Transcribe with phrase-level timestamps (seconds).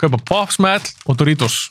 [0.00, 1.70] kaupa Pop Smell og Doritos.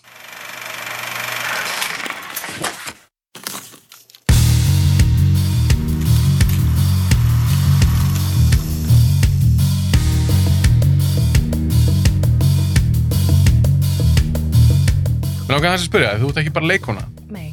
[15.45, 17.51] Mér ákveða þess að spyrja, þú ert ekki bara leikona, Nei.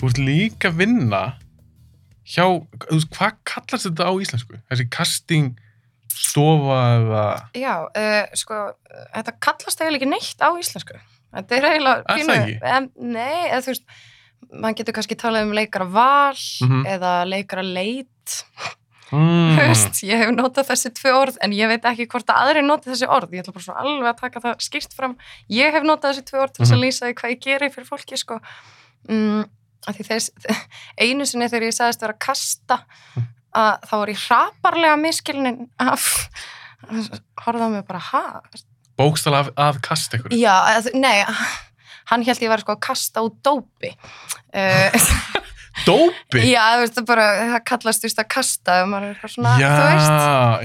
[0.00, 1.20] þú ert líka að vinna
[2.24, 2.46] hjá,
[2.88, 4.60] hvað kallast þetta á íslensku?
[4.70, 5.50] Þessi casting
[6.10, 7.24] stofa eða...
[7.58, 8.60] Já, uh, sko,
[9.14, 10.98] þetta kallast eiginlega ekki neitt á íslensku.
[11.34, 12.02] Þetta er eiginlega...
[12.14, 12.58] Er það ekki?
[12.76, 13.86] En, nei, eða þú veist,
[14.54, 16.84] maður getur kannski talað um leikara val Mhm.
[16.86, 18.44] eða leikara leit.
[19.14, 19.56] Mm.
[19.58, 22.94] Veist, ég hef notað þessi tvö orð en ég veit ekki hvort að aðri notið
[22.94, 23.34] þessi orð.
[23.36, 25.16] Ég ætla bara svona alveg að taka það skýrt fram.
[25.52, 26.78] Ég hef notað þessi tvö orð til þess Mhm.
[26.78, 28.40] að lýsa því hvað ég geri fyrir fólki, sko.
[29.08, 29.44] Mm,
[29.86, 30.30] þess,
[31.04, 32.78] einu sinni þegar ég sagðist vera að kasta
[33.14, 33.28] Mhm.
[33.54, 36.08] Að þá var ég hraparlega miskilnin af
[37.44, 38.24] horfða mig bara, ha?
[38.98, 40.34] Bókstala af, af kast ykkur.
[40.38, 40.54] Já,
[40.94, 41.24] nei,
[42.10, 43.94] hann held ég var sko að kasta út dópi.
[44.54, 44.94] Uh,
[45.88, 46.38] Dópi?
[46.46, 49.54] já, þú veist, það bara, það kallast just að kasta og maður er eitthvað svona,
[49.58, 50.12] já, þú veist.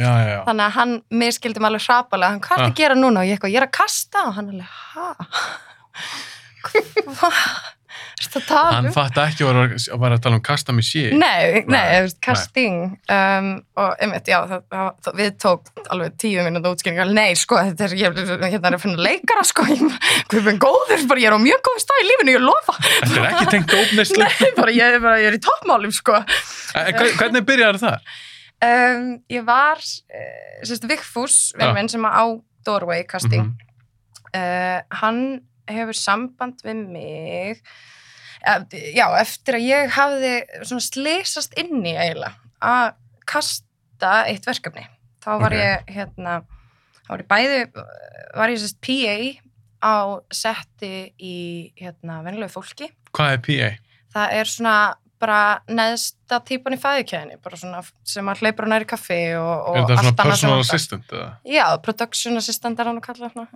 [0.03, 0.35] já, já.
[0.45, 2.69] Þannig að hann miskildi mig alveg hrapalega, hann hvað er Ah.
[2.69, 5.07] að gera núna og ég eitthvað, ég er að kasta og hann alveg, ha?
[6.69, 7.41] Hvað?
[8.47, 8.94] Tala Hann um?
[8.94, 9.58] fatt ekki að
[10.02, 11.03] vera að tala um kasta með sé.
[11.17, 12.75] Nei, nei, casting
[13.09, 13.47] um,
[13.80, 17.88] og einmitt, já, það, það, það, við tók alveg tíu minúti útskynningar nei, sko, þetta
[17.88, 21.38] er, ég hérna er að finna leikara, sko, ég er með góður, bara ég er
[21.38, 24.22] á mjög góð stað í lífinu, ég lofa Þetta er ekki tengt ópneislu.
[24.25, 26.19] Nei, bara ég, bara, ég er í toppmálum, sko
[27.19, 28.13] Hvernig byrjar það?
[28.68, 32.23] um, Ég var, uh, sérst, Vigfús, vinn minn sem á
[32.68, 33.56] Doorway casting Mhm.
[34.35, 35.23] uh, hann
[35.69, 37.59] hefur samband við mig
[38.95, 40.33] já, eftir að ég hafði
[40.63, 42.94] svona slesast inni eiginlega að
[43.29, 44.85] kasta eitt verkefni
[45.23, 45.59] þá var Ok.
[45.59, 46.38] ég hérna
[47.03, 47.59] þá var ég bæði
[48.39, 49.17] var ég sérst PA
[49.79, 49.95] á
[50.31, 51.35] setti í
[51.79, 53.69] hérna venilegu fólki Hvað er PA?
[54.16, 54.75] það er svona
[55.19, 59.80] bara neðsta típan í fæðikæðinni bara svona sem að hleypur á næri kaffi og, og
[59.80, 60.75] Er svona allt annað sem personal vantar.
[60.75, 61.30] assistant eða?
[61.52, 63.47] Já, production assistant er hann að kalla það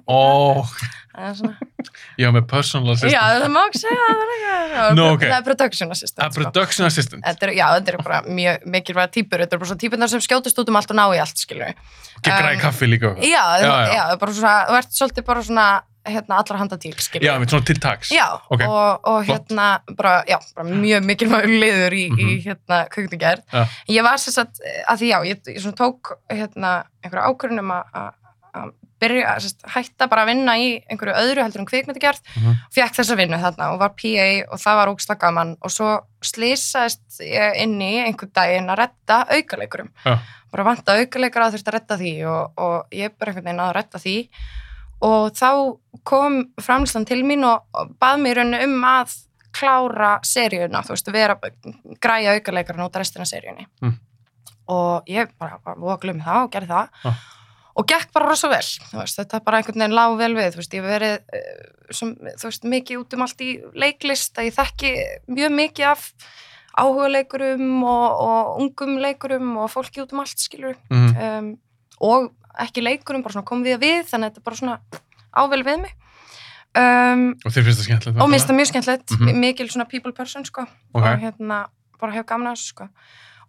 [1.13, 1.87] Það er svona
[2.17, 3.13] já, með personal assistant.
[3.13, 4.95] Já, það má ekki segja það, það er ekki.
[4.97, 5.23] Nú, ok.
[5.27, 6.23] Það er production assistant.
[6.25, 7.23] A production assistant.
[7.27, 9.43] Þetta er, já, þetta er bara mjög mikilvæga típur.
[9.43, 11.69] Þetta er bara svona típunar sem skjótast út um allt og ná í allt, skilur
[11.69, 11.83] við.
[12.25, 13.11] Græði um, kaffi líka.
[13.13, 13.21] og.
[13.21, 14.03] Já, Já, já, já.
[14.23, 15.67] bara svona, þú ert svolítið bara svona,
[16.05, 18.09] hérna, allra handa til, skilur Já, svona til taks.
[18.11, 22.41] Já, Ok, og, og hérna, bara, já, bara mjög mikilvægur liður í, í Mhm.
[22.47, 23.43] hérna, kveikmyndagerð.
[23.53, 23.65] Já.
[23.89, 24.59] Ég var sér satt,
[24.89, 28.11] að því já, ég, ég tók, hérna, einhverja ákvörðunum að- að
[28.53, 28.71] að
[29.01, 32.53] byrja, sérst, hætta bara að vinna í einhverju öðru heldur en kvikmyndagerð Mhm.
[32.71, 37.19] fekk þessa vinnu þarna og var PA og það var ógslag gaman og svo slýsaðist
[37.19, 40.19] ég inn í einhvern daginn að retta aukaleikurum Já.
[40.51, 40.63] bara
[41.01, 44.29] aukaleikar að þurft að retta því og, og ég bara einhvern veginn að retta því
[45.03, 45.49] og þá
[46.07, 47.67] kom framlýslan til mín og,
[48.01, 49.13] bað mér um að
[49.53, 51.35] klára seríuna, þú veist, vera
[52.01, 53.97] græja aukaleikarinn út af restina seríunni Mm.
[54.73, 57.11] og ég bara var voglum það og gerði það Já.
[57.75, 60.61] og gekk bara rosa vel, þú veist, þetta bara einhvern veginn lág vel við, þú
[60.61, 64.55] veist, ég verið eh, sem, þú veist, mikið út um allt í leiklist að ég
[64.57, 64.93] þekki
[65.27, 66.07] mjög mikið af
[66.79, 71.13] áhuga leikurum og, og ungum leikurum og fólki út um allt, skilur Mhm.
[71.21, 71.57] um,
[72.01, 74.79] og ekki leikurum, bara svona kom við að við þannig að þetta bara svona
[75.33, 75.93] ável við mig
[76.77, 78.21] um, Og þér finnst það skemmtilegt?
[78.21, 79.39] og minnst það mjög skemmtilegt, Mhm.
[79.39, 80.61] mikil svona people person sko,
[80.93, 81.03] Ok.
[81.05, 81.67] og hérna
[81.99, 82.89] bara hef gaman að þessu sko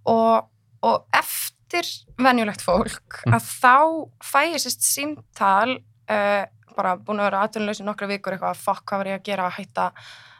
[0.07, 0.49] og,
[0.83, 1.85] og eftir
[2.19, 3.35] venjulegt fólk Mm.
[3.35, 3.77] að þá
[4.23, 5.79] fæ ég sérst símtal
[6.09, 6.45] uh,
[6.77, 9.57] bara búin að vera í nokkra vikur eitthvað, fuck, hvað var ég að gera að
[9.59, 9.93] hætta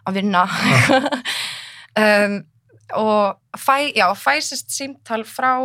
[0.07, 0.45] að vinna
[1.97, 2.45] um,
[2.95, 5.57] og fæ, já, fæ sérst símtal frá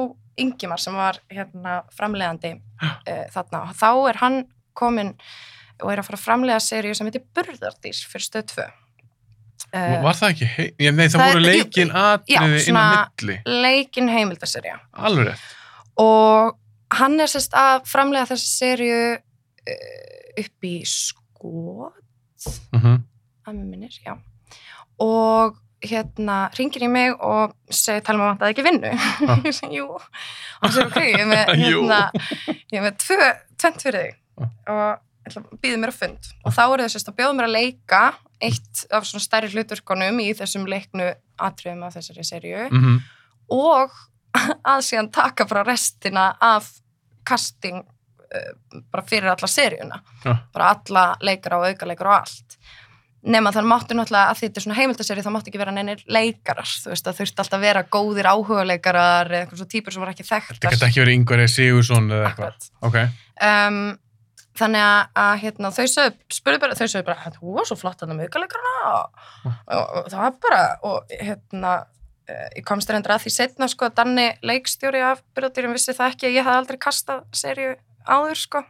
[0.43, 4.37] Ingimar sem var hérna framleiðandi uh, þarna og þá er hann
[4.79, 5.13] komin
[5.79, 10.17] og er að fara að framleiða seríu sem heitir Burðardís fyrir stöð 2 uh, Var
[10.21, 10.49] það ekki?
[10.55, 12.87] Hei, nei, það, Það- voru leikin atriði inn á
[13.19, 13.37] milli.
[13.65, 15.45] leikin heimildaserja Alveg rétt.
[15.99, 16.57] og
[16.99, 21.95] hann er sérst að framlega þessi serju uh, upp í skot
[22.73, 22.99] Mm
[23.49, 24.13] að mér minnir, já
[25.01, 25.55] og
[25.85, 28.93] hérna ringir í mig og segir tala maður að það ekki vinnu?
[29.47, 29.91] Ég segi, jú.
[29.95, 31.99] Og hann segir, ok, ég er með hérna,
[32.57, 33.29] ég er með tvö,
[33.61, 34.49] tvent fyrir þig.
[34.73, 36.33] Og býðið mér að fund.
[36.43, 38.01] Og þá eru þess að bjóða mér að leika
[38.39, 41.09] eitt af svona stærri hlutverkunum í þessum leiknu
[41.43, 42.99] atriðum af þessari serju mm
[43.49, 43.93] og
[44.71, 46.69] að síðan taka bara restina af
[47.27, 48.51] casting uh,
[48.91, 50.01] bara fyrir alla seríuna.
[50.23, 50.35] Já.
[50.53, 52.59] bara alla leikara og aukaleikara og allt
[53.23, 56.69] nema þannig máttu náttúrulega að þetta er svona heimildaseri þá máttu ekki vera neinir leikarar
[56.69, 60.13] þú veist það þurfti alltaf að vera góðir áhugaleikarar eða eitthvað svo típur sem var
[60.13, 62.53] ekki Þetta þekktar geta ekki verið Ingvar eða Sigursson eða eitthvað.
[62.55, 62.69] Akkurat.
[62.87, 62.97] Ok.
[63.49, 63.81] um,
[64.59, 68.29] þannig að, að hérna, þau sögðu, bara, bara þú var svo flott að það með
[68.89, 69.23] og,
[69.67, 71.73] og, og það var bara og hérna
[72.29, 76.15] eh, ég komst reyndar að því setna sko að Danni leikstjóri af byrjadýrum vissi það
[76.15, 77.75] ekki að ég hafði aldrei kastað serju
[78.09, 78.63] áður sko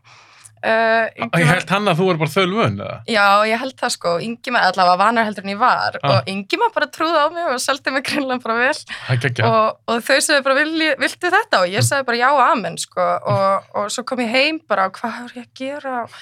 [0.66, 2.82] uh, Ég held hann að þú er bara þölvun?
[3.10, 6.00] Já, ég held það sko, Ingima allavega vanar heldur en ég var.
[6.02, 6.18] Ah.
[6.18, 8.76] og Ingima bara trúði á mig og seldi mig greinlega bara vel.
[9.16, 11.64] Ekki og, og þau segðu bara, Vilji, viltu þetta?
[11.64, 13.10] Og ég sagði bara já, amen, sko.
[13.34, 15.98] Og, og svo kom ég heim bara og hvað er ég að gera?
[16.06, 16.22] og,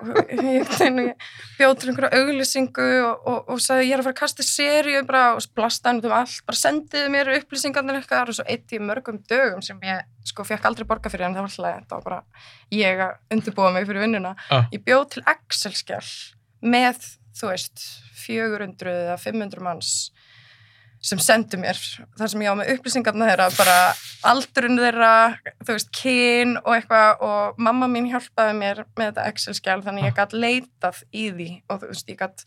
[0.00, 1.26] og ég, ég
[1.58, 5.22] bjóð til einhverja auglýsingu og, og, og sagði ég er að fara að kasta bara
[5.36, 9.20] og blastaði út um allt, bara sendiði mér upplýsingarnir ykkar og svo eitt í mörgum
[9.30, 12.20] dögum sem ég sko fekk aldrei borga fyrir en það var alltaf, það var bara
[12.74, 14.66] ég að undirbúa mig fyrir vinnuna Ah.
[14.72, 16.06] ég bjóð til Excel-skjál
[16.62, 16.98] með,
[17.36, 17.84] þú veist
[18.20, 19.92] 400 eða 500 manns
[21.00, 21.78] sem sendu mér
[22.18, 23.76] þar sem ég á með upplýsingarna þeirra bara
[24.30, 25.12] aldurinn þeirra,
[25.62, 30.18] þú veist, kyn og eitthvað og mamma mín hjálpaði mér með þetta Excel-skjál þannig ég
[30.18, 32.44] gætt leitað í því og þú veist, ég gætt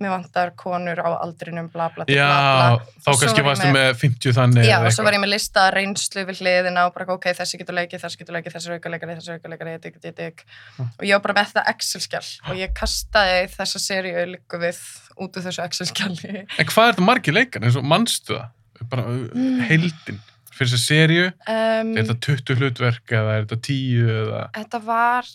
[0.00, 4.00] mér vantar konur á aldrinum bla bla Já, bla bla þá kannski varstu með- með
[4.02, 7.24] 50 þannig Já, og svo var ég með lista reynslu við hliðina og bara, ok,
[7.38, 10.44] þessi getur leikið, þessi getur leikið, þessi aukalegari, þessi aukalegari, digg, digg, digg.
[10.78, 10.90] Mm.
[10.98, 14.82] Og ég var bara með þetta Excel-skjál og ég kastaði þessa seríu líku við
[15.16, 16.44] út úr þessu Excel-skjali.
[16.58, 17.62] En hvað er þetta margir leikar?
[17.64, 18.48] eins og mannstu það?
[18.92, 19.60] Bara Mm.
[19.70, 20.20] heildin.
[20.56, 24.42] Fyrir þess að serju, Um, er þetta 20 hlutverk eða er þetta 10 eða...
[24.56, 25.26] þetta var,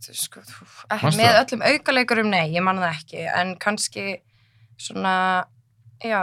[0.00, 0.40] sko,
[0.90, 4.04] ekki, með öllum aukaleikurum, nei, ég man það ekki, en kannski
[4.80, 5.44] svona,
[6.04, 6.20] já,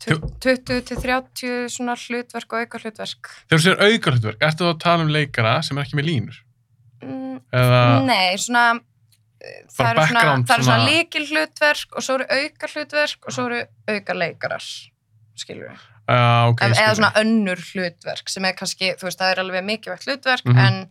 [0.00, 3.32] Þú- 20 til 30 svona hlutverk og aukahlutverk.
[3.48, 6.08] Þegar þú sér auka hlutverk, ertu þá að tala um leikara sem er ekki með
[6.08, 6.38] línur?
[7.02, 7.80] Mm, Eða...
[8.08, 8.64] Nei, svona
[9.40, 13.26] eh, það eru svona, það eru svona svona- líkil hlutverk og svo eru auka hlutverk
[13.28, 14.66] og svo eru auka leikarar
[15.40, 16.96] skilur við, Uh, ok, eða skilur.
[16.98, 20.58] svona önnur hlutverk sem er kannski, þú veist, það er alveg mikilvægt hlutverk Mhm.
[20.58, 20.88] en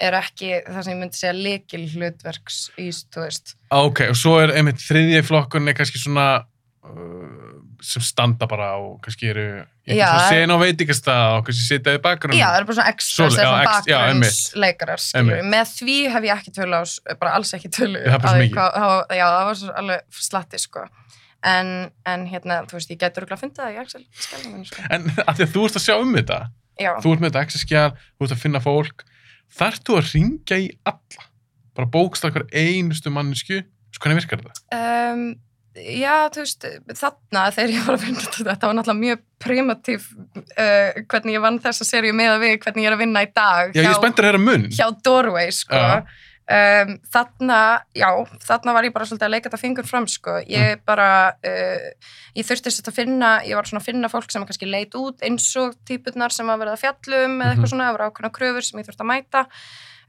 [0.00, 4.38] er ekki það sem ég myndi segja líkil hlutverks í, þú veist, Ok, og svo
[4.42, 6.26] er einmitt þriðji flokkun er kannski svona
[6.84, 9.46] uh, sem standa bara og kannski eru
[9.84, 13.14] kannski sena á veitingastað og kannski sitja í bakgrunum já, það eru bara svona extras
[13.14, 15.48] Svo- eða já, svona ex- já, bakgrunnsleikarar Einmitt.
[15.54, 16.82] með því hef ég ekki tölu á,
[17.20, 20.86] bara alls ekki tölu á því hvað- já, það var svo alveg slatti sko.
[21.44, 24.84] En, en hérna, þú veist, ég getur ekki að finna það í Excel skjálfum sko.
[24.96, 26.38] En að því að þú ert að sjá um þetta
[26.80, 29.04] já, þú ert með þetta access-skjál, þú ert að finna fólk
[29.54, 31.30] þarf þú að ringja í alla
[31.74, 33.62] bara bókst hver einustu mannesku
[34.00, 34.62] hvernig virkar þetta?
[34.74, 35.24] um,
[35.74, 36.66] já, þú veist,
[36.98, 41.58] þarna þegar ég var að finna þetta, var náttúrulega mjög primitív uh, hvernig ég vann
[41.62, 43.98] þessa seríu með að við, hvernig ég er að vinna í dag Já, ég er
[43.98, 45.78] spenntur að heyra mun hjá Doorway sko.
[45.78, 46.22] Já.
[46.44, 47.58] Um, þarna,
[47.96, 48.08] já,
[48.44, 50.38] þarna var ég bara svolítið að leika þetta fingur fram sko.
[50.44, 50.82] ég Mm.
[50.86, 51.90] bara uh,
[52.36, 55.22] ég þurfti þess að finna, ég var svona að finna fólk sem kannski leit út
[55.22, 57.52] eins og típurnar sem að fjallum eða Mhm.
[57.54, 59.46] eitthvað svona, það voru ákveðna kröfur sem ég þurfti að mæta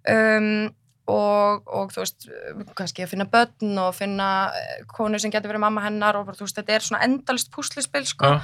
[0.09, 0.75] um,
[1.07, 2.27] og, og þú veist
[2.75, 6.35] kannski að finna börn og finna eh, konu sem getur verið mamma hennar og bara,
[6.39, 8.25] þú veist, þetta er svona endalist púslispil sko.
[8.25, 8.41] Já,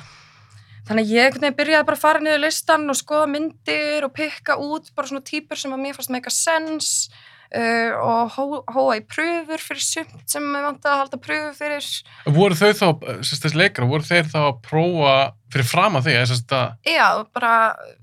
[0.82, 4.56] Þannig að ég veginn byrjaði bara að fara niður listan og skoða myndir og pikka
[4.58, 7.10] út bara svona típur sem að mér fannst make a sense
[7.56, 11.88] uh, og hó- hóa í pröfur fyrir sumt sem ég vant að halda pröfur fyrir.
[12.26, 12.88] voru þau þá,
[13.22, 15.16] þessi leikara, voru þeir þá að prófa
[15.52, 17.54] fyrir fram að þig, eða sérst að Já, bara,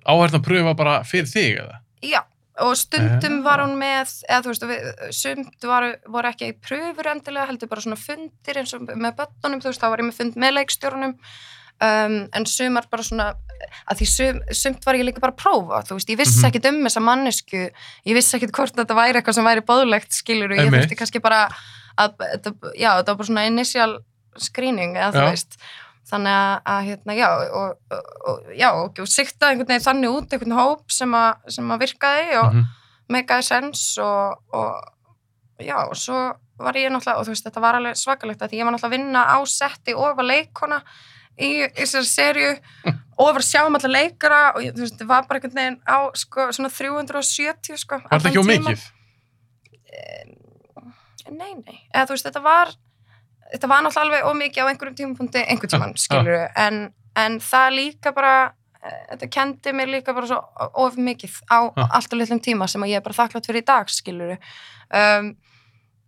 [0.04, 1.78] áhært að pröfa bara fyrir þig eða?
[2.02, 2.20] já.
[2.58, 7.06] Og stundum var hún með, eða þú veist, við, sumt var, voru ekki í pröfur
[7.06, 10.16] endilega, heldur bara svona fundir eins og með börnunum, þú veist, þá var ég með
[10.18, 11.12] fund með leikstjórunum,
[11.80, 13.28] um, en sumar bara svona,
[13.90, 16.48] að því sum, sumt var ég líka bara að prófa, þú veist, ég vissi Mhm.
[16.50, 17.64] ekkit um þessa mannesku,
[18.06, 21.20] ég vissi ekkit hvort þetta væri eitthvað sem væri bóðlegt, skilur, og ég þurfti kannski
[21.22, 21.48] bara
[21.98, 23.98] að, þetta, já, þetta var bara svona initial
[24.38, 25.56] screening, eða þú veist,
[26.08, 30.14] þannig að, að hérna, já, og, og, og já, og, og sikta einhvern veginn þannig
[30.16, 32.64] út, einhvern hóp sem að, sem að virkaði og Mhm.
[33.10, 34.82] megaði sens og, og
[35.60, 38.58] já, og svo var ég náttúrulega, og þú veist, þetta var alveg svakalegt að því
[38.58, 40.82] ég var náttúrulega að vinna á setti og var leikona
[41.38, 42.50] í, í þessari serju
[43.18, 45.80] og var að sjá um alla leikara og þú veist, þetta var bara einhvern veginn
[45.86, 48.84] á sko, svona 370 sko Var þetta ekki á mikið?
[51.28, 52.70] Nei, nei, eða þú veist, þetta var
[53.52, 56.78] þetta var náttúrulega alveg ómikið á einhverjum tímapunkti einhvern tímann, skilur en,
[57.20, 58.32] en það líka bara
[58.80, 60.40] eh, þetta kendi mér líka bara svo
[60.84, 61.88] of mikið á Ah.
[61.98, 65.30] allt og litlum tíma sem að ég er bara þakklátt fyrir í dag, skilur um,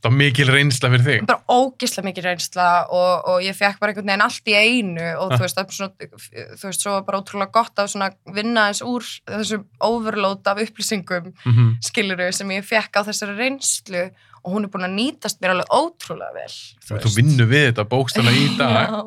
[0.00, 1.26] Það var mikil reynsla fyrir þig.
[1.28, 5.32] bara ógislega mikið reynsla og, og ég fekk bara einhvern veginn allt í einu og
[5.32, 5.36] Ah.
[5.36, 5.92] þú veist, það er svona,
[6.56, 11.32] þú veist, svo bara ótrúlega gott að svona vinna eins úr þessu overload af upplýsingum
[11.44, 11.76] Mm -hmm.
[11.84, 14.10] skiluru sem ég fekk á þessari reynslu
[14.44, 18.30] og hún er búin að nýtast mér alveg ótrúlega vel Þú vinnur við þetta bókstala
[18.30, 18.88] í dag.
[18.88, 19.04] já.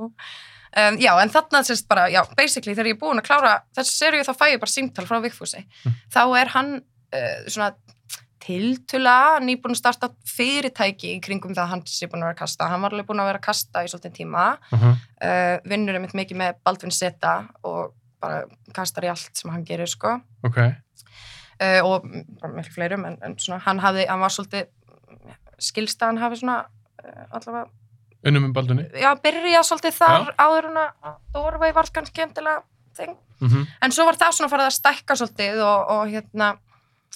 [0.76, 3.94] Um, já, en þarna sérst bara, já, basically þegar ég er búin að klára þessu
[3.98, 5.94] serju þá fæ ég bara símtal frá Vigfúsi Mm.
[6.14, 6.76] þá er hann
[7.14, 7.74] uh, svona
[8.44, 12.42] tiltula nýbúin að starta fyrirtæki í kringum það að hann sé búin að vera að
[12.44, 14.96] kasta hann var alveg búin að vera að kasta í svolítið tíma Uh -huh.
[15.24, 19.88] uh, vinnur einmitt mikið með Baldvin Zeta og bara kastar í allt sem hann gerir
[19.88, 20.58] sko Ok.
[20.58, 22.06] uh, og
[22.56, 24.68] miklu fleirum en, en svona, hann, hafði, hann var svolítið
[25.60, 26.66] skilst að hann hafi svona
[27.06, 27.68] uh, allavega,
[28.26, 28.86] Unnum um baldunni.
[28.96, 32.62] já, byrjað svolítið þar áður en að Dorvei var kannski skemmtilega
[32.96, 33.18] þing.
[33.42, 33.66] Mm -hmm.
[33.82, 36.58] en svo var það svona farið að stækka svolítið og, og hérna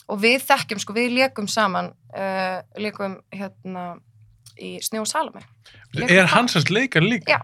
[0.08, 3.88] og við þekkjum, sko, við leikum saman uh, leikum hérna
[4.58, 5.42] í Snjó og Salome
[5.94, 6.34] Leikum Er það.
[6.36, 7.38] hans hans leikar líka?
[7.38, 7.40] Já.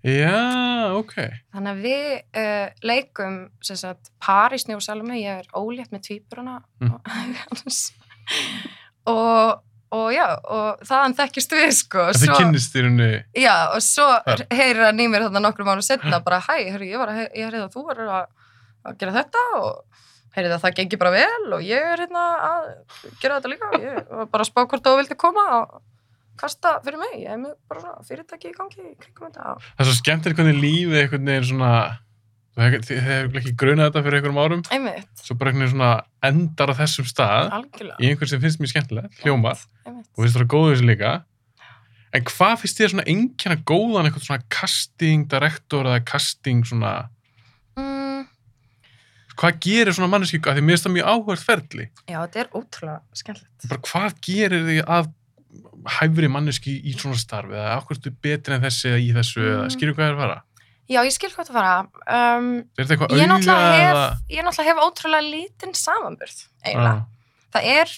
[0.00, 1.14] Já, ok.
[1.52, 2.04] þannig að við
[2.40, 6.96] uh, leikum sagt, par í Snjó og Salome ég er ólétt með tvíburana Mm.
[9.10, 9.60] og
[9.90, 13.08] og já, og þaðan þekkist við sko Þið svo, kynnist þér henni.
[13.42, 14.42] já, og svo Þar.
[14.54, 17.66] heyrir hann í mér þarna nokkrum mánu setna bara, hæ, herri, ég var að, að
[17.74, 18.28] þú var að,
[18.86, 20.04] að gera þetta og
[20.36, 22.66] heyrði að það gengi bara vel og ég er hérna að
[23.22, 23.70] gera þetta líka.
[23.82, 25.80] Ég var bara að spá hvort þú vildi koma og
[26.40, 29.56] kasta fyrir mig, ég er með bara fyrirtæki í gangi kringum þetta.
[29.60, 31.72] Það er svo skemmtilegt hvernig lífið einhvern veginn svona,
[32.56, 35.90] þið hefur ekki grunað þetta fyrir einhverjum árum, einmitt, svo bara einhvern veginn svona
[36.30, 37.98] endar á þessum stað algjörlega.
[38.00, 40.08] í einhvern sem finnst mjög skemmtilegt, hljómar, einmitt.
[40.14, 41.12] og finnst það góðu þessu líka.
[42.10, 46.94] En hvað finnst þér svona einnkjana góðan eitthvað svona casting director eða casting svona,
[49.38, 51.86] hvað gerir svona manneski, af því mér finnst það mjög áhverð ferli.
[52.08, 53.00] já, þetta er ótrúlega
[53.70, 55.10] Bara hvað gerir þig að
[56.00, 59.64] hæfri manneski í svona starf eða okkur ertu betri en þessi eða í þessu eða
[59.64, 59.70] Mm.
[59.76, 60.42] skilur hvað er að fara?
[60.90, 64.04] já, ég skil hvað það fara um, Er ég náttúrulega eða?
[64.10, 67.06] hef, ég náttúrulega hef ótrúlega lítinn samanburð eiginlega Já.
[67.54, 67.88] það er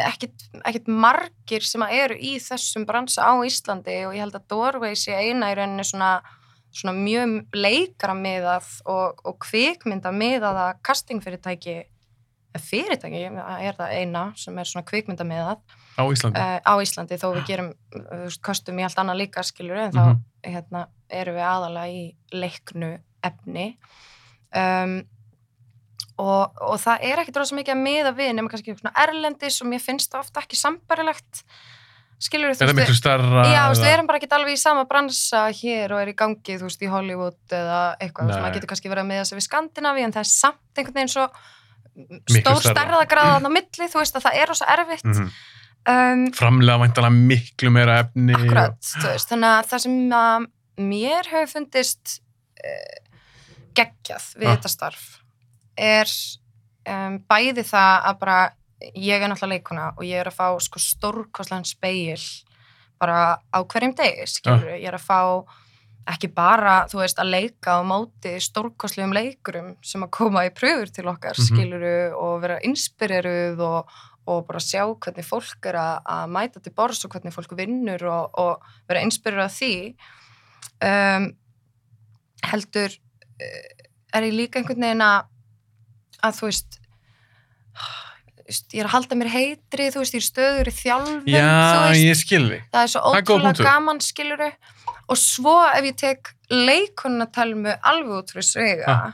[0.00, 4.46] ekkit, ekkit margir sem að eru í þessum bransa á Íslandi og ég held að
[4.48, 6.20] Doorway sé eina í rauninni svona,
[6.72, 11.74] svona mjög leikara miðað og, og kvikmynda miðaða castingfyrirtæki
[12.50, 15.60] eða fyrirtæki, er það eina sem er svona kvikmynda miðað
[15.98, 16.40] á Íslandi.
[16.40, 20.02] uh, á Íslandi þó við gerum veist, kostum í allt annað líka skilur en þá
[20.08, 20.20] Mhm.
[20.50, 22.90] hérna, erum við aðalega í leiknu
[23.22, 23.66] efni
[24.56, 24.94] um,
[26.20, 29.70] og, og það er ekkit rosa mikið að miða við nema kannski svona erlendis og
[29.70, 31.42] mér finnst ofta ekki sambarilegt
[32.20, 33.44] skilur Er það miklu starra?
[33.48, 36.16] Já, þú veist, við erum bara ekki alveg í sama bransa hér og er í
[36.18, 38.44] gangi, þú veist, í Hollywood eða eitthvað, þú veist, Nei.
[38.44, 41.14] maður getur kannski verið að miða sig við Skandinavi en það er samt einhvern veginn
[41.14, 41.26] svo
[42.30, 42.74] stór stærra.
[42.76, 45.30] stærðagráðan á milli, þú veist að það er rosa erfitt Mhm.
[45.88, 48.34] um, Framlega væntalega miklu meira efni.
[48.34, 50.46] og- Akkurat, þú veist, þannig að það sem að
[50.78, 52.20] mér hefur fundist
[52.64, 53.00] uh,
[53.74, 54.56] geggjað við Ah.
[54.56, 55.20] þetta starf
[55.76, 56.06] er
[56.86, 58.38] um, bæði það að bara
[58.94, 62.20] ég er náttúrulega leikuna og ég er að fá sko stórkostlegan speil
[63.00, 65.20] bara á hverjum degi, skilur ég er að fá
[66.10, 70.90] ekki bara, þú veist, að leika á móti stórkostlegum leikurum sem að koma í pröfur
[70.90, 71.46] til okkar, Mhm.
[71.46, 73.90] skiluru og vera inspireruð og,
[74.26, 78.02] og bara sjá hvernig fólk er að, að mæta til borðs og hvernig fólk vinnur
[78.08, 79.94] og, og vera inspireruð af því.
[80.80, 81.36] Um,
[82.42, 83.70] heldur uh,
[84.16, 85.26] er ég líka einhvern veginn að
[86.24, 86.80] að þú veist
[88.50, 91.34] veist, ég er að halda mér heitri þú veist, ég er stöður í þjálfum þú
[91.34, 91.48] Já,
[91.86, 92.62] veist, ég skil þig.
[92.74, 93.68] það er svo Það er góð ótrúlega punktur.
[93.70, 94.50] gaman skiluru
[95.10, 99.12] og svo ef ég tek leikunna talmu alveg út fyrir svega Ah.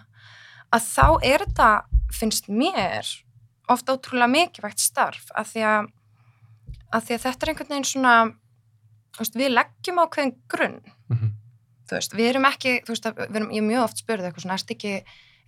[0.73, 1.71] að þá er þetta
[2.13, 3.07] finnst mér
[3.69, 5.87] ofta ótrúlega mikilvægt starf að því að,
[6.93, 8.15] að því að þetta er einhvern veginn svona
[9.17, 11.33] þú veist, við leggjum ákveðin grunn Mhm.
[11.89, 14.27] þú veist, við erum ekki þú veist, að, við erum, ég er mjög oft spurði
[14.29, 14.93] eitthvað svona, erst ekki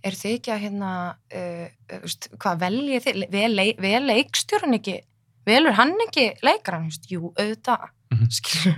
[0.05, 4.79] er þið ekki að hérna uh, uh, veist, hvað veljið þið, vel, leik, vel leikstjórun
[4.79, 4.99] ekki?
[5.49, 8.73] Velur hann ekki leikaran, þú veist, jú, auðvitað þá ekki,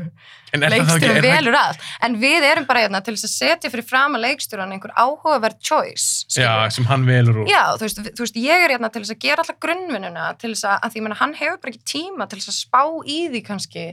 [0.60, 1.80] leikstjórun velur að.
[2.04, 5.60] En við erum bara hérna til þess að setja fyrir fram að leikstjóran einhver áhugaverð
[5.64, 7.50] choice já, sem hann velur úr.
[7.50, 10.52] Já, þú veist, þú veist, ég er hérna til þess að gera alltaf grunnvinnuna, til
[10.54, 12.82] þess að, að því ég meina, hann hefur bara ekki tíma til þess að spá
[13.16, 13.86] í því kannski,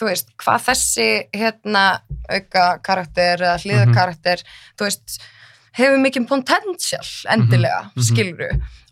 [0.00, 1.84] þú veist, hvað þessi hérna
[2.30, 4.44] auka karakter eða hliðakarakter,
[4.74, 5.20] þú veist,
[5.72, 8.06] hefur mikið potential endilega, Mhm, mhm.
[8.10, 8.50] skiluru.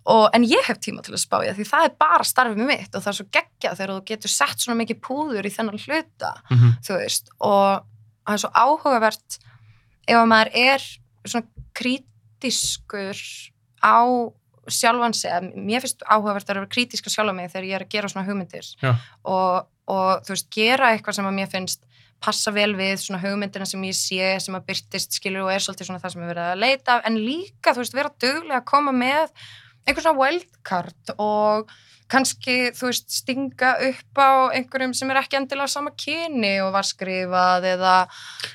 [0.09, 2.95] Og, en ég hef tíma til að spá það, því það er bara starfið mitt
[2.95, 6.33] og það er svo geggjað þegar þú getur sett svona mikið púður í þennan hluta,
[6.51, 6.71] Mhm.
[6.83, 7.83] þú veist, og
[8.27, 9.39] það er svo áhugavert
[10.09, 10.79] ef að maður er
[11.27, 12.05] svona krít,
[12.39, 13.17] krítiskur
[13.83, 13.99] á
[14.69, 17.89] sjálfan að mér finnst áhugavert að vera krítisk á sjálfa mig þegar ég er að
[17.95, 18.69] gera svona hugmyndir
[19.25, 21.81] og, og þú veist, gera eitthvað sem að mér finnst
[22.25, 25.91] passa vel við svona hugmyndina sem ég sé, sem að byrtist skilur og er svolítið
[25.91, 28.69] svona það sem er verið að leita af, en líka, þú veist, vera duglega að
[28.73, 29.35] koma með
[29.87, 31.77] einhver svona wildcard og
[32.09, 36.87] kannski, þú veist, stinga upp á einhverjum sem er ekki endilega sama kyni og var
[36.89, 37.95] skrifað eða,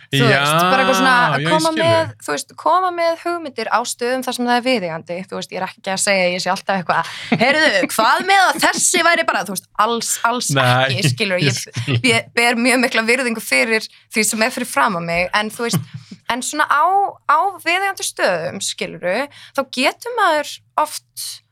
[0.09, 3.69] þú Já, veist, bara eitthvað svona að ég koma með, þú veist, koma með hugmyndir
[3.69, 6.43] á stöðum þar sem það er viðigandi, þú veist, ég er ekki að segja, ég
[6.43, 10.65] sé alltaf eitthvað, heyrðu, hvað með að þessi væri bara, þú veist, alls, alls Nei,
[10.87, 11.99] ekki, skilur, ég, skil.
[12.09, 15.67] ég ber mjög mikla virðingu fyrir því sem er fyrir fram að mig, en þú
[15.69, 15.93] veist,
[16.33, 16.85] en svona á,
[17.29, 19.17] á viðigandi stöðum, skiluru,
[19.53, 21.42] þá getur maður oft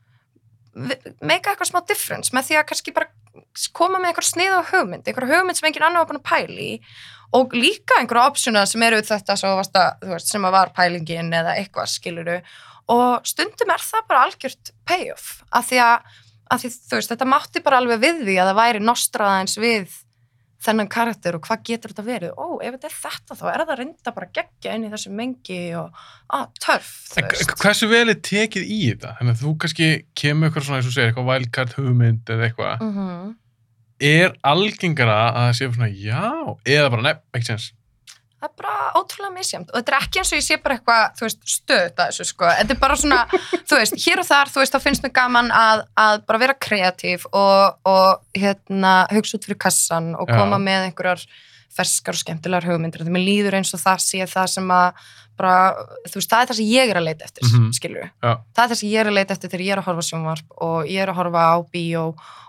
[0.72, 3.10] meika eitthvað smá difference með því að kannski bara
[3.76, 6.70] koma með eitthvað snið og hugmynd, eitthvað hugmynd sem engin annar var búin að pæli
[7.36, 9.44] og líka einhverja optiona sem eru þetta að,
[10.02, 12.38] þú veist, sem að var pælingin eða eitthvað skiluru
[12.92, 16.16] og stundum er það bara algjört payoff af því að,
[16.52, 20.00] að því, veist, þetta mátti bara alveg við því að það væri nostraðains við
[20.62, 23.78] þennan karakter og hvað getur þetta verið ó, ef þetta er þetta þá er það
[23.80, 26.02] reynda bara gegja inn í þessu mengi og
[26.38, 26.90] að, törf,
[27.62, 29.14] Hversu vel er tekið í þetta?
[29.18, 32.84] Þannig að þú kannski kemur eitthvað svona, eins og segir, eitthvað wildcard hugmynd eða eitthvað.
[32.88, 33.30] mm
[34.02, 36.22] Er algengara að það sé svona, já,
[36.66, 37.68] eða bara, nefn, ekki sens.
[38.42, 41.04] Það er bara ótrúlega misjæmt og þetta er ekki eins og ég sé bara eitthvað,
[41.20, 43.20] þú veist, stöðt að þessu sko, þetta er bara svona,
[43.70, 46.58] þú veist, hér og þar, þú veist, þá finnst mér gaman að, að bara vera
[46.66, 50.40] kreatív og, og hérna, hugsa út fyrir kassan og Já.
[50.42, 51.22] koma með einhverjar
[51.72, 55.06] ferskar og skemmtilegar hugmyndir, því mér líður eins og það sé það sem að
[55.40, 55.54] bara,
[56.10, 57.70] þú veist, það er það sem ég er að leita eftir, mm Mhm.
[57.78, 58.32] skilur Já.
[58.52, 60.08] það er það sem ég er að leita eftir þegar ég er að horfa á
[60.10, 62.02] sjónvarp og ég er að horfa á bíó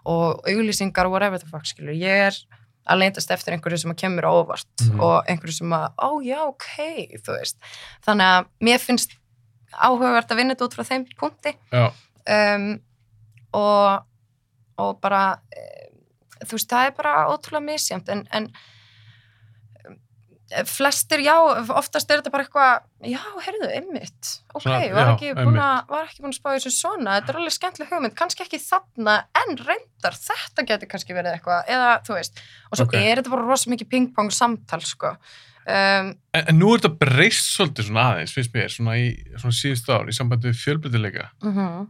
[0.03, 2.35] og auglýsingar og whatever the fuck, skilur ég er
[2.89, 4.99] að leitast eftir einhverju sem að kemur óvart Mhm.
[4.99, 6.65] og einhverju sem að, ó já, ok,
[7.23, 7.57] þú veist.
[8.05, 9.15] Þannig að mér finnst
[9.73, 11.55] áhugavert að vinna þetta út frá þeim punkti
[12.27, 12.81] um,
[13.53, 14.03] og,
[14.77, 15.89] og bara, e,
[16.45, 18.51] þú veist, það er bara ótrúlega misjæmt en, en
[20.69, 21.33] flestir, já,
[21.73, 26.21] oftast er þetta bara eitthvað, já, heyrðu, einmitt ok, var, ekki búin að, var ekki
[26.25, 30.19] búin að spá þessu svona þetta er alveg skemmtileg hugmynd, kannski ekki þarna en reyndar,
[30.19, 32.99] þetta getur kannski verið eitthvað eða, þú veist, og svo Ok.
[32.99, 37.49] er þetta bara rosa mikið ping-pong samtal, sko um, en, en nú er þetta breyst
[37.55, 41.29] svolítið svona aðeins, finnst mér, svona í svona síðust ár, í sambandi við fjölbreytileika.
[41.45, 41.83] mm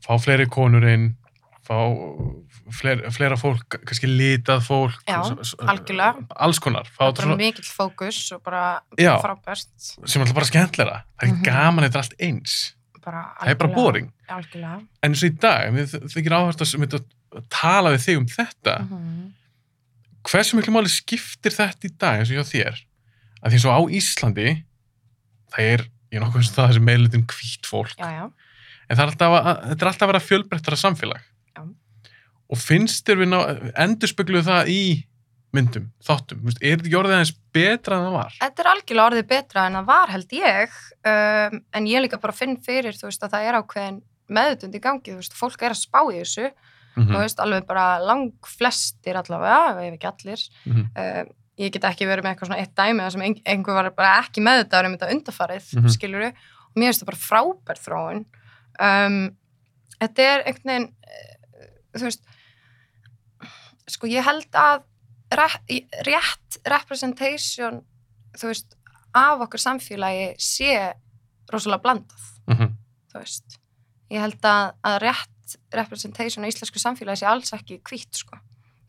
[0.00, 1.10] Fá fleiri konur inn,
[1.70, 1.78] fá
[2.80, 4.96] fleira, fleira fólk, kannski litað fólk.
[5.06, 5.20] Já,
[5.70, 6.26] algjörlega.
[6.42, 6.88] Alls konar.
[6.98, 9.14] Er svona, mikill fókus og bara Já.
[9.22, 11.02] frábært sem er alltaf bara skemmtilega.
[11.14, 11.44] Það er ekki Mhm.
[11.46, 12.74] gaman er allt eins.
[13.02, 14.12] bara Það er bara boring.
[14.28, 18.26] algjörlega En eins og í dag, við þykir áherslu að að tala við þig um
[18.26, 18.74] þetta.
[18.90, 19.32] Mhm.
[20.28, 22.76] Hversu miklu máli skiptir þetta í dag eins og hjá þér?
[23.42, 24.64] Að því eins og á Íslandi,
[25.50, 25.80] það er,
[26.12, 28.30] ég er nokkuð sem það þessi meðlutin hvít fólk, já, já,
[28.90, 31.22] en það er alltaf að, þetta er alltaf að vera fjölbreyttara samfélag.
[32.50, 33.38] Og finnst þér við ná,
[33.84, 34.82] endurspegluðu það í
[35.54, 38.34] myndum, þáttum, er þetta orðið aðeins betra en það var?
[38.38, 40.76] þetta er algjörlega orðið betra en það var held ég.
[41.10, 43.98] Um, en ég líka bara finn fyrir þú veist að það er ákveðin
[44.30, 45.10] meðutund í gangi.
[45.10, 46.50] Þú veist, fólk er að spá í þessu.
[46.98, 50.40] Mm þú veist, alveg bara lang flestir allavega, ef ekki allir.
[50.66, 50.86] Mhm.
[51.02, 53.90] um, ég get ekki verið með eitthvað svona eitt dæmi þar sem ein, einhver var
[53.94, 55.92] bara ekki meðutaður um þetta undarfarið, mm Mhm.
[55.94, 58.24] skiluru og mér finnst það bara frábær þróun.
[58.80, 59.36] Um,
[60.00, 61.66] þetta er einhvern veginn eh,
[61.98, 62.22] þú veist
[63.90, 64.82] sko ég held að
[66.06, 67.80] rétt, representation
[68.38, 68.76] þú veist,
[69.14, 70.92] af okkur samfélagi sé
[71.50, 72.70] rosalega blandað Mhm.
[73.12, 73.58] þú veist
[74.10, 78.38] ég held að, að rétt representation á íslensku samfélagi sé alls ekki hvít sko,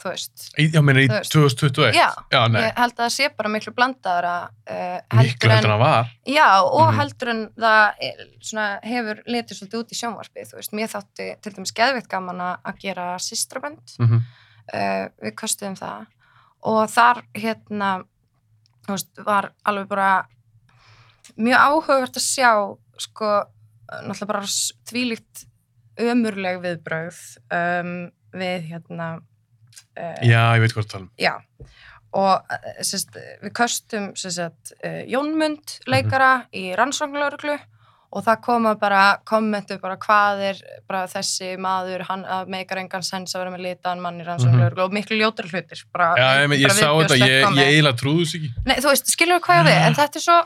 [0.01, 1.31] þú veist Í- Já, meina í Þú veist.
[1.31, 1.93] 2021?
[1.97, 4.35] Já, Já, ég held að það sé bara miklu blandaðara
[4.69, 6.11] uh, miklu heldur en það var.
[6.25, 6.99] Já, og Mhm.
[6.99, 7.93] heldur en það
[8.41, 12.41] svona, hefur litið svolítið út í sjónvarpið, þú veist, mér þátti til dæmis geðveitt gaman
[12.41, 14.21] að gera sistrabönd, Mm
[14.74, 16.10] uh, við kostuðum það.
[16.71, 17.91] Og þar hérna,
[18.88, 20.12] veist, var alveg bara
[21.38, 22.52] mjög áhugavert að sjá,
[23.02, 23.32] sko,
[23.91, 24.52] náttúrulega bara
[24.89, 25.45] þvílíkt
[26.02, 27.21] ömurleg viðbrögð
[27.54, 27.93] um,
[28.36, 31.10] við hérna uh, Já, ég veit hvað það um.
[31.19, 31.34] Já,
[32.17, 37.58] og eh, sérst, við köstum sérst, uh, Jónmund leikara í rannsóknlauruglu
[38.12, 43.36] og það koma bara kommentu bara hvað er bara þessi maður, hann meikar engan sens
[43.36, 45.84] að vera með litaðan mann í rannsóknlauruglu og miklu ljótari hlutir.
[45.93, 48.50] Bara, Já, ég, ég sá þetta, ég, ég eiginlega trúðu þess ekki.
[48.67, 50.38] Nei, þú veist, skilur við hvað ég á við, en þetta er svo,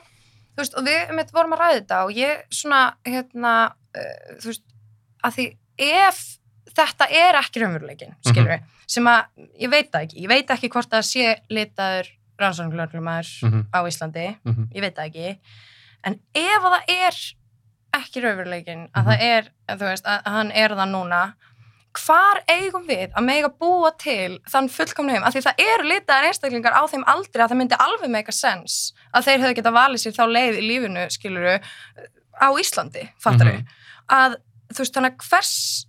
[0.54, 3.54] þú veist, og við mitt vorum að ræða þetta og ég svona, hérna,
[3.98, 4.64] uh, þú veist,
[5.26, 5.46] að því
[5.90, 6.22] ef
[6.76, 9.26] þetta er ekki raunveruleikin, skilur við, sem að,
[9.66, 13.66] ég veit það ekki, ég veit ekki hvort það sé litaður rannsóknlörglumar Mhm.
[13.74, 14.70] á Íslandi, Mhm.
[14.76, 15.38] ég veit það ekki,
[16.04, 17.16] en ef að það er
[18.00, 19.08] ekki raunveruleikin að Mhm.
[19.10, 21.22] það er, þú veist, að hann er það núna
[21.96, 26.28] hvar eigum við að mega búa til þann fullkomna heim, af því það eru litaðar
[26.28, 29.72] einstaklingar á þeim aldrei að það myndi alveg make a sense að þeir hefðu geta
[29.72, 31.60] valið sér þá leið í lífinu, skiluru
[32.42, 33.66] á Íslandi, fattar Mhm.
[34.12, 34.36] að
[34.74, 35.86] þú veist, þannig að hvers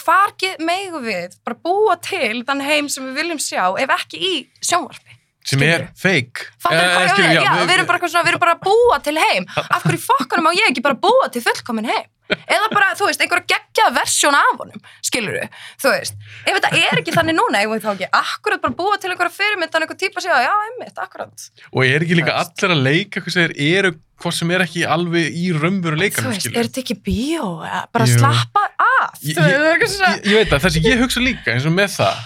[0.00, 4.48] hvar megum við bara búa til þann heim sem við viljum sjá ef ekki í
[4.64, 6.46] sjónvarpi sem er fake.
[6.68, 9.00] Eh, hvað ég skilur, við, já, við erum bara, svona, við erum bara að búa
[9.04, 9.46] til heim.
[9.56, 12.08] Af hverju fokkanum á ég ekki bara að búa til fullkomin heim?
[12.30, 16.70] Eða bara, þú veist, einhverja geggjaða versjón af honum, skilur við þú veist, ef þetta
[16.78, 19.98] er ekki þannig núna eigum við þá ekki akkurat bara búa til einhverja fyrirmyndan einhver
[19.98, 23.92] típa segja, já, einmitt, akkurat og er ekki líka allir að leika hvað sem eru
[24.20, 27.46] hvort sem er ekki alveg í þú leikanum veist, er þetta ekki bíó?
[27.90, 31.24] Bara slappa af Ég- það er svona ég, ég veit að það sem ég hugsa
[31.24, 32.20] líka eins og með það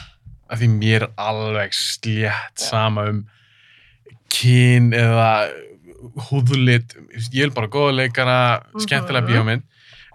[0.50, 3.22] að því mér er alveg slétt sama um
[4.34, 5.28] kyn eða
[6.28, 6.94] húðulit
[7.32, 8.38] ég vil bara góða leikara,
[8.82, 9.30] skemmtilega Mhm.
[9.32, 9.62] bíómynd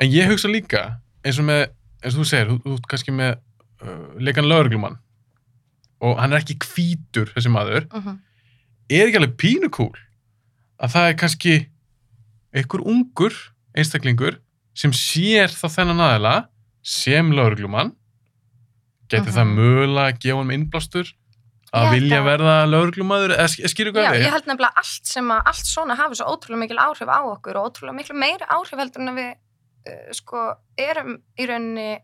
[0.01, 1.67] en ég hugsa líka eins og með,
[2.03, 3.37] eins og þú segir, þú, ert kannski með
[3.81, 4.97] uh, leikan lögreglumann
[6.01, 8.19] og hann er ekki hvítur þessi maður, Mhm.
[8.89, 9.95] er ekki alveg pínu kúl
[10.79, 11.67] að það er kannski
[12.53, 13.33] einhver ungur
[13.75, 14.37] einstaklingur
[14.73, 16.47] sem sér þá þennan aðila
[16.83, 17.93] sem lögreglumann
[19.09, 19.55] það Mhm.
[19.59, 21.07] mögulega að gefa hann innblástur
[21.73, 24.73] að Ég vilja að- verða lögreglumadur eða sk- skilur Já, hvað ég við held nefnilega
[24.75, 28.15] allt sem að allt svona hafi svo ótrúlega mikil áhrif á okkur og ótrúlega miklu
[28.17, 29.31] meiri áhrif heldur en að við
[29.89, 31.99] uh, sko erum í rauninni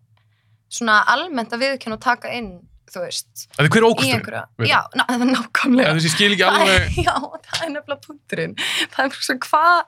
[0.69, 4.79] svona almennt að viðkynna og taka inn, þú veist, að hver er einhverja, við já,
[4.95, 5.03] ná,
[5.35, 5.87] nákvæmlega.
[5.89, 7.15] eða þessi skil ekki Það alveg er, já,
[7.49, 8.55] það er nefnilega punkturinn.
[8.93, 9.85] Það er bara svo hvað,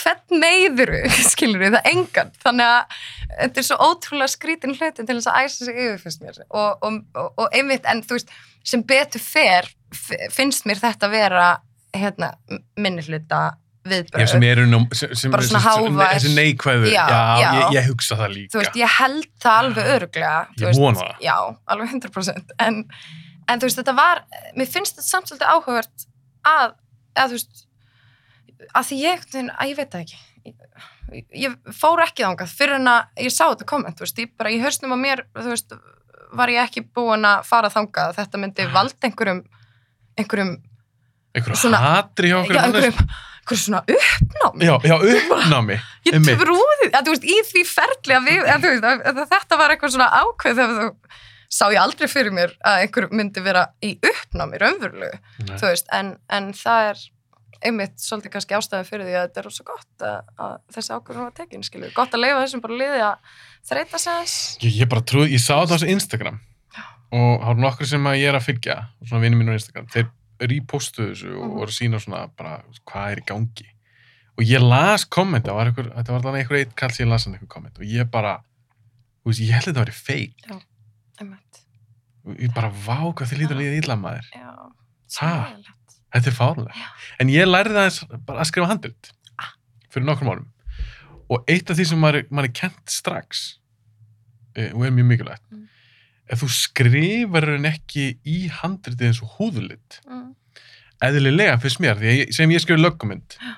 [0.00, 1.00] hvern meiðuru,
[1.32, 2.32] skilur við, það engan.
[2.44, 2.96] Þannig að
[3.40, 6.40] þetta er svo ótrúlega skrítin hlutin til þess að æsa sig yfir, finnst mér.
[6.50, 8.32] Og, og, og, einmitt, en þú veist,
[8.66, 9.68] sem betur fer,
[10.34, 11.50] finnst mér þetta vera,
[11.94, 12.32] hérna,
[12.80, 13.42] minni hluta
[13.84, 14.28] Já, viðbröð.
[14.32, 16.14] sem eru nú, sem, Bara svona sem- sem- hávær.
[16.16, 17.42] þessi neikvæðu, já, Já.
[17.44, 21.02] Ég, ég hugsa það líka þú veist, ég held það alveg öruglega þú Ég vona
[21.02, 21.18] það.
[21.26, 21.34] já,
[21.74, 22.78] alveg 100% en,
[23.52, 24.22] en þú veist, þetta var
[24.56, 26.06] mér finnst þetta samt svolítið áhugavert
[26.48, 26.72] að,
[27.20, 27.66] að þú veist
[28.72, 30.20] að því ég, að ég veit það ekki.
[30.44, 34.52] Ég, ég fór ekki þangað fyrir en að ég sá þetta komment, veist, ég bara
[34.52, 35.74] í hausnum á mér, veist,
[36.34, 39.44] var ég ekki búin að fara þangað, þetta myndi valda einhverjum
[40.18, 40.56] einhverjum,
[41.34, 42.98] einhverju svona- hatri hjá já, okkur einhverjum
[43.44, 44.64] einhverjum svona uppnámi.
[44.64, 45.78] Já, já, uppnámi.
[46.08, 49.94] Ég trúði, að veist, í því ferli að, við, að, veist, að, þetta var eitthvað
[49.96, 51.22] svona ákveð þegar þú
[51.54, 55.18] sá ég aldrei fyrir mér að einhver myndi vera í uppnámi raunverulegu,
[55.92, 57.04] en, en það er
[57.64, 61.24] einmitt svolítið kannski ástæðan fyrir því að þetta er rosa gott að, að þessi ákveðum
[61.26, 63.38] var tekin, skilju gott að leifa þessum bara liði að
[63.70, 64.34] þreita aðeins.
[64.64, 66.40] Ég, ég bara trúi, ég sá þetta á Instagram
[67.14, 69.86] og það var nokkur sem að ég er að fylgja svona vinni mínu á Instagram,
[69.94, 70.08] þeir
[70.50, 71.54] repostuðu þessu og Mhm.
[71.60, 72.54] voru að sína svona bara
[72.90, 73.68] hvað er í gangi.
[74.34, 77.10] Og ég las kommenta, það var einhver, þetta var alveg einhver eitt kall sem ég
[77.12, 78.32] las hann einhver komment og ég bara
[79.22, 80.60] þú veist, ég held að þetta væri fake
[81.20, 81.60] einmitt,
[82.26, 84.26] og ég bara vá hvað þið lítur að líða illa maður.
[84.34, 84.50] Já
[85.20, 85.54] Ha?
[86.14, 86.88] Þetta er fárlega, Já.
[87.20, 89.52] en ég lærði það bara að skrifa handrit Ah.
[89.90, 90.50] fyrir nokkrum árum
[91.30, 93.58] og eitt af því sem maður, maður er kent strax
[94.56, 95.66] e, og er mjög mikilvægt Mm.
[96.30, 100.34] ef þú skrifar henn ekki í handritið eins og húðulit Mm,
[101.02, 103.56] eðlilega fyrst mér, ég, sem ég skrifa löggumynd Já.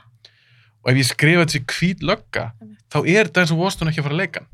[0.84, 2.78] og ef ég skrifa þessi hvít lögga Einmitt.
[2.90, 4.46] þá er þetta eins og Voston ekki að fara að leika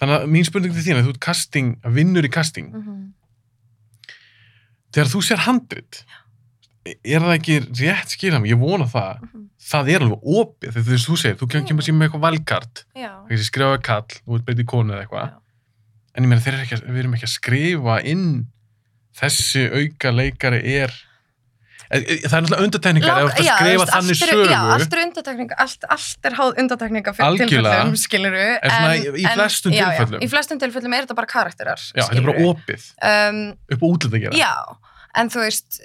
[0.00, 3.12] þannig að mín spurning til þín að þú ert casting, að vinnur í casting Mhm.
[4.92, 6.04] þegar þú sér handrit
[7.04, 9.22] er það ekki rétt skilja mig, ég vona það.
[9.26, 9.42] Mhm.
[9.66, 12.84] það er alveg opið, þegar þú veist, þú segir þú kemur sér með eitthvað valkart.
[12.94, 15.26] Já, þegar ég skrifa kall, þú ert breytið konu eða eitthvað.
[15.32, 15.38] Já.
[16.16, 18.46] en ég meina, þeir eru ekki, að- við erum ekki að skrifa inn
[19.16, 20.92] þessi auka leikari er
[21.90, 24.16] e, e, það er náttúrulega undartekningar Lang- ef þú ert já, að skrifa veist, þannig
[24.16, 24.46] eru- sögu.
[24.50, 28.46] Já, allt er undatekninga, allt, allt er háð undatekninga tilfellum, skiluru.
[28.62, 30.20] En svona í- flestum já, tilfellum.
[30.20, 33.42] Já, í flestum tilfellum er þetta bara karakterar, já, þetta er bara opið, Um,
[33.76, 34.32] upp á útlit að gera.
[34.40, 34.54] já,
[35.14, 35.80] en þú veist,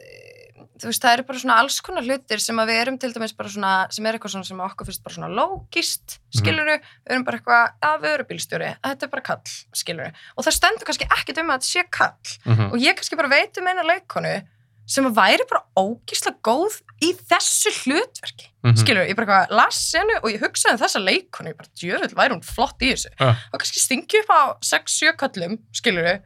[0.82, 3.36] þú veist, það eru bara svona alls konar hlutir sem að við erum til dæmis
[3.38, 6.40] bara svona, sem er eitthvað svona sem okkur finnst bara svona lógist, Mhm.
[6.42, 9.42] skiluru, við erum bara eitthvað, að við erum bílstjóri, að þetta er bara kall,
[9.74, 10.12] skiluru.
[10.38, 12.18] Og það stendur kannski ekkit um að þetta sé kall.
[12.46, 12.72] Mhm.
[12.74, 14.48] og ég kannski bara veit um eina leikonu
[14.88, 18.76] sem að væri bara ógísla góð í þessu hlutverki Mhm.
[18.78, 22.16] skilur, ég bara eitthvað las senu og ég hugsaði um þessa leikonu, ég bara djöfull
[22.16, 23.36] væri hún flott í þessu Ja.
[23.54, 26.22] og kannski stingi upp á 6-7 köllum, skilur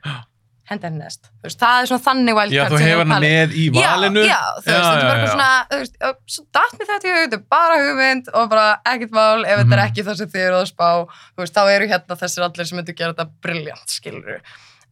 [0.66, 3.06] henda henni næst, þú veist, það er svona þannig já, wildcard þú sem ég hefur
[3.06, 3.20] í.
[3.26, 4.22] með í valinu.
[4.26, 5.98] já, já, þú veist, þetta er bara svona þú veist,
[6.36, 9.58] svo datt mér þetta í hug, þetta er bara hugmynd og bara ekkert mál, ef
[9.60, 9.86] þetta er Mhm.
[9.86, 12.78] ekki það sem þið eru að spá, þú veist, þá eru hérna þessir allir sem
[12.80, 14.42] myndu gera þetta briljant, skilur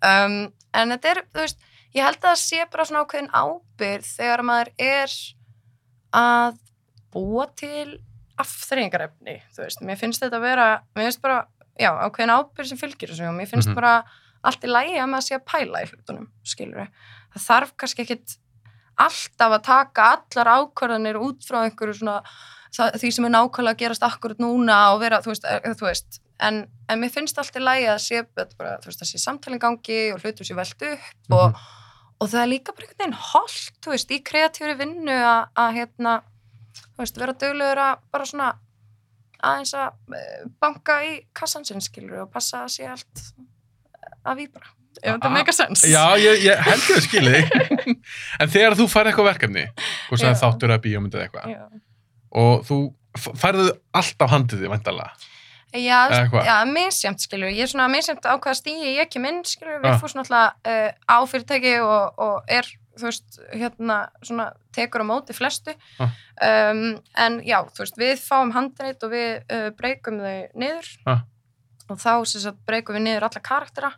[0.04, 0.38] um,
[0.74, 1.58] en þetta er, þú veist
[1.96, 5.18] ég held að það sé bara svona ákveðin ábyrð þegar maður er
[6.14, 6.58] að
[7.14, 8.00] búa til
[8.42, 11.46] afþreyingarefni, þú veist, mér finnst þetta að vera, mér finnst bara,
[11.80, 13.76] já, ákveðin ábyrð sem fylgir þessu og mér finnst Mhm.
[13.78, 14.04] bara
[14.44, 16.88] allt í lægi að maður sé að pæla í hlutunum, skilur
[17.34, 18.36] það þarf kannski ekkit
[19.04, 22.20] alltaf að taka allar ákvarðanir út frá einhverju svona
[22.74, 25.88] það, því sem er nákvæmlega að gerast akkurat núna og vera, þú veist, eh, þú
[25.88, 26.20] veist.
[26.44, 29.62] En, en mér finnst allt í lægi að sé bara, þú veist, að sé samtalin
[29.62, 31.62] gangi og hlutur sé velt upp og,
[32.20, 36.18] og það er líka bara einhvern veginn holdt, þú veist, í kreatífri vinnu að, hérna,
[36.84, 38.52] þú veist, vera döglegur að bara svona
[39.44, 43.26] aðeins að eh, banka í kassan sinn skilur og passa að sé allt
[44.26, 44.66] að víbra,
[45.02, 47.98] ef þetta Ah, meika sens Já, ég, ég held ég að skilja þig.
[48.40, 50.18] en þegar þú færð eitthvað verkefni, Já.
[50.24, 51.56] sagði þáttur að bíómyndið eitthvað,
[52.44, 52.80] og þú
[53.38, 55.30] færðu alltaf handið þig, vandalega.
[55.74, 56.00] Já,
[56.46, 59.90] já, misjæmt skilur, ég er svona misjæmt á hvaða stíi ég ekki minn skilur, við
[59.90, 59.98] Ah.
[59.98, 65.06] fór svona alltaf uh, á fyrirtæki og, og er, þú veist, hérna svona tekur á
[65.10, 66.14] móti flestu Ah.
[66.70, 71.24] um, en já, þú veist, við fáum handreit og við uh, breykum þau niður Ah.
[71.90, 73.92] og þá sem breykum við niður alla karaktera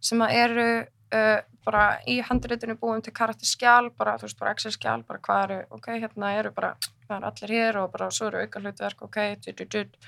[0.00, 0.68] sem að eru
[1.14, 5.60] uh, bara í handreitinu búum til karakterskjál, bara, þú veist, bara Excel-skjál, bara hvað eru,
[5.76, 6.72] ok, hérna eru bara,
[7.08, 9.98] það eru allir hér og bara svo eru auka hlutverk, ok, tjut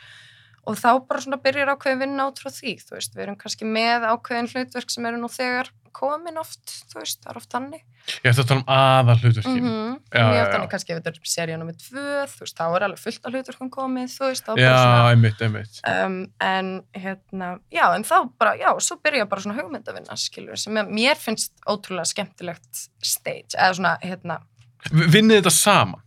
[0.69, 3.69] og þá bara svona byrjar ákveðin vinna át frá því, þú veist, við erum kannski
[3.69, 7.83] með ákveðin hlutverk sem eru nú þegar komin oft, þú veist, það er oft þannig
[8.25, 9.59] Ég ætti að tala um aðal hlutverkin.
[9.61, 10.51] mm Já, mjög já, já.
[10.55, 13.35] þannig kannski ef þetta er seríu nummið tvö, þú veist, þá er alveg fullt af
[13.37, 15.81] hlutverkum komið, þú veist, þá Já, bara svona einmitt, einmitt.
[15.93, 16.17] um,
[16.49, 16.71] en
[17.05, 21.53] hérna, já, en þá bara, já, svo byrja bara svona hugmyndavinna, skilur, sem mér finnst
[21.69, 24.41] ótrúlega skemmtilegt stage, eða svona, hérna,
[24.91, 26.01] Vinnið þetta saman.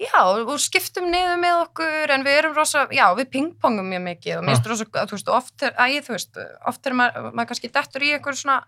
[0.00, 4.38] já, og skiptum niður með okkur, en við erum rosa, já, við pingpongum mjög mikið
[4.38, 6.38] og mér finnst rosa, þú veist, oft er, æ, þú veist,
[6.72, 8.62] oft er maður, maður kannski dettur í einhver svona,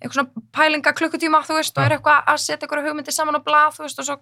[0.00, 3.46] einhver svona pælinga klukkutíma, þú veist, og er eitthvað að setja einhverja hugmyndi saman á
[3.46, 4.18] blað, þú veist, og svo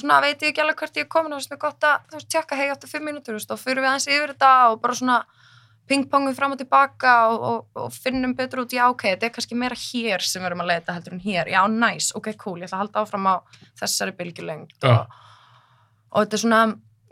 [0.00, 2.18] svona veit ég ekki alveg hvert ég er komin og þess með gott að, þú
[2.18, 4.80] veist, tjekka, hei, áttu fimm mínútur, þú veist, og fyrir við aðeins yfir þetta og
[4.84, 5.18] bara svona
[5.90, 9.58] pingpongum fram og tilbaka og, og, og finnum betur út, já, ok, þetta er kannski
[9.58, 12.70] meira hér sem við erum að leita heldur en hér, já, næs, ok, cool, ég
[12.70, 13.34] ætla að halda áfram á
[13.82, 14.92] þessari bylgjulengd Já.
[14.92, 15.18] og,
[16.12, 16.62] og þetta er svona,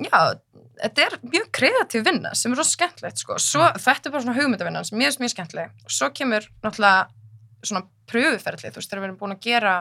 [0.07, 0.21] já,
[0.85, 4.38] þetta er mjög kreatív vinna sem er rosa skemmtilegt, sko, svo þetta er bara svona
[4.38, 5.75] hugmyndavinnan sem mér finnst mjög skemmtileg.
[5.83, 7.09] Og svo kemur náttúrulega
[7.66, 9.75] svona pröfuferðli, þú veist, þegar við erum búin að gera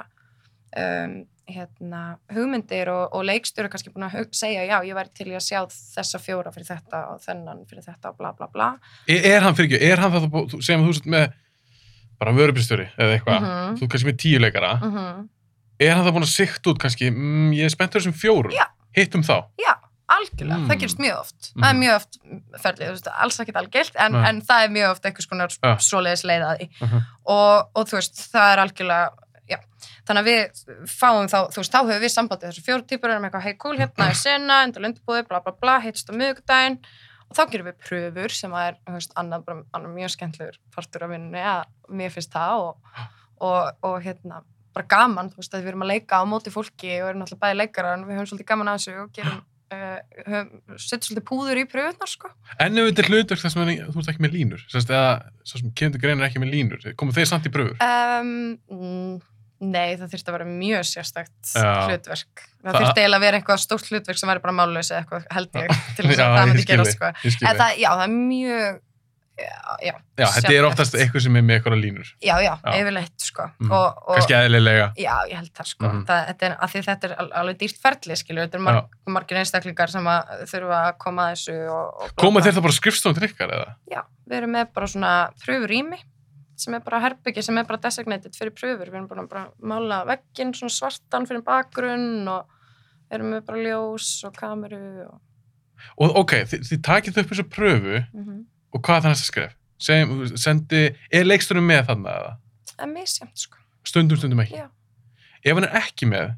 [0.78, 1.16] um,
[1.48, 2.02] hérna,
[2.36, 5.62] hugmyndir og, og leikstjóri kannski búin að segja, já, ég væri til í að sjá
[5.72, 8.68] þessa fjóra fyrir þetta og þennan fyrir þetta og bla bla bla
[9.08, 11.28] Er, er hann fyrir ekki, er hann það, þú- segjum að þú sett með
[12.20, 13.76] bara vörubristjóri eða eitthvað, Mhm.
[13.80, 15.26] þú kannski með tíu leikara, mm
[15.80, 18.63] er hann það búin að sikta út kannski, mm, ég er spenntur þessum fjórum, Já.
[18.98, 19.46] hittum þá.
[19.62, 19.76] Já,
[20.08, 20.67] algjörlega, Mm.
[20.70, 21.80] það gerist mjög oft það er Mhm.
[21.84, 22.17] mjög oft
[22.63, 25.76] ferlið, veist, alls ekkert algilt en, en það er mjög oft einhvers konar Ja.
[25.76, 27.02] svoleiðis leiðaði Mhm.
[27.26, 29.10] og, og þú veist, það er algjörlega
[29.50, 29.58] já,
[30.08, 33.24] þannig að við fáum þá, þú veist, þá höfum við sambandið þessu fjóru típur erum
[33.28, 36.80] eitthvað, hei cool, hérna er sena endur lundbúði, bla bla bla, heitst á miðvikudaginn
[37.30, 41.04] og þá gerum við pröfur sem að er, veist, annað, bara, annað mjög skemmtlegur partur
[41.04, 42.78] af vinnunni, að mér finnst það og,
[43.41, 44.41] og, og hérna
[44.74, 47.39] bara gaman, þú veist, að við erum að leika á móti fólki og erum alltaf
[47.39, 49.41] bæði leikara en við höfum svolítið gaman að þessu og gerum
[49.73, 53.63] uh, höfum, setjum svolítið púður í pröfunar, sko En ef þetta er hlutverk þar sem
[53.63, 55.15] er, þú ert ekki með línur, sérst, eða
[55.51, 57.77] sem kemur til greina er ekki með línur, komu þeir samt í pröfur?
[57.84, 59.19] Um,
[59.63, 61.71] nei, það þurfti að vera mjög sérstakt Já.
[61.88, 62.43] hlutverk.
[62.58, 64.58] Það, Það- þurfti eiginlega að vera eitthvað stórt hlutverk sem væri bara
[64.93, 67.47] eða eitthvað held ég til þess að það myndi skil gerast þig, sko.
[67.49, 68.84] En það, já, það er mjög
[69.38, 72.71] já, já, þetta er oftast eitthvað sem er með eitthvað línur, Já, já, Já.
[72.80, 73.45] yfirleitt sko.
[73.67, 74.88] Og, og, kannski eðlilega.
[74.97, 75.86] Já, ég held það sko.
[75.88, 76.04] Mhm.
[76.10, 79.93] það, þetta er, þetta er al- alveg dýrt ferli skilur, þetta er marg, margir einstaklingar
[79.93, 83.30] sem að þurfa að koma að þessu og, og Koma þeir það bara skrifstofn til
[83.30, 83.76] ykkar, eða?
[83.93, 85.13] Já, við erum með bara svona
[85.45, 86.02] pröfurými
[86.58, 88.89] sem er bara herbyggi sem er bara designated fyrir pröfur.
[88.89, 92.47] Við erum bara, bara mála vegginn svona svartan fyrir bakgrunn og
[93.13, 95.19] erum með bara ljós og kameru og...
[96.02, 99.30] Og ok, þið, þið takið þau upp þessu pröfu Mm og hvað er það næsta
[99.32, 99.53] skref?
[99.77, 102.32] Segjum, sendi, er leiksturinn með þarna eða?
[102.71, 103.62] Það er misjæmt, sko.
[103.88, 104.58] Stundum, stundum ekki.
[104.58, 104.67] Já.
[105.45, 106.34] Ef hann er ekki með,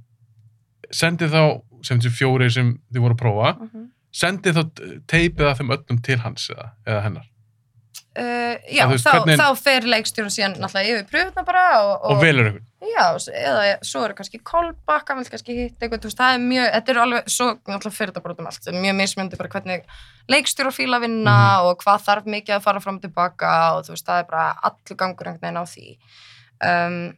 [0.92, 1.44] sendið þá,
[1.88, 4.64] sem þessi fjóri sem þið voru að prófa, Mm sendið þá
[5.10, 7.28] teipið að þeim öllum til hans eða, eða hennar.
[8.18, 12.22] Uh, já, veist, þá, hvernig- þá fer leikstjórun síðan náttúrulega yfir pröfuna bara og, Og,
[12.24, 12.64] velur ykkur.
[12.90, 14.40] Já, eða svo eru kannski
[15.12, 18.12] hann vil kannski hitta eitthvað, veist, það er mjög, þetta er alveg, svo náttúrulega fyrir
[18.12, 19.84] þetta bara út um allt, mjög mismjöndi bara hvernig
[20.34, 21.66] leikstjóra fíla vinna Mhm.
[21.70, 24.48] og hvað þarf mikið að fara fram og tilbaka og þú veist, það er bara
[24.64, 25.88] allur gangur einhvern veginn á því.
[26.66, 27.18] Um,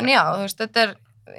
[0.00, 0.94] en já, þú veist, þetta er,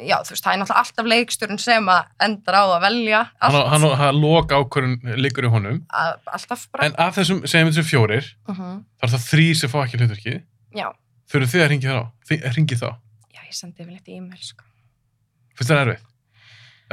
[0.08, 3.58] já, þú veist, það er náttúrulega alltaf leikstjórun sem að endar á að velja Hann,
[3.60, 5.80] allt, hann, hann loka ákvörðun liggur í honum.
[5.92, 6.88] að, alltaf bara.
[6.90, 10.00] En af þessum, segjum við þessum fjórir, uh þá er það þrý sem fá ekki
[10.02, 10.40] hlutverkið.
[10.80, 10.88] Já,
[11.34, 12.02] Þurfum þið að ringi þá?
[12.30, 12.90] Þið ringið þá?
[13.34, 14.66] já, ég sendi yfir litt e-mail, sko.
[15.58, 16.04] Finnst það erfið?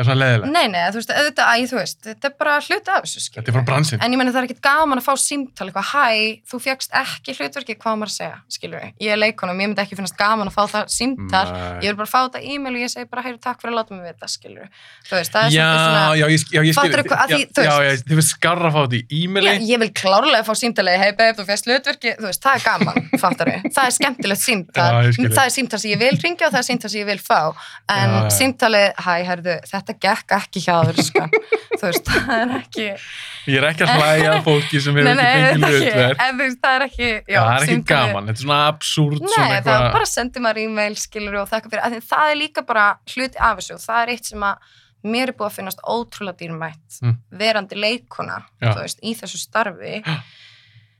[0.00, 0.52] Er svona leðilegt.
[0.54, 3.40] Nei, nei, þú veist, auðvitað, æ, þú veist, þetta er bara hluti af þessu, skilur.
[3.44, 4.00] Þetta er frá bransinn.
[4.04, 7.34] En ég meina það er ekkert gaman að fá símtal eitthvað, hæ, þú fegst ekki
[7.38, 8.92] hlutverki, hvað maður að segja, skilur við.
[9.06, 11.44] Ég er leikonum, ég myndi ekki finnast gaman að fá það símtal.
[11.50, 11.80] Nei.
[11.84, 13.94] Ég vil bara fá þetta e-mail og ég segi bara, heyru, takk fyrir að láta
[13.96, 14.68] mig vita, skilur.
[15.08, 16.80] Þú veist, það er Já, svona, já, ég, já, ég skil.
[16.80, 19.20] Fattarðu hvað- að því, þú já, veist- já, þið finnst skarra að fá þetta í
[19.24, 19.50] e-maili.
[19.50, 22.62] ég, ég vil klárlega fá símtalið, hei, babe, þú fegst hlutverki, þú veist, það er
[22.64, 23.68] gaman, fattar við.
[23.74, 24.88] Það er skemmtilegt símtal.
[24.90, 27.06] Já, ég það er símtal sem ég vil ringja og það er símtal sem ég
[27.10, 27.40] vil fá.
[27.90, 28.30] En Já, já.
[28.38, 31.22] símtalið, hæ, herðu, þetta gekk ekki hjá þér, sko.
[31.80, 32.86] þú veist, það er ekki...
[33.50, 36.20] Ég er ekki að hlæja fólki sem hefur ekki fengið þetta hlutverk.
[36.26, 39.20] en þú veist, það er ekki, já, Það er ekki gaman, þetta er svona absúrt,
[39.24, 42.00] Nei, svona það er bara að senda maður e-mail, skilur og þakka fyrir, af því
[42.10, 44.76] það er líka bara hluti af þessu og það er eitt sem að
[45.10, 47.14] mér er búið að finnast ótrúlega dýrmætt Mm.
[47.40, 48.74] verandi leikona, Já.
[48.74, 50.02] þú veist, í þessu starfi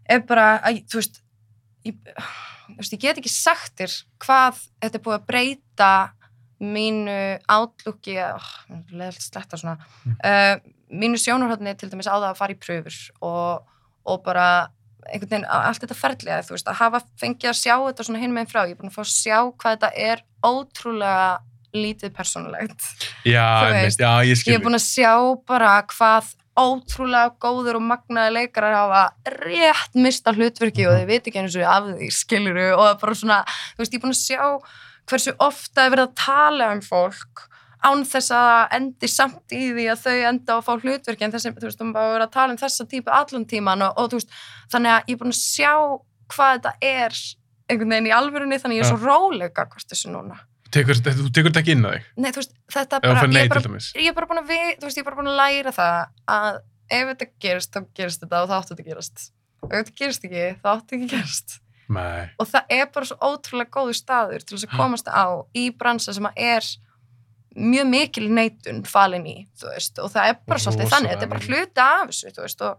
[0.09, 1.21] er bara, að, þú veist,
[1.85, 1.99] ég,
[2.71, 5.91] þú veist, ég get ekki sagt þér hvað þetta er búið að breyta
[6.61, 8.51] mínu átlúki, oh,
[9.57, 10.17] svona, Mm.
[10.25, 10.57] uh,
[10.91, 13.63] mínu sjónarhóttni til dæmis á það að fara í pröfur og,
[14.07, 14.69] og bara
[15.11, 18.35] einhvern veginn, allt þetta ferðlega, þú veist, að hafa fengið að sjá þetta svona hinn
[18.35, 21.39] meginn frá, ég er búin að fá að sjá hvað þetta er ótrúlega
[21.73, 22.83] lítið persónulegt.
[23.25, 24.55] Já, veist, já, ég Ég skil.
[24.55, 25.13] er búin að sjá
[25.47, 29.03] bara hvað ótrúlega góður og magnaði leikarar hafa
[29.47, 31.01] rétt mista hlutverki og Mhm.
[31.01, 34.05] þið veit ekki eins og af því, skiluru, og bara svona, þú veist, ég er
[34.05, 34.61] búin að sjá
[35.11, 37.47] hversu ofta er verið að tala um fólk
[37.81, 41.53] án þess að endi samt í því að þau enda að fá hlutverki en þessi,
[41.57, 44.21] þú veist, um að vera að tala um þessa típu allan tíman og, og þú
[44.21, 44.35] veist,
[44.73, 45.73] þannig að ég er búin að sjá
[46.31, 47.21] hvað þetta er
[47.71, 50.39] einhvern veginn í alvörunni, þannig að ég er svo rólega hvort þessu núna.
[50.71, 53.33] Tekur, þú tekur þetta ekki inn á þig, Nei, þú veist, þetta þú bara, ég
[53.35, 55.31] nei er bara ég er bara búin að við, þú veist, ég er bara búin
[55.33, 55.97] að læra það
[56.37, 59.25] að ef þetta gerist, þá gerist þetta og það áttu þetta að gerast.
[59.61, 61.57] Og ef þetta gerist ekki, þá áttu ekki að gerast.
[61.91, 65.27] Nei, Og það er bara svo ótrúlega góður staður til þess að komast á
[65.59, 66.69] í bransa sem að er
[67.57, 71.47] mjög mikil neitun falin í, veist, og það er bara svolítið þannig, þetta er bara
[71.49, 72.79] hluti af þessu, veist, og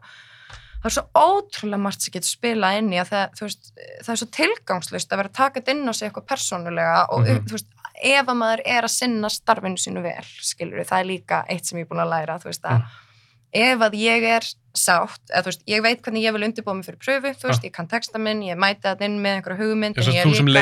[0.82, 3.69] það er svo ótrúlega margt sem getur spilað inn í að það, veist,
[4.06, 7.69] það er svo tilgangslust að vera þetta inn á sig eitthvað persónulega og, þú veist,
[8.02, 11.78] ef að maður er að sinna starfinu sínu vel, skilur það er líka eitt sem
[11.78, 13.11] ég er búin að læra, þú veist, að Mm.
[13.54, 14.42] Ef að ég er
[14.74, 17.64] sátt, eða þú veist, ég veit hvernig ég vil undirbúa mig fyrir pröfu, þú veist,
[17.68, 20.62] ég kann texta minn, ég mæti það inn með einhverja hugmynd, ég þú er líka-.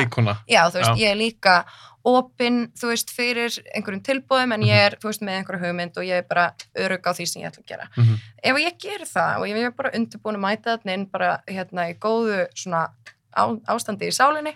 [0.49, 1.65] Já, veist, ég er líka
[2.10, 4.67] opinn, þú veist, fyrir einhverjum tilbúðum en Mhm.
[4.71, 7.41] ég er, þú veist, með einhverju hugmynd og ég er bara örug á því sem
[7.43, 7.88] ég ætla að gera.
[7.97, 8.15] Mhm.
[8.43, 11.89] Ef ég ger það og ég er bara undirbúin að mæta þarna inn bara hérna
[11.93, 12.89] í góðu svona
[13.38, 14.56] á, ástandi í sálinni,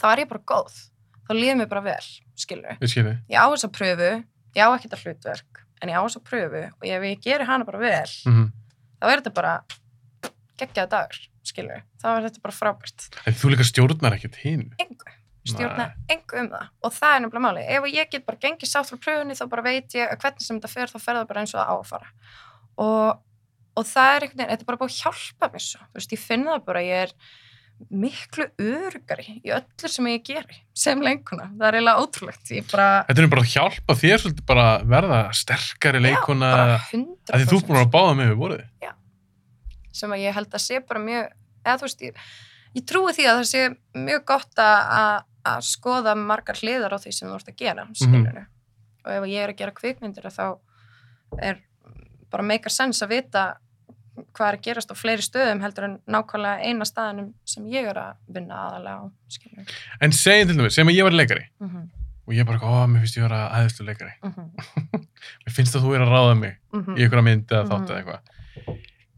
[0.00, 0.72] þá er ég bara góð.
[1.28, 2.04] Þá líður mér bara vel,
[2.36, 2.78] skilur Ég.
[3.30, 4.24] Ég á þessa pröfu,
[4.56, 7.64] ég á ekkert að hlutverk, en ég á þessa pröfu og ef ég gerir hana
[7.64, 8.52] bara vel, Mhm.
[9.00, 9.54] þá er þetta bara
[10.58, 13.08] geggjaða dagur, skilur Þá er þetta bara frábært.
[13.26, 14.72] En þú líka stjórnar ekkert hinn.
[14.78, 15.14] engu.
[15.48, 16.68] Stjórna engu um það.
[16.84, 19.62] Og það er nefnilega máli ef ég get bara gengið sátt frá pröfunni þá bara
[19.62, 21.74] veit ég að hvernig sem þetta fer þá fer það bara eins og það á
[21.78, 22.08] að fara.
[22.78, 23.18] Og,
[23.78, 26.12] og það er einhvern veginn, þetta er bara búið að hjálpa mér svo, þú veist,
[26.12, 27.12] ég finn það bara ég er
[27.90, 33.22] miklu örugari í öllu sem ég geri, sem lenguna það er eiginlega ótrúlegt, bara Þetta
[33.22, 37.80] er bara að hjálpa þér bara verða sterkari já, bara að því þú 100% búin
[37.80, 38.66] að báða með við voruði.
[39.98, 41.30] sem að ég held að sé bara mjög
[41.64, 42.20] eða þú veist, ég,
[42.78, 43.62] ég trúi því að það sé
[43.98, 45.24] mjög gott að-
[45.64, 48.42] skoða margar hliðar á því sem þú ert að gera skilur
[49.06, 50.58] og ef ég er að gera kvikmyndir þá
[51.40, 51.62] er
[52.30, 53.44] bara meikar sens að vita
[54.36, 58.00] hvað er að gerast á fleiri stöðum heldur en nákvæmlega eina staðanum sem ég er
[58.02, 61.68] að vinna aðalega á skilur En segjum til dæmis, segjum að ég var leikari mm
[61.68, 61.88] -hmm,
[62.28, 64.12] og ég bara, ó, mér finnst ég vera aðeinslu leikari.
[64.22, 65.06] mm -hmm,
[65.46, 66.96] Mér finnst að þú er að ráða mig mhm.
[66.96, 67.84] í einhverja mynd eða Mhm.
[67.84, 68.20] eða eitthvað.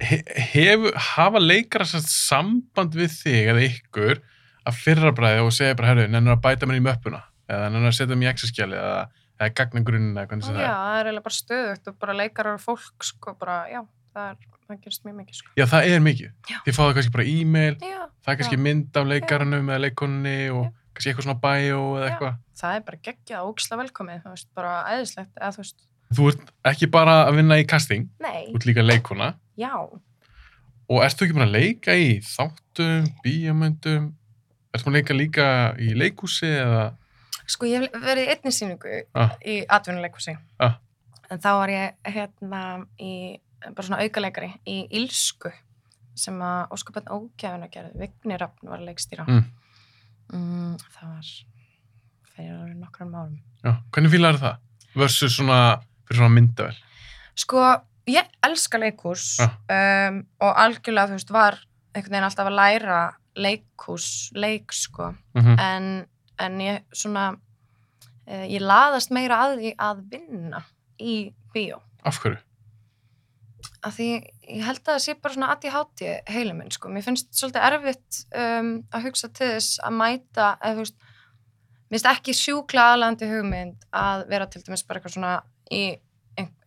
[0.00, 4.20] He, hef, hafa leikara samband við þig eða ykkur
[4.64, 7.90] að fyrra bræði og segja bara, herru, nennur að bæta mér í möppuna eða nennur
[7.90, 9.02] að setja mér í exaskjali eða,
[9.40, 10.78] eða gagnagrunnin eða hvernig sem já, það er.
[10.78, 13.80] það er eiginlega bara stöðugt og bara leikarar og fólk sko bara, já,
[14.14, 14.36] það, er,
[14.70, 15.52] það gerist mjög mikið sko.
[15.60, 16.30] Já, það er mikið.
[16.50, 16.58] Já.
[16.66, 18.62] Þið fáðu kannski bara e-mail, já, það er kannski Já.
[18.66, 22.38] mynd af leikaranum eða leikonunni og kannski eitthvað svona bio eða eitthvað.
[22.60, 26.24] það er bara geggjað og ógislega velkomið, þú veist, bara æðislegt, eða þú veist, Þú
[26.32, 29.70] ert ekki bara að vinna í casting, nei, þú ert líka leikona já,
[30.90, 34.08] og ert þú ekki bara að leika í þáttum, bíamöndum,
[34.74, 35.46] ert þú að leika líka
[35.78, 36.82] í leikúsi eða...
[37.46, 39.36] sko ég hef verið í einni sýningu Ah.
[39.46, 40.74] í atvinnuleikhúsi, Ah.
[41.30, 42.62] en þá var ég hérna
[42.98, 43.38] í,
[43.68, 45.52] bara svona aukaleikari í Ílsku,
[46.18, 49.26] sem að óskapenn ógæfuna gerði, Vigni Rafn var að leikstýra.
[49.28, 49.44] Mm.
[50.30, 51.30] Mm, það var
[52.34, 53.38] fyrir alveg nokkrum árum.
[53.64, 54.60] Já, hvernig fílar það?
[54.96, 55.60] Versus svona,
[56.10, 56.76] svona myndavel.
[57.38, 57.62] Sko,
[58.10, 59.48] ég elska leikhús Já.
[59.48, 61.60] um, og algjörlega, þú veist, var
[61.94, 63.00] einhvern veginn alltaf að læra
[63.40, 65.12] leikhús, leik, sko.
[65.38, 65.88] Mm en,
[66.40, 70.62] en ég svona uh, ég laðast meira að því að vinna
[71.00, 71.16] í
[71.54, 72.38] bíó Af hverju?
[73.82, 74.06] Af því
[74.50, 76.02] ég held að það sé bara svona ADHD
[76.32, 76.88] heilum minn, sko.
[76.92, 80.98] Mér finnst svolítið erfitt um, að hugsa til þess að mæta, eða þú veist,
[81.90, 85.32] mér finnst ekki sjúkla aðlandi hugmynd að vera til dæmis bara eitthvað svona
[85.72, 85.82] í,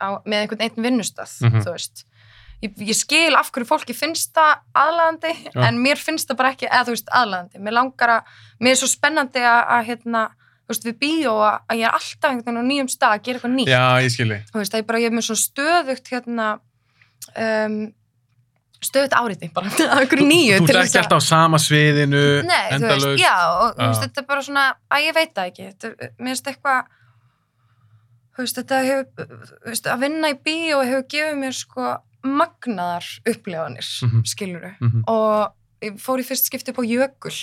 [0.01, 1.61] á, með einhvern einn vinnustað, Mhm.
[1.65, 2.05] þú veist.
[2.63, 5.67] Ég, ég skil af hverju fólki finnst það aðlandi, Já.
[5.67, 7.59] en mér finnst það bara ekki, eða þú veist, aðlandi.
[7.59, 8.23] Mér langar að,
[8.61, 10.21] mér er svo spennandi að, að hérna,
[10.63, 13.23] þú veist, við bíó að, að ég er alltaf einhvern veginn á nýjum stað að
[13.25, 14.37] gera eitthvað nýtt Já, ég skilji.
[14.53, 16.47] þú veist, að ég bara, ég er með svona stöðugt hérna
[17.37, 17.77] um,
[18.83, 22.89] stöðugt áriði bara af einhverju nýju Þú þess ekki alltaf á sama sviðinu, Nei, þú
[22.89, 23.87] veist, já, og Já.
[23.87, 26.81] veist, þetta er bara svona að ég veit það ekki, þetta, mér finnst eitthvað
[28.33, 31.89] þú veist, þetta hefur veist, að vinna í bíó hefur gefið mér sko
[32.23, 34.23] magnaðar upplefanir, mm Mhm.
[34.31, 35.03] skiluru Mhm.
[35.07, 35.53] og
[35.83, 37.35] ég fór í fyrst skipti upp á Jökul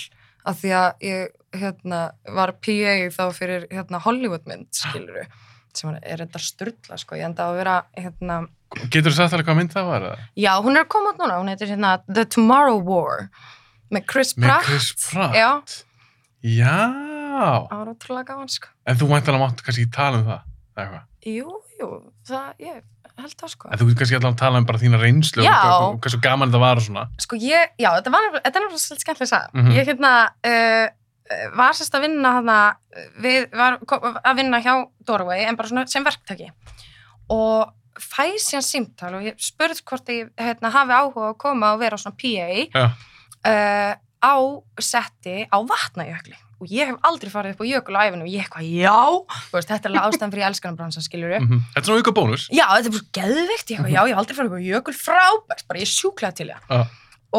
[0.45, 5.25] af því að ég hérna, var PA þá fyrir hérna, Hollywoodmynd, skiluru
[5.73, 8.47] sem er þetta styrla, sko, ég enda að vera hérna,
[8.91, 10.05] Getur þú sagt alveg hvað mynd það var?
[10.07, 10.27] eða?
[10.39, 13.25] já, hún er að koma út núna, hún heitir hérna The Tomorrow War
[13.91, 15.35] með Chris Með Pratt Chris Pratt?
[15.35, 15.49] Já,
[16.41, 16.77] Já.
[17.67, 20.47] það var ótrúlega gaman, sko En þú mæntalega máttu kannski ekki tala um það,
[20.77, 21.03] eða eitthvað.
[21.31, 21.89] Jú, jú,
[22.31, 22.79] það, ég
[23.21, 25.57] held það, sko En þú kannski allavega að tala um bara þína reynslu Já.
[25.75, 27.03] og, hvað svo gaman þetta var og svona.
[27.21, 29.51] Sko ég, já, þetta var er nefnilega svolítið skemmtilega að sagða.
[29.59, 29.75] Mhm.
[29.75, 30.13] Ég hérna,
[30.47, 30.87] uh,
[31.59, 32.57] var sérst að vinna hana,
[33.23, 33.77] við, var
[34.25, 34.73] að vinna hjá
[35.07, 36.49] Doorway en bara svona sem verktaki.
[37.31, 37.69] Og
[37.99, 41.99] fæ síðan símtal og ég spurði hvort ég hérna, hafi áhuga að koma og vera
[41.99, 42.85] svona PA Já.
[43.51, 44.35] uh, á
[44.79, 46.37] setti á vatnajökli.
[46.61, 48.97] Og ég hef aldrei farið upp á jökul á æfinu og ég eitthvað, já,
[49.49, 52.43] veist, þetta er alveg ástæðan fyrir elskanabransan, skiljur Mm Þetta er svona auka bónus.
[52.53, 54.93] Já, þetta er bara geðvikt, ég, eitthvað, já, ég hef aldrei farið upp á jökul
[54.93, 56.61] frábært, bara ég sjúklega til það.
[56.69, 56.85] Já.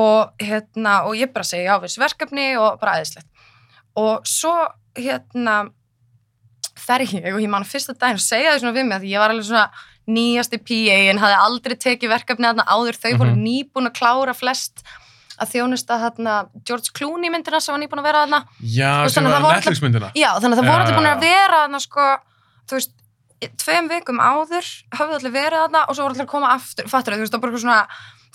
[0.03, 3.47] Og hérna, og ég bara segi já við þessu verkefni og bara aðeinslegt.
[4.03, 4.57] Og svo,
[4.99, 5.57] hérna,
[6.83, 9.23] fer ég og ég man fyrsta daginn að segja því svona við mig að ég
[9.23, 9.69] var alveg svona
[10.09, 13.43] nýjasti PA en hafði aldrei tekið verkefni þarna áður, þau voru Mhm.
[13.47, 14.83] nýbúin að klára flest
[15.41, 19.31] að þjónusta þarna George Clooney myndina sem var nýbúin að vera þarna Já, sem að
[19.33, 20.11] var var Netflix myndina.
[20.15, 22.07] Já, þannig að það Já, voru allir búin að vera þarna sko,
[22.69, 22.91] þú veist,
[23.59, 27.15] tveim vikum áður höfðu allir verið þarna og svo voru allir að koma aftur, fattur
[27.15, 27.87] þú veist, það var bara svona,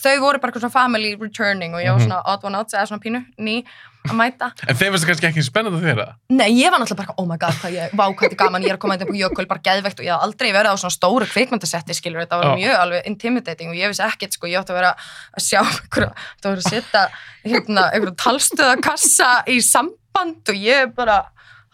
[0.04, 2.08] þau voru bara svona family returning og ég var Mhm.
[2.10, 3.64] svona odd one out, eða svona pínu, ný
[4.08, 4.50] að mæta.
[4.68, 6.08] En þeim finnst það kannski ekki spennandi að þeirra.
[6.34, 8.66] Nei, ég var náttúrulega bara, oh my god, hvað ég, vá, hvað þetta er gaman,
[8.66, 10.74] ég er að koma þetta upp á jökul, bara geðveikt og ég haf aldrei verið
[10.74, 14.52] á svona stóru kvikmyndasetti, skilur, þetta var mjög alveg intimidating og ég vissi ekkert, sko,
[14.52, 17.04] ég átti að vera að sjá einhverja, það var að setja,
[17.48, 21.20] hérna, einhverja talstöðakassa í samband og ég bara,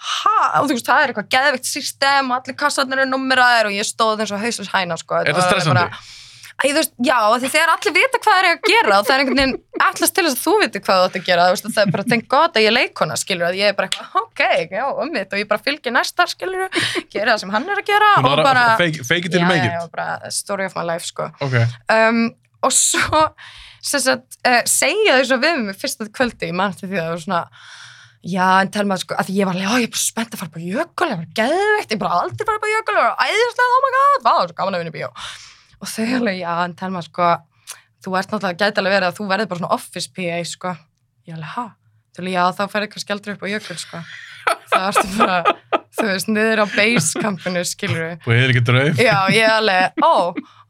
[0.04, 3.88] ha, og þú veist, það er eitthvað geðveikt system allir kassarnir eru nummeraðir og ég
[3.88, 5.22] stóð eins og hausins hæna, sko.
[5.22, 5.88] Er það stressandi?
[6.64, 9.24] Bara- þú veist, já, þegar allir vita hvað þeir eru að gera og það er
[9.24, 11.82] einhvern veginn allast til þess að þú viti hvað þú átt að gera, veist, það
[11.84, 14.44] er bara tengt gott að ég er leikona, skilur, að ég er bara eitthvað, ok,
[14.72, 16.70] já, um mitt og ég bara fylgir næsta, skilur,
[17.12, 19.68] gera það sem hann er að gera og bara, að fake, it till you make
[19.68, 19.76] it.
[19.76, 21.30] já, bara story of my life, sko.
[21.44, 21.60] Ok.
[21.92, 22.24] Um,
[22.64, 23.24] og svo,
[23.84, 27.04] sem sagt, uh, segja þau svo við mig fyrsta kvöldi, ég mann til því að
[27.04, 27.42] það var svona,
[28.24, 30.40] já, en tel maður sko, að ég var alveg, já, ég er bara spennt að
[30.46, 33.26] fara á jökul, ég var geðveikt, ég er bara aldrei fara á jökul, ég var
[33.28, 35.12] æðislega, oh my god, vá, það er svo gaman að vinna í bíó.
[35.84, 37.30] Og þau alveg, já, en tel maður sko,
[38.04, 40.76] þú ert náttúrulega gæti alveg verið að þú verður bara svona office PA, sko.
[41.28, 41.66] Ég alveg, ha?
[42.16, 44.04] Þú alveg, já, þá ferði kannski aldrei upp á jökul, sko.
[44.74, 45.38] Það ertu bara,
[45.94, 48.14] þú veist, niður á basecampinu, skilur við.
[48.26, 49.02] Og hefur ekki drauf.
[49.04, 50.14] Já, ég alveg, ó,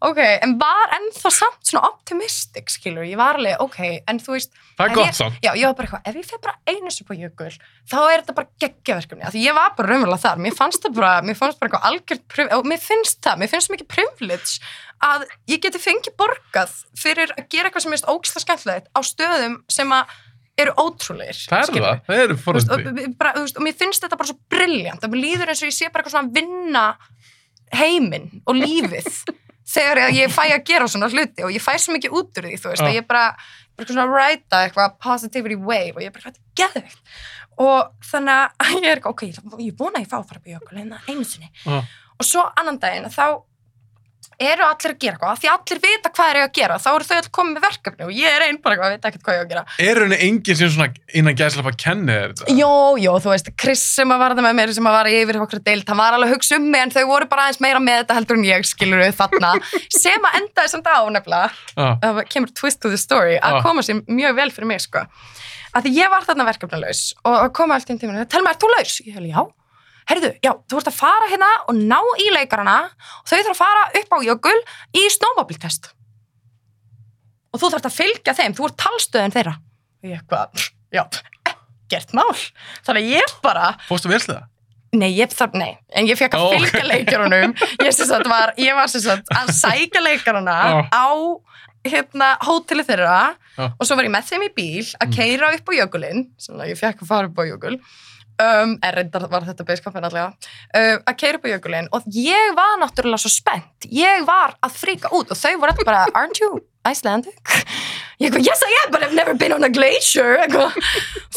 [0.10, 3.80] ok, en var ennþá samt svona optimistic, skilur, ég var alveg, ok,
[4.12, 5.38] en þú veist, Það er gott samt.
[5.46, 7.50] já, ég var bara eitthvað, ef ég fer bara einu sem på jökul,
[7.88, 10.98] þá er þetta bara geggjaverkefni, af því ég var bara raunverulega þar, mér fannst það
[11.00, 14.60] bara, mér fannst bara eitthvað algjört, priv- og mér finnst það, mér finnst mikið privilege
[15.04, 19.58] að ég geti fengið borgað fyrir að gera eitthvað sem er ógislega skemmtilegt á stöðum
[19.72, 20.14] sem að
[20.58, 21.88] eru ótrúleir, Það er skilurðu.
[21.90, 22.02] það.
[22.08, 25.70] Það eru veist, og, mér finnst þetta bara svo brilljant að mér líður eins og
[25.72, 26.84] ég sé bara eitthvað svona að vinna
[27.74, 29.08] heiminn og lífið
[29.74, 32.58] þegar ég- fæ að gera svona hluti og ég fæ svo mikið út úr því,
[32.62, 33.24] þú veist, að ég bara,
[33.80, 37.02] bara svona ræta eitthvað positivity wave og ég bara, er geðveikt
[37.64, 40.56] og þannig að ég er ok, ég, vona að ég fá að fara upp í
[40.58, 43.26] hérna einu sinni og svo annan daginn þá
[44.40, 47.16] eru allir að gera eitthvað, því allir vita hvað er að gera, þá eru þau
[47.18, 49.44] allir komið með verkefni og ég er einn bara eitthvað, veit ekkert hvað ég á
[49.44, 50.88] að gera Er henni enginn sem svona
[51.20, 52.56] innan gæðslega að kenni þér þetta?
[52.58, 52.72] Jó,
[53.04, 55.64] jó, þú veist, Chris sem að var það með mér sem að var yfir okkur
[55.68, 58.02] deilt, hann var alveg að hugsa um mig en þau voru bara aðeins meira með
[58.04, 59.54] þetta heldur en ég skilur við þarna,
[60.04, 61.88] sem að endaði samt á nefnilega, Já.
[62.04, 63.64] það kemur twist to the story, að Já.
[63.68, 65.04] koma sér mjög vel fyrir mig sko,
[65.74, 68.64] að því ég var þarna verkefnalaus og að koma allt í tíminu, tel maður, ert
[68.66, 68.96] þú laus?
[69.06, 69.44] Ég hefði, já,
[70.10, 73.62] herðu, já, þú ert að fara hérna og ná í leikarana og þau þurfa að
[73.62, 74.58] fara upp á jökul
[75.00, 75.92] í snowmobile-test
[77.54, 79.54] og þú þarfst að fylgja þeim, þú ert talstöðin þeirra
[80.04, 81.04] ég eitthvað, já,
[81.92, 82.34] gert mál
[82.84, 84.50] þannig að ég bara, Fórstu það?
[84.94, 86.56] Nei, ég þarf, nei, en ég fekk að ok.
[86.68, 90.76] fylgja leikjurunum ég, var, ég var sem sagt að sækja leikarana Já.
[90.94, 91.08] á
[91.84, 93.16] hérna, hóteli þeirra
[93.58, 93.66] Já.
[93.74, 95.16] og svo var ég með þeim í bíl að Mm.
[95.18, 97.74] keira upp á jökulinn sem ég fekk að fara upp á jökul
[98.42, 102.54] um, en reyndar var þetta beiskampin allega uh, að keira upp á jökulinn og ég
[102.58, 103.90] var náttúrulega svo spennt.
[103.90, 107.40] Ég var að fríka út og þau voru alltaf bara aren't you Icelandic?
[108.22, 110.36] Ég eitthvað, yes I am, but I've never been on a glacier.
[110.44, 110.76] Eitthvað.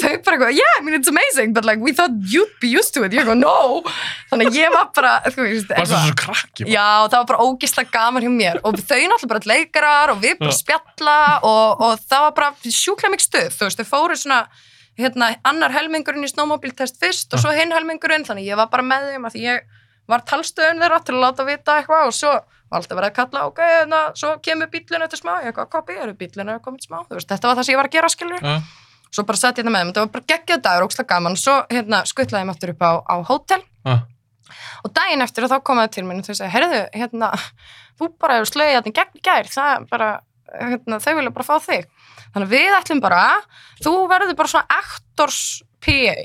[0.01, 3.05] þau bara yeah, I mean it's amazing but like we thought you'd be used to
[3.07, 3.15] it.
[3.15, 3.81] Ég eitthvað, no.
[4.31, 5.95] Þannig að ég var bara, Varstu eitthvað.
[5.95, 6.69] svo krakki?
[6.69, 8.63] Já, það var bara ógislega gaman hjá mér.
[8.63, 13.15] Og þau náttúrulega bara leikarar og við bara spjalla og, og það var bara sjúklega
[13.15, 14.41] mikið stuð, þú veist, þau fóru svona
[14.97, 19.11] hérna, annar helmingurinn í snowmobile-test fyrst og svo hinn helmingurinn, þannig ég var bara með
[19.13, 19.67] þeim að því ég
[20.07, 22.33] var talstöðun þeirra til að láta vita eitthvað og svo
[22.67, 25.97] var alltaf verið að kalla, ok, hérna, svo kemur bíllinn eftir smá, ég eitthvað, copy,
[26.03, 28.11] eru bíllinn að komið smá, þú veist, þetta var það sem ég var að gera,
[28.11, 28.55] skilur Já.
[29.11, 31.57] svo bara satt ég hérna með þeim, þetta var bara geggjað dagur, ógslag gaman, svo
[31.71, 33.95] hérna, skuttlaði ég aftur upp á, á hótel Já.
[34.83, 37.31] og daginn eftir og þá komaði til mér og þau sagði, heyrðu, hérna,
[38.01, 40.11] þú bara slögið þetta í gegn gær, það bara,
[40.59, 41.87] hérna, þau vilja bara fá þig.
[42.37, 43.21] Þannig að við ætlum bara,
[43.81, 45.39] þú verður bara svona actors
[45.81, 46.17] PA.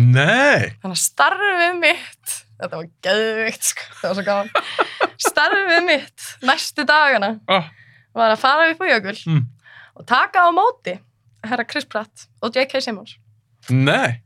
[0.00, 0.70] Nei.
[0.80, 4.50] Þannig að starfið mitt, þetta var geðvikt, sko, það var svo gaman,
[5.20, 7.68] starfið mitt næstu dagana Oh.
[8.16, 9.44] var að fara upp á jökul Mm.
[10.00, 10.96] og taka á móti
[11.44, 12.80] herra Chris Pratt og J.K.
[12.80, 13.18] Simmons.
[13.68, 14.22] Nei.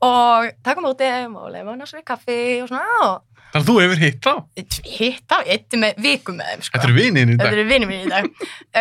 [0.00, 3.74] Og taka á móti og hann að svið kaffi og svona, og Þannig að þú
[3.82, 4.32] hefur hitt þá.
[4.86, 6.78] hitt á eitt með viku með þeim, sko.
[6.78, 7.52] Þetta eru vinið í Þetta dag.
[7.58, 8.28] eru vinnir mín í dag.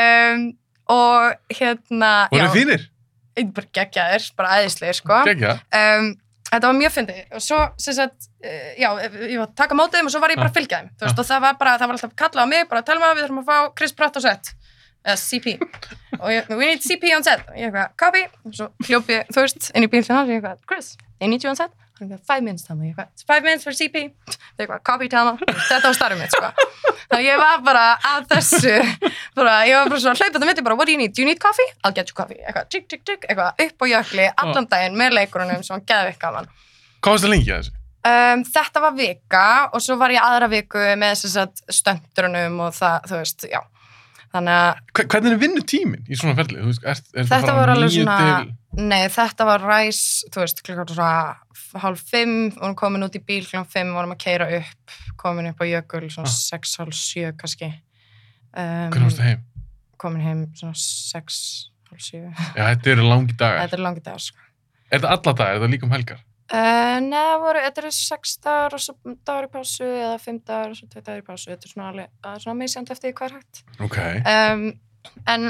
[0.02, 0.44] Um,
[0.94, 2.84] og hérna, Voru vinir?
[3.40, 5.20] ég bara geggjaðir, bara æðislegir, sko.
[5.26, 5.56] Gekja.
[5.74, 6.12] Um,
[6.52, 7.20] þetta var mjög fyndið.
[7.38, 8.90] Og svo, sem sagt, uh, já,
[9.26, 10.94] ég var að taka á móti þeim og svo var ég bara að fylgja þeim.
[11.00, 13.26] Þú veist, og það var bara, það var alltaf kallað á mig, bara telma, við
[13.26, 14.54] þurfum að fá Chris Pratt á set.
[15.00, 15.56] Eða CP.
[16.22, 17.46] og ég, we need CP on set.
[17.50, 18.26] Og ég eitthvað, copy.
[18.46, 20.94] Og svo hljóp ég, þú veist, inn í bíl til hans, og ég eitthvað, Chris,
[21.24, 21.72] I need you on set.
[22.00, 22.86] Hann eitthvað, five minutes, Telma.
[22.88, 24.04] Ég eitthvað, five minutes for CP.
[24.30, 25.34] Það eitthvað, copy, Telma.
[25.68, 26.52] Þetta var starfið mitt, sko.
[27.10, 28.76] Þannig ég var bara að þessu,
[29.36, 31.16] bara, ég var bara svona hlaupað á milli, bara, what do you need?
[31.18, 31.68] Do you need coffee?
[31.84, 32.40] I'll get you coffee.
[32.44, 36.22] Eitthvað, tjik, tjik, tjik, eitthvað, upp á jökli, allan daginn með leikurunum sem var geðvikt
[36.24, 36.48] gaman.
[37.00, 37.76] Hvað varst það lengi að þessu?
[38.10, 39.44] Um, þetta var vika
[39.76, 43.60] og svo var ég aðra viku með þess að stöndurunum og það, þú veist, já.
[44.34, 46.60] Hvernig er vinnu tíminn í svona ferli?
[46.62, 48.56] Veist, er, er Þetta var alveg svona- Til...
[48.86, 53.42] Nei, þetta var ræs, þú veist, klukkan svona hálf fimm, vorum komin út í bíl
[53.48, 56.38] klukkan fimm, vorum að keira upp, komin upp á jökul, svona Ah.
[56.38, 57.72] sex, hálf sjö kannski.
[58.54, 59.42] Um, Hvernig varst það heim?
[59.98, 61.42] Komin heim svona sex,
[61.90, 62.22] hálf sjö.
[62.56, 63.66] Já, þetta eru langi dagar.
[63.66, 64.38] Þetta er langi dagar, sko.
[64.92, 65.56] Er þetta alla dagar?
[65.56, 66.22] Er þetta líka um helgar?
[66.50, 67.22] Uh, Nei,
[67.62, 68.96] þetta eru sex dagar og svo
[69.28, 71.52] dagar í pásu eða fimm dagar og svo tvei dagar í pásu.
[71.52, 73.64] Þetta er svona alveg, svona misjandi eftir hvað er hægt.
[73.86, 73.98] Ok.
[74.34, 74.64] Um,
[75.30, 75.50] en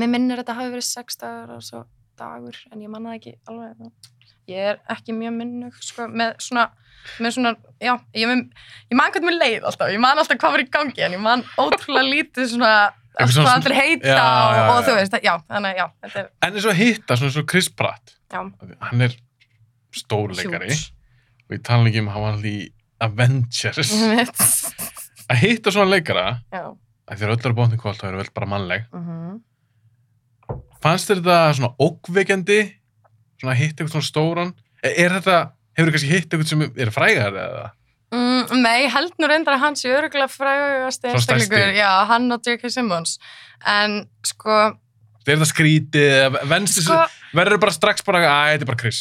[0.00, 1.82] mér minnir þetta hafi verið sex dagar og svo
[2.20, 3.90] dagur, en ég manna það ekki alveg.
[4.50, 6.64] Ég er ekki mjög minnug, sko, með svona,
[7.22, 8.32] með svona, já, ég,
[8.90, 11.22] ég man hvernig mér leið alltaf, ég man alltaf hvað var í gangi, en ég
[11.22, 12.72] man ótrúlega lítið svona,
[13.10, 15.86] Eitthvað svona- hvað allir heita Já, já, og, og þú veist, já, þannig, já,
[16.46, 18.16] En eins og hitta svona svo Chris Pratt.
[18.32, 18.40] já,
[18.80, 19.16] Hann er
[19.96, 20.74] stórleikari.
[21.48, 22.66] Og ég tala ekki um að hann var allir í
[23.00, 23.92] Avengers.
[25.30, 26.64] Að hitta svona leikara, já,
[27.06, 28.88] að þér öll eru bóttin kvöld, þá eru vel bara mannleg.
[28.90, 29.36] mhm.
[30.82, 32.56] Fannst þér þetta svona ókveikjandi?
[33.38, 34.50] Svona að hitta eitthvað svona stóran?
[34.80, 35.36] Er, er þetta,
[35.76, 37.66] hefur kannski hitt eitthvað sem er frægar eða?
[38.10, 41.12] Mm, nei, held nú reyndar að hans er öruglega stærsti.
[41.12, 42.72] einstaklingur, já, hann og J.K.
[42.74, 43.18] Simmons
[43.68, 44.56] en sko,
[45.28, 46.38] Er þetta skrítið
[46.72, 46.96] sko?
[47.36, 49.00] Verður bara strax bara, að þetta er bara Chris.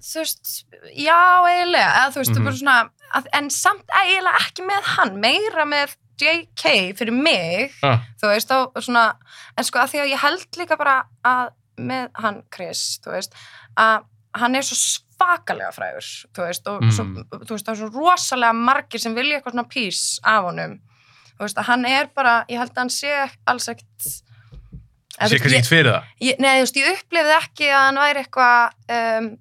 [0.00, 0.64] Þú veist,
[0.96, 2.38] já, eiginlega eða þú veist, Mhm.
[2.40, 6.92] þú bara svona að, en samt eiginlega ekki með hann meira með J.K.
[6.94, 9.16] fyrir mig Ah, þú veist, þá svona
[9.58, 13.32] en sko, að því að ég held líka bara að með hann Chris, þú veist
[13.76, 16.90] að hann er svo svakalega frægur þú veist, og Mm.
[16.90, 20.80] svo, þú veist, það er svo rosalega margir sem vilja eitthvað svona pís af honum
[21.38, 24.22] þú veist, að hann er bara, ég held að hann sé alls ekkert
[25.14, 26.38] Eða, sé þú veist, kannski eitt fyrir það.
[26.40, 29.38] nei, þú veist, ég upplifði ekki að hann væri eitthvað um,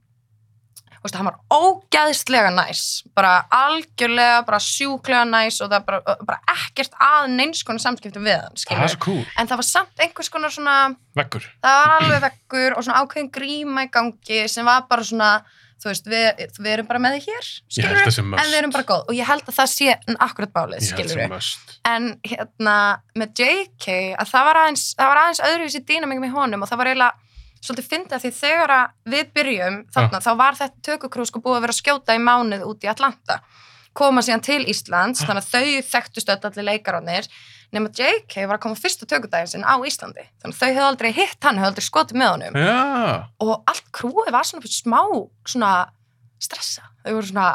[1.03, 2.83] veist, hann var ógæðslega næs
[3.15, 8.39] bara algjörlega, bara sjúklega næs og það bara, bara ekkert að neins konar samskiptum við
[8.39, 9.25] hann, Það er svo cool.
[9.37, 10.77] en það var samt einhvers konar svona
[11.17, 11.49] Vekkur.
[11.63, 15.33] það var alveg vekkur og svona ákveðin gríma í gangi sem var bara svona
[15.83, 17.97] þú veist, við, við erum bara með þið hér skilur
[18.39, 19.01] en við erum bara góð.
[19.09, 21.23] Og ég held að það sé akkurat bálið, skilur
[21.91, 22.77] en hérna
[23.19, 26.81] með JK að það var aðeins, það var aðeins öðruvísi dýnamík með honum og það
[26.81, 27.22] var eiginlega
[27.63, 31.57] svolítið fyndið að því þegar að við byrjum þarna, þá var þetta tökukrú sko búið
[31.57, 33.39] að vera að skjóta í mánuð út í Atlanta.
[33.93, 37.27] Koma síðan til Íslands þannig að þau þekktust öll allir leikararnir
[37.73, 40.25] nema JK var að koma fyrsta tökudaginn sinn á Íslandi.
[40.41, 42.57] Þannig að þau hefðu aldrei hitt hann, hefðu aldrei skotið með honum.
[42.57, 43.29] Já.
[43.41, 44.99] og allt krúið var svona smá
[45.45, 45.73] svona
[46.43, 47.47] stressa þau voru svona,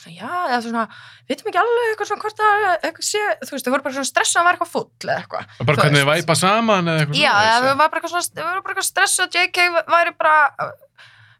[0.00, 0.84] svona já, eða svona,
[1.28, 4.08] vitum ekki alveg eitthvað svona hvort það eitthvað sé, þú veist, þau voru bara svona
[4.08, 6.24] stressa að vera eitthvað fúll eða eitthvað bara Þú hvernig veist.
[6.24, 8.88] væpa saman eða eitthvað Já, svoleiðis, það var bara eitthvað svona, þau voru bara eitthvað
[8.88, 9.58] stressa að JK
[9.92, 10.38] væri bara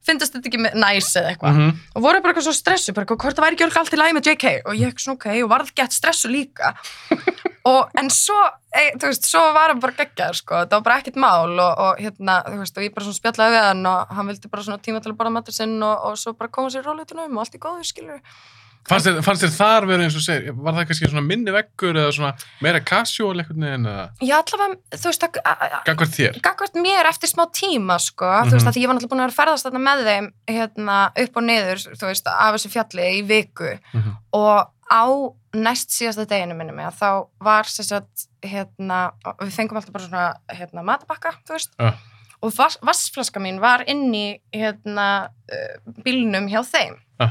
[0.07, 1.57] finnst þetta ekki næs eða eitthvað.
[1.57, 1.79] Mhm.
[1.95, 4.17] og voru bara eitthvað svo stressu, bara hvort það væri ekki örugglega allt í lagi
[4.17, 6.75] með JK og ég eitthvað svona ok, og varð gett stressu líka.
[7.63, 8.35] Og en svo,
[8.75, 11.83] e, þú veist, svo var hann bara geggjaður sko, það var bara ekkert mál og,
[11.85, 14.65] og hérna, þú veist, og ég bara svona spjallaði við hann og hann vildi bara
[14.67, 17.45] svona tíma til að borða matur sinn og, og svo bara koma sér róleitunum og
[17.45, 18.19] allt í góðu, skilur
[18.89, 21.95] Fannst þér, fannst þér þar verið eins og segir, var það kannski svona minni veggur
[22.01, 22.33] eða svona
[22.65, 26.41] meira casual veginn eða Já, allavega, þú veist, að- að- að- gangvart þér?
[26.43, 28.53] gagvart mér eftir smá tíma sko, þú Mhm.
[28.57, 31.37] veist að ég var náttúrulega búin að vera að ferðast þarna með þeim hérna, upp
[31.37, 34.17] og niður, þú veist, af þessu fjalli í viku Mhm.
[34.33, 35.05] og á
[35.55, 40.05] næst síðasta deginu minni mig að þá var sem sagt hérna, við fengum alltaf bara
[40.09, 41.93] svona hérna, matabakka, þú veist Ja.
[42.43, 47.31] og vas, vassflaska mín var inn í hérna, uh, bílnum hjá þeim Ja.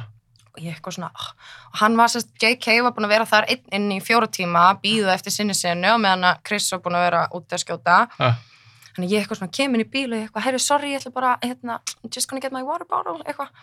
[0.59, 1.27] Ég eitthvað svona oh.
[1.71, 4.65] og hann var sérst, JK var búin að vera þar einn inn í fjóra tíma,
[4.83, 7.99] býða eftir sinni senu og meðan að Chris var búin að vera út að skjóta.
[8.17, 10.99] Þannig að ég eitthvað svona kemur inn í bíl og ég eitthvað, herri, sorry, ég
[10.99, 11.77] ætla bara, hérna,
[12.09, 13.53] just gonna get my water bottle, eitthvað.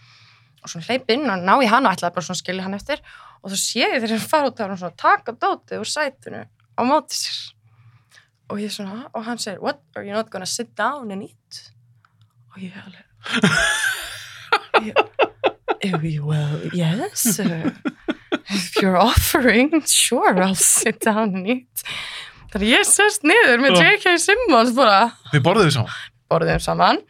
[0.62, 3.02] Og svona hleyp inn og ná í hann og ætlaði bara svona skilja hann eftir.
[3.42, 6.40] Og þú sé ég þegar hann fara út og hann svona taka dótið úr sætinu
[6.48, 7.36] á móti sér.
[8.48, 11.60] Og ég svona, og hann segir what, are you not gonna sit down and eat?
[12.54, 12.72] Og ég
[14.88, 14.94] ég,
[16.24, 17.70] well, yes uh,
[18.50, 21.84] if you're offering sure, I'll sit down and eat.
[22.48, 23.76] Þannig að ég sest niður með.
[23.76, 24.14] J.K.
[24.22, 25.10] Simmons bara.
[25.34, 25.98] Þið borðuðu saman?
[26.28, 27.00] borðum saman.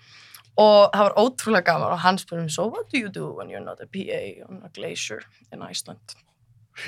[0.59, 3.51] Og það var ótrúlega gaman og hann spurði mig so what do you do when
[3.51, 5.21] you're not a PA on a glacier
[5.55, 6.16] in Iceland.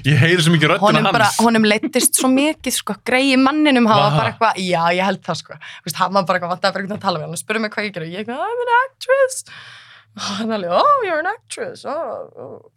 [0.07, 1.15] Ég heyri svo mikið honum, hans.
[1.15, 3.89] bara, honum leittist svo mikið sko, greiði manninum.
[3.91, 5.59] Hafa Var bara eitthvað, já ég held það sko.
[5.99, 7.87] Hann var bara eitthvað vantaði bara eitthvað að tala við hann og spurði mig hvað
[7.89, 9.41] ég gerði, ég eitthvað, I'm an actress.
[9.47, 11.85] og hann alveg, oh you're an actress.
[11.85, 12.73] Oh, oh.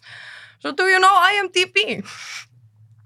[0.60, 2.04] so do you know IMDb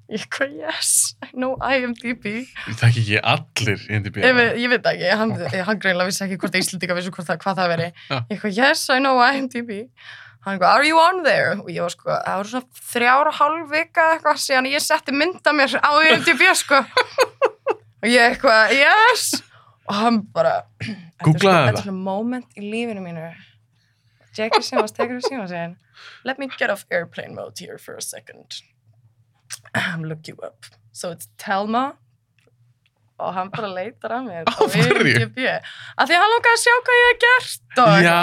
[0.08, 4.22] ég eitthvað, yes I know IMDb Það ekki ekki allir í NDB.
[4.24, 5.34] ég, ég veit ekki, hann,
[5.68, 8.86] hann greinlega vissi ekki hvort Íslandika vissi hvort það, hvað það veri ég eitthvað, yes,
[8.94, 9.74] I know IMDb
[10.48, 11.58] hann eitthvað, are you on there?
[11.60, 15.56] og ég var sko, það voru svona þrjára hálf vika eitthvað síðan ég setti mynda
[15.56, 16.80] mér á IMDb sko.
[17.98, 19.42] Og ég eitthvað, yes.
[19.88, 21.72] Og hann bara þetta er Googlaði þetta það?
[21.72, 23.24] er svona moment í lífinu mínu
[24.38, 25.76] Jackie Simmons tekur við síma sig
[26.24, 28.62] let me get off airplane mode here for a second.
[29.74, 30.66] I'm look you up.
[30.92, 31.96] So it's Telma
[33.18, 34.50] og hann bara leitar að mér.
[34.50, 35.14] Af hverju?
[35.18, 38.18] IMDb af því að hann langaði að sjá hvað ég hef gert og Já,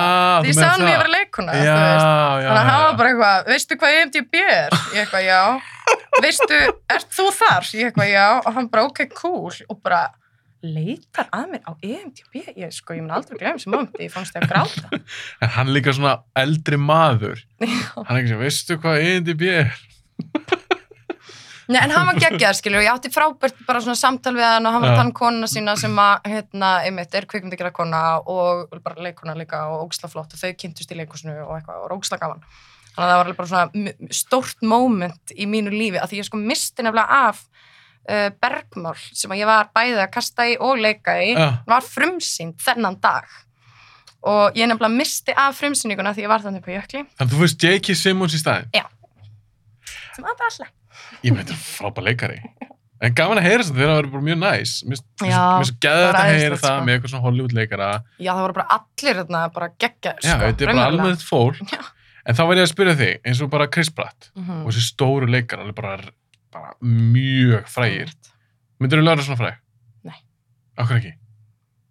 [0.45, 3.11] því ég meina hann mér að vera leikuna Já, já, þannig að hann var bara
[3.11, 4.77] eitthvað, veistu hvað IMDb er?
[4.95, 5.41] ég eitthvað, já.
[6.25, 6.61] Veistu,
[6.95, 7.71] ert þú þar?
[7.75, 8.27] ég eitthvað, já.
[8.39, 9.51] Og hann bara, ok, cool.
[9.67, 10.05] Og bara
[10.65, 14.37] leitar að mér á IMDb ég, sko, ég mun aldrei glemja sem moment ég fannst
[14.37, 15.01] ég að gráta
[15.45, 17.43] En hann er líka svona eldri maður.
[17.61, 17.93] Já.
[18.01, 19.75] Hann er ekki sem, veistu hvað E ENDB er?
[21.65, 24.69] Nei, en hann var geggjaður, skilur, og ég átti frábært bara svona samtal við hann
[24.69, 24.95] og hann var Já.
[24.99, 29.62] að tann konuna sína sem að, hérna, einmitt, er kvikmyndigjara kona og bara leikona líka
[29.73, 32.45] og ógisla flott og þau kynntust í leikusinu og eitthvað og ógisla gaman.
[32.95, 36.43] Þannig að það var bara svona stórt moment í mínu lífi að því ég sko
[36.43, 37.41] misti nefnilega af
[38.11, 41.48] uh, bergmál sem ég var bæðið að kasta í og leika í, Já.
[41.66, 43.24] var frumsýnd þennan dag.
[44.24, 47.40] Og ég nefnilega misti af frumsýninguna því ég var þannig på jökli, Þannig að þú
[47.42, 47.94] veist J.K.
[47.94, 48.70] Simmons í staðin.
[50.14, 50.70] sem að það alltaf.
[51.24, 52.38] Ég veit það frábær leikari.
[53.05, 54.72] En gaman að heyra þetta þegar það verður bara mjög næs.
[54.88, 55.40] Mér finnst- Já,
[55.84, 56.84] bara að heyra það sko.
[56.86, 57.88] með eitthvað svona Hollywood leikara.
[58.18, 60.46] Já, það voru bara allir þarna, bara geggjaður, Já, sko.
[60.46, 61.59] þetta er bara almennt fólk.
[61.74, 61.80] Já.
[62.24, 64.62] En þá verð ég að spyrja þig, eins og bara Chris Pratt Mhm.
[64.64, 65.98] og þessi stóru leikar, alveg bara,
[66.55, 68.14] bara mjög frægir.
[68.80, 69.61] Myndir þú lögða svona fræg?
[70.09, 70.18] Nei.
[70.80, 71.14] Akkur ekki?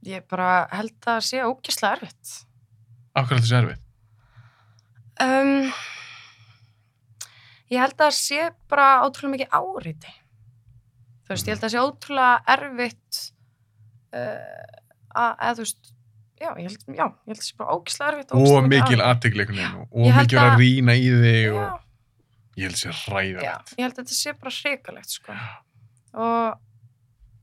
[0.09, 2.33] Ég bara held að það sé ógislega erfitt.
[3.15, 3.79] Akkur er þetta erfið?
[5.23, 5.71] Um,
[7.71, 10.13] ég held að það sé bara ótrúlega mikið áriti.
[11.23, 13.21] Þú veist, ég held að það sé ótrúlega erfitt
[14.17, 14.81] uh,
[15.13, 15.91] að, eða þú veist,
[16.43, 18.35] já, ég held, held að það sé bara ógislega erfitt.
[18.41, 21.82] Og mikil aðtegleikunum og held mikil að að- rýna í þig og
[22.57, 23.73] ég held sér já, hræðilegt.
[23.77, 25.35] ég held að þetta sé bara hrikalegt, sko.
[26.13, 26.59] Og,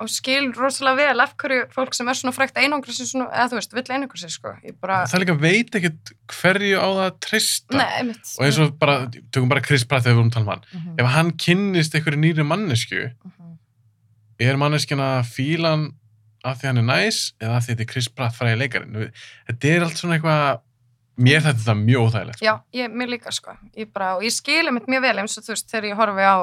[0.01, 3.51] og skil rosalega vel af hverju fólk sem er svona frækt einangra sér svona, eða
[3.53, 4.55] þú veist, vill einangra sér, sko.
[4.81, 7.77] Bara, Það líka veit ekkert hverju á það að treysta.
[7.77, 8.35] nei, einmitt.
[8.39, 8.99] Og eins og bara,
[9.35, 10.65] tökum bara Chris Pratt þegar við vorum að tala um hann.
[10.79, 13.57] Mhm, Ef hann kynnist einhverju nýri mannesku, mhm.
[14.41, 15.89] er manneskjana að fíla hann
[16.45, 19.11] af því hann er næs eða af því þetta er Chris Pratt fræði leikarinn.
[19.51, 20.61] Þetta er allt svona eitthvað,
[21.21, 22.45] mér þetta þetta mjög óþægilegt.
[22.45, 23.55] Já, ég, mér líka sko.
[23.79, 26.27] Ég bara, og ég skilja mitt mjög vel eins og þú veist, þegar ég horfi
[26.27, 26.37] á,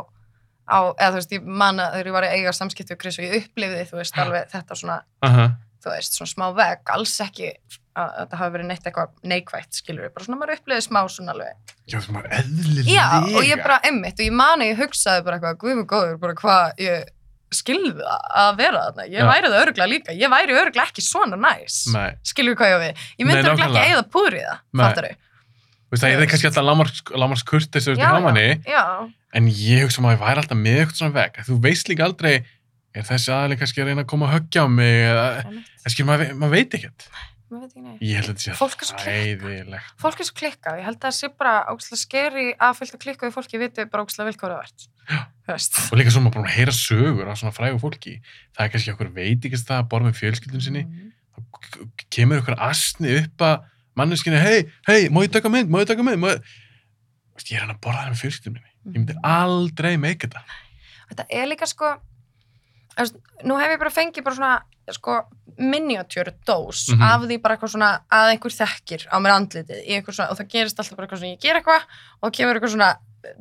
[0.68, 3.28] á eða þú veist, ég manna þegar ég var að eiga samskipt við Chris og
[3.28, 5.50] ég upplifði, þú veist, alveg þetta svona, Aha.
[5.84, 7.52] þú veist, svona smá vegg, alls ekki
[7.98, 11.34] að þetta hafi verið neitt eitthvað neikvætt, skilur við, bara svona maður upplifið smá svona
[11.34, 11.76] alveg.
[11.88, 12.92] Já, það var eðlilega.
[12.94, 16.20] Já, og ég bara emmitt, og ég mani, ég hugsaði bara eitthvað, guð mig góður,
[16.22, 17.08] bara hvað ég
[17.56, 19.06] skilði það að vera þarna.
[19.08, 19.28] Ég Já.
[19.30, 21.78] væri það öruglega líka, ég væri öruglega ekki svona næs.
[22.28, 23.06] Skilur við hvað ég á við?
[23.18, 24.04] Ég myndi öruglega ekki eigða
[24.36, 24.44] í
[25.08, 25.16] það,
[25.88, 28.84] þú veist, það er kannski alltaf lámars, lámars kurtis Já, eftir hamanni, já,
[29.40, 31.40] en ég hugsa maður væri alltaf með eitthvað svona veg.
[31.48, 32.34] Þú veist líka aldrei,
[32.92, 35.94] er þessi aðalega kannski að reyna að koma að höggja á mig, eða, einmitt, en
[35.94, 37.08] skil, maður, maður veit ekkert.
[37.52, 38.02] Maður veit ekki neitt.
[38.04, 39.94] Ég held að þetta er sé hæðilegt.
[40.02, 43.28] Fólk er svo klikkað, ég held að það sé bara ógslag skeri að fylgta klikkað
[43.30, 44.88] við fólki viti bara ógslag það vart.
[45.08, 45.20] Já.
[45.48, 45.80] Þú veist.
[45.92, 48.16] Og líka svo maður að heyra sögur af svona frægu fólki.
[48.58, 50.84] Það er kannski okkur veit ekki það að borða með fjölskyldun sinni.
[50.84, 51.12] Mhm.
[51.38, 53.56] Þá kemur okkur asni upp að
[53.98, 56.42] manneskinni, hei, hei, má ég taka mynd, má ég taka mynd, má ég...
[57.48, 58.72] Ég er hann að borða það með fjölskyldun minni.
[58.88, 59.24] Ég myndi Mhm.
[59.24, 60.44] aldrei meika þetta.
[61.08, 61.94] Þetta er líka sko,
[63.48, 65.18] nú hef ég bara fengið bara svona, sko,
[65.58, 67.02] miniatúr dós Mhm.
[67.02, 69.80] af því bara eitthvað svona að einhver þekkir á mér andlitið
[70.16, 71.82] svona, og það gerist alltaf bara eitthvað svona, ég ger eitthvað
[72.24, 72.92] og kemur eitthvað svona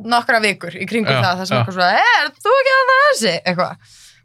[0.02, 1.60] nokkra vikur í kringum Já, það, það sem já.
[1.60, 3.76] eitthvað svona, er þú ekki að það þessi, eitthvað,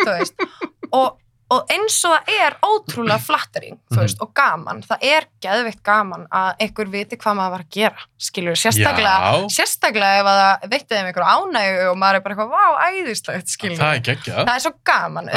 [0.99, 1.17] og,
[1.51, 3.99] og eins og það er ótrúlega flattering, Mhm.
[3.99, 8.05] veist, og gaman, það er geðveikt gaman að einhver viti hvað maður var að gera,
[8.17, 9.47] skilur, sérstaklega, Já.
[9.57, 13.47] sérstaklega ef að það veitti þeim einhver ánægu og maður er bara eitthvað, vá, æðislegt,
[13.55, 14.01] skilur Það er
[14.45, 15.29] það er svo gaman,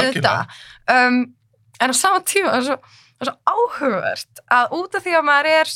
[0.87, 1.19] um,
[1.81, 2.77] en á sama tíma það er svo,
[3.25, 5.75] svo áhugavert að út af því að maður er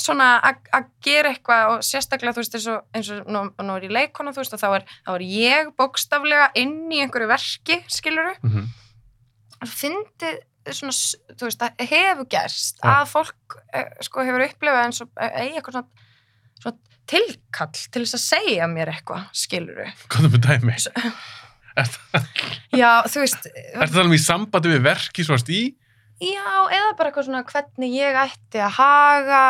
[0.00, 3.82] svona að gera eitthvað og sérstaklega þú veist eins og, eins og nú, nú er
[3.88, 7.80] ég leikona þú veist og þá er, þá er ég bókstaflega inn í einhverju verki
[7.88, 8.66] skiluru Mm -hmm.
[9.60, 10.38] Og fyndið
[10.76, 10.94] svona,
[11.38, 12.92] þú veist, það hefur gerst Já.
[12.92, 16.08] að fólk eh, sko hefur upplifað eins og eh, eigi eitthvað svona,
[16.60, 20.80] svona tilkall til þess að segja mér eitthvað skiluru Hvað er með dæmi?
[21.78, 21.86] Er
[22.74, 25.60] já, þú veist þetta talað um í sambandi við verki svo í?
[26.20, 29.44] Já, eða bara eitthvað svona hvernig ég ætti að haga,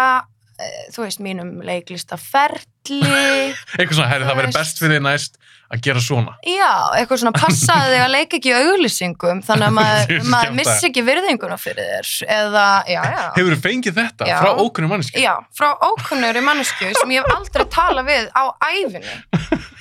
[0.94, 3.00] þú veist, mínum leiklistaferli.
[3.80, 5.39] Eitthvað svona, herri, það verður best fyrir þig næst
[5.70, 6.32] að gera svona.
[6.42, 10.52] Já, eitthvað svona passaði þig að leika ekki í auglýsingum þannig að maður, skemmta.
[10.58, 12.10] missi ekki virðinguna fyrir þér.
[12.38, 13.22] Eða, já, já.
[13.38, 14.36] Hefur þú fengið þetta Já.
[14.42, 15.22] frá ókunnum manneski?
[15.22, 19.16] Já, frá ókunnur mannesku sem ég hef aldrei talað við á æfinni.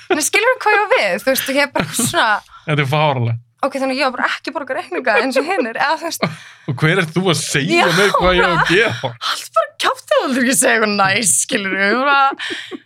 [0.10, 1.12] En skilur hvað ég á við?
[1.26, 2.30] Þú veist, ég hef bara svona,
[2.70, 3.36] Þetta er fárlega.
[3.66, 5.78] ok, þannig ég á bara ekki borga reikninga eins og hinnir.
[5.78, 6.30] Eða þú veist,
[6.70, 9.10] Og hver er þú að segja mér hvað ég á að gera?
[9.34, 12.79] allt bara kjátti aldrei ekki segja eitthvað næs, skilur verðum,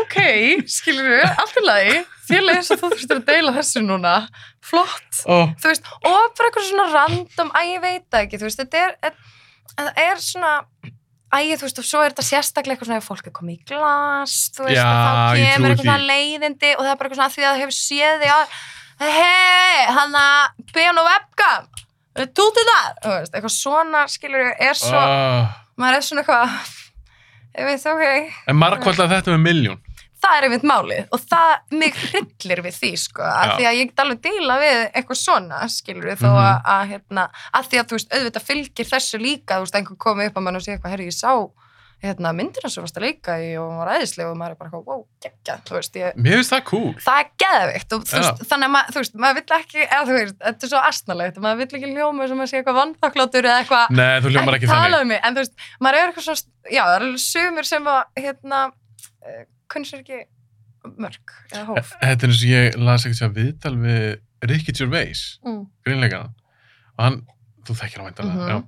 [0.00, 0.16] ok,
[0.70, 1.98] skilur við, allt í lagi,
[2.28, 4.14] þér eins og þú þurftir að deila þessu núna,
[4.64, 8.48] flott, Ó, þú veist, og bara eitthvað svona random, að ég veit það ekki, þú
[8.48, 9.20] veist, þetta er, er-
[9.76, 10.54] það er svona,
[11.30, 13.68] Æ, þú veist, og svo er þetta sérstaklega eitthvað svona ef fólk er komið í
[13.70, 17.20] glas, þú veist, Já, og þá kemur eitthvað svona leiðindi og það er bara eitthvað
[17.20, 18.56] svona því að það hefur séð þig að,
[19.14, 21.68] hei, hann að piano webcam,
[22.34, 25.54] tútið þar, þú veist, eitthvað svona, skilur er svo, ah.
[25.78, 26.79] maður er svona eitthvað
[27.58, 29.78] ég veit, ok, En margkvallað þetta með miljón.
[30.20, 33.38] það er einmitt málið og það mig hryllir við því sko, Já.
[33.40, 36.42] af því að ég get alveg díla við eitthvað svona, skilur við, þó Mhm.
[36.44, 37.24] að, að hérna,
[37.54, 40.42] að því að þú veist, auðvitað fylgir þessu líka, þú veist, einhver komið upp að
[40.42, 41.32] mann og sé eitthvað, herri, ég sá
[42.02, 44.84] hérna, myndina sem varst að leika í og var æðislega og maður er bara eitthvað,
[44.88, 46.94] wow, geggja, þú veist, ég, Mér finnst það cool.
[47.04, 50.02] það er geðvikt og þú veist, þannig að maður, þú veist, maður vill ekki, eða
[50.08, 53.48] þú veist, þetta er svo astnalegt, maður vill ekki ljóma sem að sé eitthvað vannþakláttur
[53.50, 55.00] eða eitthvað, Nei, þú hljómar ekki tala þannig.
[55.00, 56.36] um mig, en þú veist, maður er eitthvað svo,
[56.70, 58.60] já, það er alveg sumir sem að, hérna,
[59.20, 60.20] uh, kunni sér ekki
[60.96, 61.90] mörg eða hóf.
[62.00, 64.06] Þetta er eins og ég las ekki að viðtal við
[64.48, 65.66] Ricky Gervais, Mm.
[65.84, 66.32] grínleikaðan.
[66.96, 67.18] Og hann,
[67.68, 68.48] þú þekkir hann væntalega, Mhm.
[68.48, 68.62] já.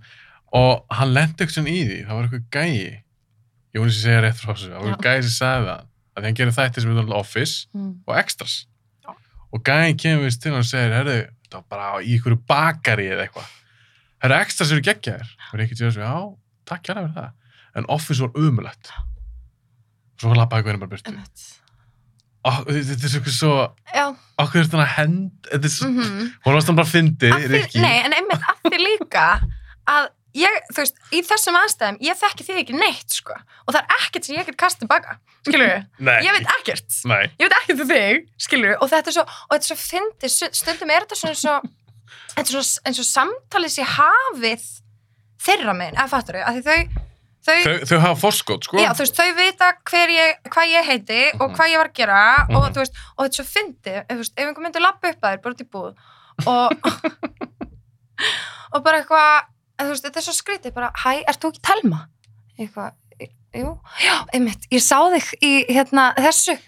[0.53, 3.02] Og hann lendi eitthvað í því, það var eitthvað gæi,
[3.73, 6.57] ég voru að segja rétt frá þessu, eitthvað gæi sem sagði það, að hann gerir
[6.59, 7.93] þætti sem er Office Mm.
[8.07, 8.57] og Extras.
[9.07, 9.15] Já.
[9.53, 11.17] Og gæin kemur við til hann og segir, herru,
[11.47, 13.49] þetta var bara í einhverju bakari eða eitthvað.
[14.23, 15.33] Herru, Extras eru geggjaðir.
[15.53, 16.13] Og Ricky Gervais, já,
[16.69, 17.33] takk hjá fyrir það.
[17.75, 18.93] En Office var umulett.
[20.21, 21.01] Svo lappaði hvernig bara.
[22.43, 23.53] Ó, Þetta er svo eitthvað svo,
[24.43, 26.31] okkur er þetta hend, þetta er svo, mhm.
[26.45, 26.89] hún varst hann bara
[27.31, 27.81] Af því- Rikki.
[27.81, 29.27] Nei, en einmitt að því líka
[29.87, 33.35] að ég, þú veist, í þessum aðstæðum, ég þekki þig ekki neitt, sko.
[33.67, 35.13] Og það er ekkert sem ég get kastið baka,
[35.45, 35.85] skilur við?
[36.09, 36.19] Nei.
[36.25, 36.91] Ég veit ekkert.
[37.11, 37.25] Nei.
[37.39, 38.15] Ég veit ekkert um þig,
[38.47, 38.77] skilur við?
[38.81, 40.31] Og þetta er svo, og þetta er svo fyndið,
[40.63, 41.55] stundum er þetta svona svo,
[42.35, 44.65] þetta er svo, eins og samtalið sé hafið
[45.43, 46.83] þeirra megin, eða fattur af því þau,
[47.43, 48.77] þau, Þau, þau hafa forskot, sko.
[48.79, 49.73] Já, veist, þau vita
[50.15, 51.55] ég, hvað ég heiti og Mhm.
[51.59, 52.75] hvað ég var að gera og Mhm.
[52.79, 55.65] veist, og þetta er svo fyndið, ef, einhver myndi lappa upp að þér bara út
[55.65, 55.91] í búð
[56.47, 56.71] og
[58.73, 59.49] og bara eitthvað,
[59.91, 62.01] veist, þetta er svo skrítið bara, hæ, ert þú ekki Telma?
[62.59, 62.93] Eitthvað,
[63.59, 63.73] jú,
[64.05, 66.59] já, einmitt, ég sá þig í, hérna, þessu.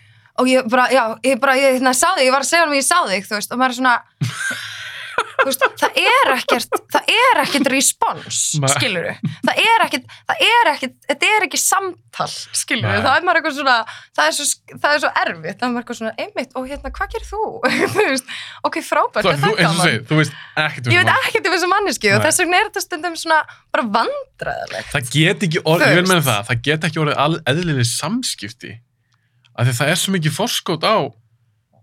[0.42, 2.74] Og ég bara, já, ég bara, ég hérna, sá þig, ég var að segja hann
[2.74, 3.96] að ég sá þig, þú veist, og maður er svona
[5.44, 8.40] veist, það er ekkert það er ekkert respons
[8.74, 9.08] skilur
[9.44, 13.00] það er ekkert, það er ekkert þetta er ekki samtal, skilur Nei.
[13.04, 13.76] það er maður eitthvað svona,
[14.14, 14.46] það er svo,
[14.84, 15.58] það er svo erfitt.
[15.58, 17.42] Það er maður eitthvað svona, einmitt, og hérna, hvað gerir þú?
[17.98, 18.32] veist,
[18.70, 20.06] ok, frábært, Þú, er það gaman?
[20.12, 22.84] þú veist ekkert um ég veit ekkert um þessu manneski og þess vegna er þetta
[22.86, 23.40] stundum svona
[23.74, 26.28] bara vandræðilegt Það get ekki orðið, ég vil veist.
[26.30, 28.72] það, það get ekki orðið eðlileg samskipti.
[29.54, 30.96] Af því það er svo mikið forskót á,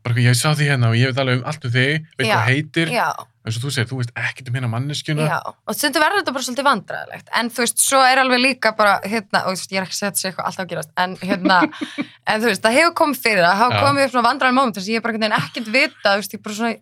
[0.02, 2.34] bara ég sá því hérna og ég veit alveg um allt um þig, veit Já,
[2.34, 3.06] hvað heitir, já,
[3.46, 5.26] eins og þú segir, þú veist ekkert um hérna manneskjuna.
[5.26, 8.72] já, og stundum verður þetta bara svolítið vandræðilegt en þú veist, svo er alveg líka
[8.78, 11.18] bara hérna, og ég er ekki að segja þetta sé eitthvað alltaf að gerast en
[11.26, 11.58] hérna,
[12.30, 14.88] en þú veist, það hefur komið fyrir það hafa komið upp svona vandræðin moment þess
[14.88, 16.76] að ég er bara ekkert vita, þú veist, ég bara svona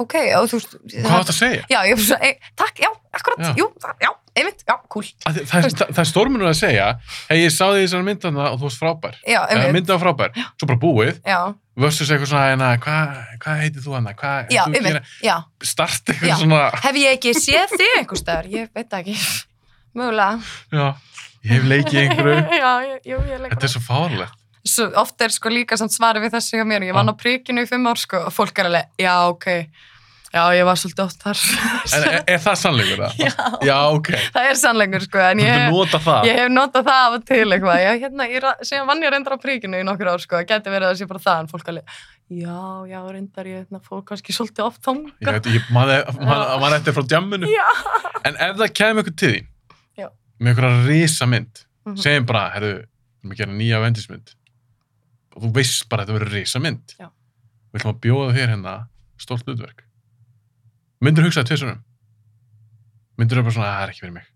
[0.00, 1.62] ok, og þú veist Hvað átt að segja?
[1.68, 3.50] já, ég er bara svona, e, takk, já, akkurat, Já.
[3.58, 5.08] jú, það, já, einmitt, já, cool.
[5.26, 6.86] Að þi- Það, það, það er stormunum að segja,
[7.28, 7.66] hei, ég sá
[11.80, 15.14] já, já, versus eitthvað svona, hérna, hvað hva heitir þú hana, hvað já, þú einmitt,
[15.24, 15.36] já.
[15.62, 16.14] Start Já.
[16.14, 19.16] eitthvað svona, hef ég ekki séð þig einhver staðar, ég veit ekki.
[19.96, 20.40] Mögulega.
[20.70, 20.86] Já,
[21.42, 24.36] ég hef leikið einhverju, já, ég, jú, ég leik þetta er svo fárlegt.
[24.70, 26.84] svo oft er sko líka samt svarið við þessu hjá mér.
[26.90, 29.48] Ég vann á prikinu í fimm ár sko og fólk er alveg, já ok
[30.30, 31.40] já ég var svolítið oft þar
[31.96, 33.16] En er, er það sannleikur það?
[33.18, 33.32] já,
[33.66, 36.28] Já, ok, það er sannleikur sko en ég, getur nota það.
[36.30, 39.34] ég hef notað það af og til eitthvað ég, hérna, ég, síðan vann ég reyndar
[39.34, 41.50] á prikinu í nokkur ár sko, það geti verið að það sé bara það en
[41.54, 41.94] fólk alveg,
[42.40, 42.58] já,
[42.92, 46.76] já, reyndar ég hérna, fór kannski svolítið oft Ég þanga veit, ég, maður, maður, maður
[46.78, 47.50] eftir frá djamminu.
[47.50, 47.66] já,
[48.30, 49.50] En ef það kemur ykkur til þín,
[49.98, 50.08] Já.
[50.38, 51.96] með einhverja risa mynd, Mhm.
[51.96, 54.34] segjum bara, herru, við erum að gera nýja vendismynd,
[55.34, 56.92] og þú veist bara að þetta verður risa mynd.
[57.00, 57.08] Já.
[57.72, 58.74] Við ætlum að bjóða þér hérna
[59.20, 59.80] stórt hlutverk.
[61.00, 61.78] Myndir hugsaði tvisunum?
[63.20, 64.26] Myndir þú bara svona, "Ah, það er ekki fyrir mig.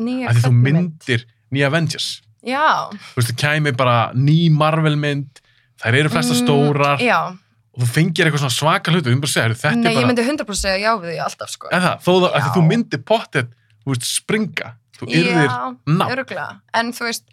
[0.00, 2.22] nýja Af því þú myndir nýja Avengers.
[2.44, 5.40] já, Þú veist, það kæmi bara ný Marvel mynd,
[5.82, 9.32] þær eru flesta Mm, stórar, já, og þú fengir eitthvað svona svaka hlutu, myndir bara
[9.32, 10.06] segja, "Heyrðu, þetta nei, er bara...
[10.06, 12.54] ég myndi 100% segja já við því alltaf sko En það, þó það, að því
[12.56, 13.48] þú myndir pottet,
[13.84, 15.76] þú veist, springa, þú yrðir já.
[16.10, 17.24] Öruglega, en þú veist,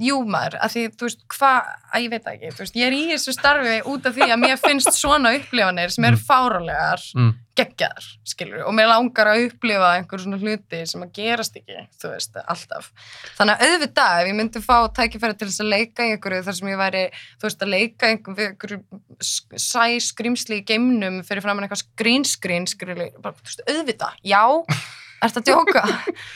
[0.00, 1.62] jú maður, að því, þú veist, hvað,
[1.94, 4.30] að ég veit það ekki, þú veist, ég er í þessu starfi út af því
[4.30, 7.34] að mér finnst svona upplifanir sem eru fáralegar, Mm.
[7.58, 12.10] Geggjaðar, skilur, og mér langar að upplifa einhver svona hluti sem að gerast ekki, þú
[12.10, 12.88] veist, alltaf.
[13.36, 16.72] Þannig að auðvitað, ef ég myndi fá tækifæri til þess að leika einhverju þar sem
[16.72, 17.04] ég væri,
[17.38, 18.80] þú veist, að leika einhverju,
[19.22, 24.42] sæ skrimsli í geimnum fyrir framann eitthvað green screen, skilur, bara, þú veist, auðvitað, já,
[25.28, 25.86] ert að djóka,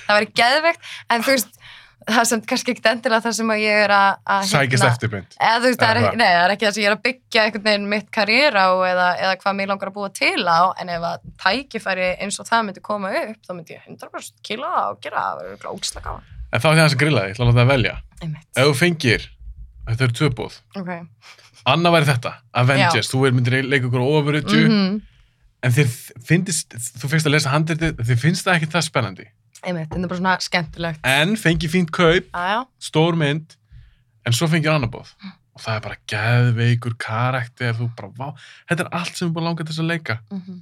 [0.07, 1.61] það væri geðveikt, en þú veist,
[2.07, 5.35] það sem kannski ekkert endilega það sem ég er að, að Sækist eftir mynd.
[5.41, 7.03] eða þú veist, það Eða ekki- nei, það er ekki það sem ég er að
[7.09, 10.61] byggja einhvern veginn mitt karriér á eða, eða hvað mér langar að búa til á
[10.81, 14.71] en ef að tækifæri eins og það myndi koma upp þá myndi ég 100% kýla
[14.77, 17.21] það og gera það það verður ógislega gaman En þá er það hans að grilla
[17.21, 17.95] þig, ég ætla að það velja.
[18.57, 19.25] Ef þú fengir,
[19.91, 20.91] þetta eru tvö búð, ok
[21.69, 25.03] Anna væri þetta, Avengers, þú er myndir leika ykkur ofurutju, Mhm.
[25.63, 25.91] en þér
[26.25, 26.73] finnst,
[27.03, 29.27] þú fyrst að lesa handritið, þér finnst það ekki það spennandi.
[29.67, 33.57] Einmitt, þetta er bara svona skemmtilegt En fengi fínt kaup, aðjá, stór mynd,
[34.27, 35.11] en svo fengir annar búð.
[35.59, 38.29] Og það er bara geðveikur karakter, þú bara, vá,
[38.71, 40.19] þetta er allt sem er búin að langa þess að leika.
[40.31, 40.61] mm -hmm.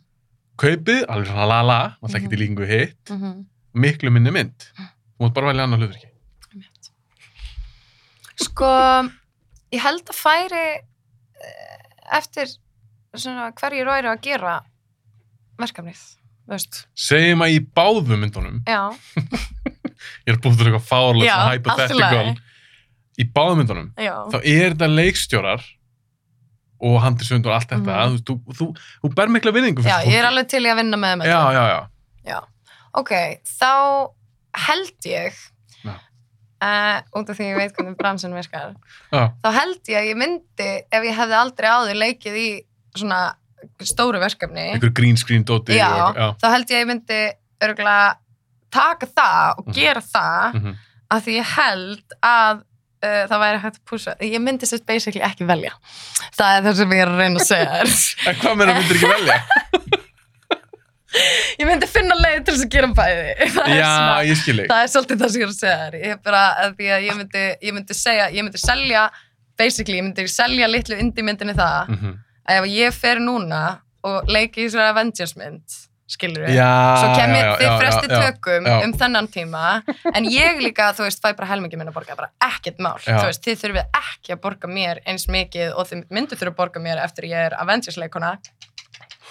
[0.56, 2.30] Kaupið, alveg svona la la, alltaf ekki Mhm.
[2.30, 4.72] til líkingu hitt, Mm miklu minni mynd.
[5.18, 6.08] Þú mátt bara velja annar hlutverki.
[6.52, 6.90] Einmitt.
[8.40, 8.64] sko
[9.72, 10.80] ég held að færi
[11.44, 12.46] eh, eftir
[13.14, 14.62] svona hverju væri að gera
[15.58, 16.16] verkefnið,
[16.94, 18.82] Segjum að í báðum myndunum, já,
[20.26, 22.36] ég er búin til eitthvað fárlega, Já, hypothetical,
[23.18, 24.14] í báðum myndunum, já.
[24.30, 25.64] þá er þetta leikstjórar
[26.86, 28.18] og handisöndur og allt þetta, Mhm.
[28.20, 28.66] þú, þú, þú,
[29.02, 31.40] þú ber mikla vinningu Já, fyrir ég er alveg til í að vinna með já.
[32.26, 32.40] Já.
[32.96, 33.12] Ok,
[33.44, 33.72] þá
[34.66, 35.34] held ég
[35.86, 38.74] uh, út af því ég veit hvernig bransin virkar.
[39.12, 42.46] Þá held ég að ég myndi ef ég hefði aldrei áður leikið í
[42.96, 43.18] svona
[43.84, 46.28] stóru verkefni Einhver green screen dóti já, já.
[46.42, 47.20] þá held ég að ég myndi
[47.62, 48.14] örgulega
[48.70, 49.74] taka það og Mhm.
[49.74, 50.74] gera það Mhm.
[51.10, 52.56] af því ég held að
[53.06, 55.72] uh, það væri hægt að púsa ég myndi sérst basically ekki velja
[56.36, 57.82] það er það sem ég er að reyna að segja
[58.28, 59.38] En hvað meina myndir ekki velja?
[61.60, 64.56] ég myndi finna leið til þess að gera bæði það er já, svona ég skil
[64.60, 64.68] ekki.
[64.72, 67.44] það er svolítið það sem ég er að segja ég er bara að ég myndi,
[67.68, 69.04] ég myndi segja ég myndi selja,
[69.56, 72.14] basically, ég myndi selja litlu indie myndinni það Mhm.
[72.46, 73.64] Að ef ég fer núna
[74.06, 78.26] og leiki í svona Avengers mynd skilur við, svo kem ég þið fresti já, já.
[78.28, 78.74] tökum já.
[78.84, 79.64] um þennan tíma
[80.12, 83.16] en ég líka, þú veist, fæ bara helmingi minna að borga bara ekkert mál, Já.
[83.18, 86.60] þú veist, þið þurfið ekki að borga mér eins mikið og þið myndu þurfa að
[86.60, 88.36] borga mér eftir ég er Avengers leikona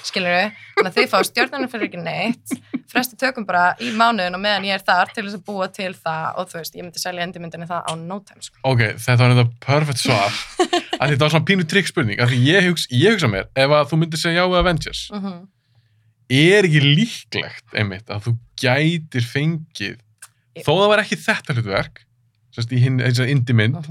[0.06, 2.58] skilur við, þannig að þið fá stjórnarnir fyrir ekki neitt
[2.92, 5.92] fresti tökum bara í mánuðin og meðan ég er þar til þess að búa til
[5.96, 8.60] það og þú veist, ég myndi selja endimyndinni það á no time sko.
[8.68, 10.38] Ok, þetta var þetta perfect svar.
[11.00, 12.22] þetta var svona pínu trikk spurning.
[12.24, 15.04] Af því ég hugsa, ég hugsa mér, ef að þú myndir segja já við Avengers,
[15.12, 15.40] mm -hmm.
[16.40, 19.98] er ekki líklegt einmitt að þú gætir fengið
[20.64, 22.06] þó það var ekki þetta hlutverk
[22.56, 23.82] sérst í hinn, þessar indie mynd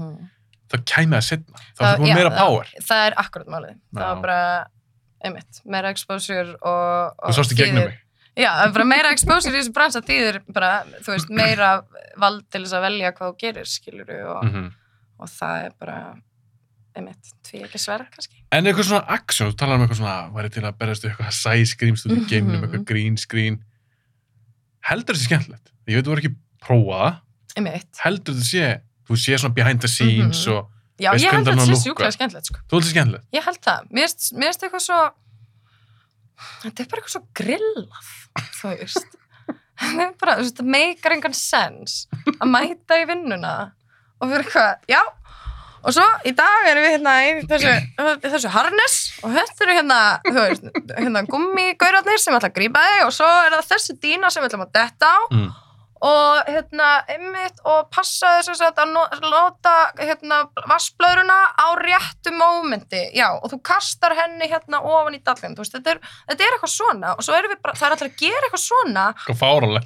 [0.71, 3.75] þá kæmi það setna, þá er það komið meira power Það, það er akkurat málið.
[3.93, 4.65] Það var bara,
[5.21, 7.13] einmitt, meira exposure og...
[7.21, 8.01] og þú sást í gegnum mig
[8.35, 8.51] Já,
[8.83, 11.69] meira exposure í þessu bransa þýðir bara, þú veist, meira
[12.19, 14.65] vald til þess að velja hvað þú gerir, skilur og, mm
[15.21, 15.99] og það er bara,
[16.95, 18.37] einmitt, því ekki sverð, kannski.
[18.55, 21.35] En eitthvað svona action, þú talar um eitthvað svona væri til að berast við eitthvað
[21.41, 22.27] sæskrýmst út í Mhm.
[22.29, 23.57] geimnum, eitthvað green screen
[24.85, 27.19] heldur þetta skemmtilegt ég veit þú voru ekki prófa það,
[27.57, 27.99] Einmitt.
[28.05, 30.53] heldur þetta sé þú sé svona behind the scenes Mhm.
[30.55, 32.59] og Já, ég held þetta sé sjúklega skemmtilegt, sko.
[32.69, 33.81] þú heldur þetta skemmtilegt Ég held það.
[33.91, 35.11] Mér finnst eitthvað svo,
[36.63, 38.07] þetta er bara eitthvað svo grillað,
[38.61, 39.15] þú veist,
[40.55, 42.07] það meikar engan sens
[42.39, 43.71] að mæta í vinnuna
[44.21, 45.01] og fyrir eitthvað, já,
[45.85, 47.73] og svo í dag erum við hérna í þessu,
[48.25, 50.65] þessu harness og þetta eru hérna, þú veist,
[50.97, 54.49] hérna gummigaurarnir sem ætla að grípa þig og svo er það þessi dýna sem við
[54.51, 55.19] ætlum að detta á.
[55.35, 55.53] Mm.
[56.05, 62.99] og hérna, einmitt og passa þess að að no- nota hérna vassblöðruna á réttu mómenti,
[63.15, 66.57] já, og þú kastar henni hérna ofan í dallin, þú veist, þetta er, þetta er
[66.57, 67.13] eitthvað svona.
[67.15, 69.05] Og svo erum við bara, það er alltaf að gera eitthvað svona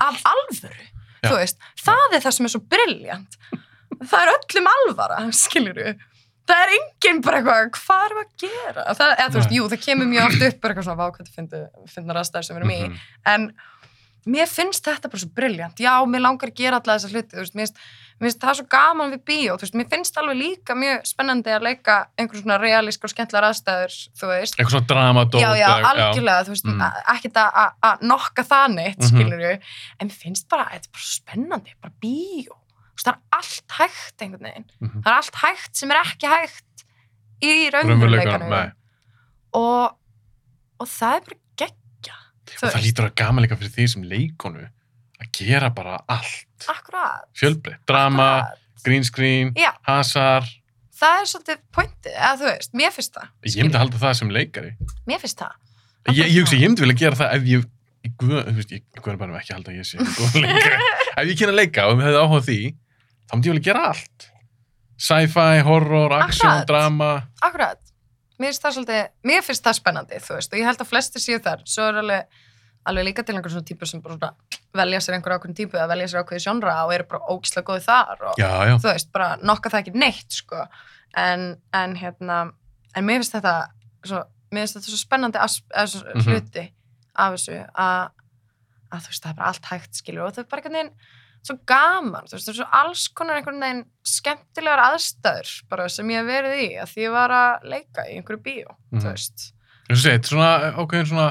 [0.10, 0.88] af alvöru,
[1.22, 1.30] Já.
[1.30, 3.40] þú veist, það er það sem er svo brilljant,
[4.06, 5.82] það er öllum alvara, skilur
[6.50, 9.66] það er enginn bara eitthvað, hvað erum við að gera, það, eða þú veist, jú,
[9.70, 12.80] það kemur mjög oft upp bara eitthvað svona vákvæmt finnar aðstæður sem við erum í,
[12.90, 12.96] Mhm.
[13.26, 13.54] en
[14.30, 17.40] mér finnst þetta bara svo brilljant já, mér langar að gera alla þessa hluti þú
[17.44, 17.78] veist, mér, finnst,
[18.20, 21.50] mér finnst það svo gaman við bíó þú veist, mér finnst alveg líka mjög spennandi
[21.56, 25.70] að leika einhver svona realísk og skemmtlar aðstæður þú veist, eitthvað svona dramadót já, já,
[25.92, 26.82] algjörlega þú veist, Mm.
[26.82, 27.02] mm.
[27.16, 29.10] ekkert að- að að nokka það neitt, Mhm.
[29.10, 29.60] skilur
[30.00, 32.58] en mér finnst bara, þetta er bara spennandi bara bíó,
[33.06, 35.02] það er allt hægt einhvern veginn, Mhm.
[35.04, 36.86] það er allt hægt sem er ekki hægt
[37.42, 38.74] í Raunveruleikanum,
[39.54, 39.96] og
[40.80, 42.18] og það er bara geggja
[42.64, 44.68] og það lítur að gaman líka fyrir því sem leikonu
[45.20, 46.46] að gera bara allt.
[47.36, 48.60] Fjölbreytt, drama, akkurat.
[48.84, 49.74] green screen Já.
[49.84, 50.44] hasar,
[51.00, 54.14] það er svolítið pointið, eða þú veist, mér finnst það ég myndi að halda það
[54.20, 54.72] sem leikari.
[55.08, 55.54] Mér finnst það.
[56.16, 57.66] Ég, ég hugsa, ég myndi vilja gera það ef ég
[58.08, 60.90] ég, guð, þú veist, ég guður bara ekki að halda að ég sé góð leikari.
[61.20, 62.60] ef ég kynna að leika og við hefði áhuga á því
[63.30, 64.30] þá myndi ég vilja gera allt.
[65.00, 66.68] Sci-fi, horror, action, Akkurat.
[66.68, 67.10] drama.
[67.46, 67.80] Akkurat,
[68.40, 71.24] mér finnst það svolítið mér finnst það spennandi, þú veist, og ég held að flestir
[71.24, 72.40] séu þar, svo er alveg
[72.90, 75.88] alveg líka til einhver svona típur sem bara svona velja sér einhver ákveðin típu eða
[75.92, 79.10] velja sér ákveði sjónra og eru bara ógislega góði þar og já, já, þú veist,
[79.14, 80.62] bara nokka það ekki neitt sko,
[81.20, 81.44] en,
[81.76, 82.38] en hérna
[82.96, 83.56] en mér finnst þetta
[84.08, 86.24] svo, mér finnst þetta svo spennandi as, as, Mhm.
[86.26, 86.66] hluti
[87.20, 88.10] af þessu að,
[88.92, 90.94] að þú veist, það er bara allt hægt skilur og það er bara einhvern veginn
[91.44, 96.10] svo gaman, þú veist, það er svo alls konar einhvern veginn skemmtilegar aðstæður bara sem
[96.12, 99.02] ég hef verið í, að því ég var að leika í einhverju bíó, Mhm.
[99.02, 99.54] þú veist.
[99.90, 101.30] Eins og segið, svona ákveðin svona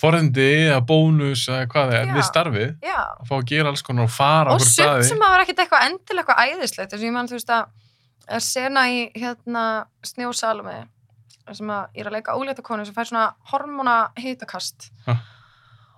[0.00, 3.82] forðindi eða bónus eða hvað það er við starfið, já, að fá að gera alls
[3.82, 7.06] konar og fara og sumt sem að var ekkert eitthvað endilega eitthvað æðislegt þess að
[7.08, 7.66] ég mann, þú veist að
[8.30, 9.64] er sena í hérna
[10.06, 10.78] snjósalumi
[11.52, 15.16] sem að ég er að leika ólétta konu sem fær svona hormona hitakast Ha.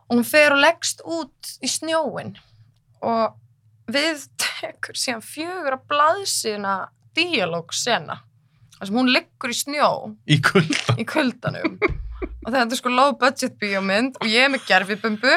[0.09, 2.35] og hún fer og leggst út í snjóin
[3.03, 6.75] og við tekur síðan fjögur að blaðsina
[7.17, 8.21] díalóg sena
[8.79, 9.91] þar sem hún liggur í snjó
[10.27, 11.77] í kulda í kuldanum.
[12.43, 15.35] Og þetta er sko low budget bíómynd og ég er með gerfibumbu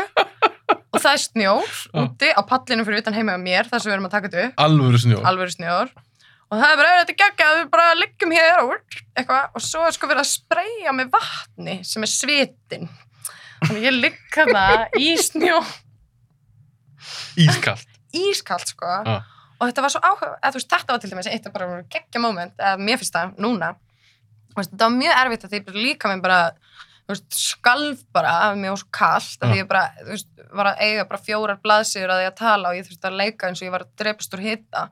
[0.95, 2.01] og það er snjór Já.
[2.01, 4.47] úti á pallinu fyrir utan heima á mér þar sem við erum að taka þetta
[4.47, 5.93] upp, alvöru snjó alvöru snjór.
[6.45, 8.59] Og það er bara, þetta er geggjað, við bara liggjum hér
[9.17, 12.89] eitthvað og svo er sko verið að spreyja með vatni sem er svitin.
[13.65, 14.65] Þannig ég ligg hana
[15.01, 15.57] í snjó
[17.45, 17.87] ískalt.
[18.25, 18.91] Ískalt sko.
[19.05, 19.17] Já.
[19.59, 22.21] og þetta var svo áhuga, þú veist þetta var til dæmis eitt af bara geggja
[22.23, 23.73] moment, eða mér finnst það núna.
[24.55, 26.39] Veist, þetta var mjög erfitt að því líka minn bara
[27.09, 30.83] veist, skalf bara, mér var svo kallt að því ég bara, þú veist, var að
[30.87, 33.67] eiga bara fjórar blaðsýður að því að tala og ég þurfti að leika eins og
[33.67, 34.85] ég var að drepast úr hita.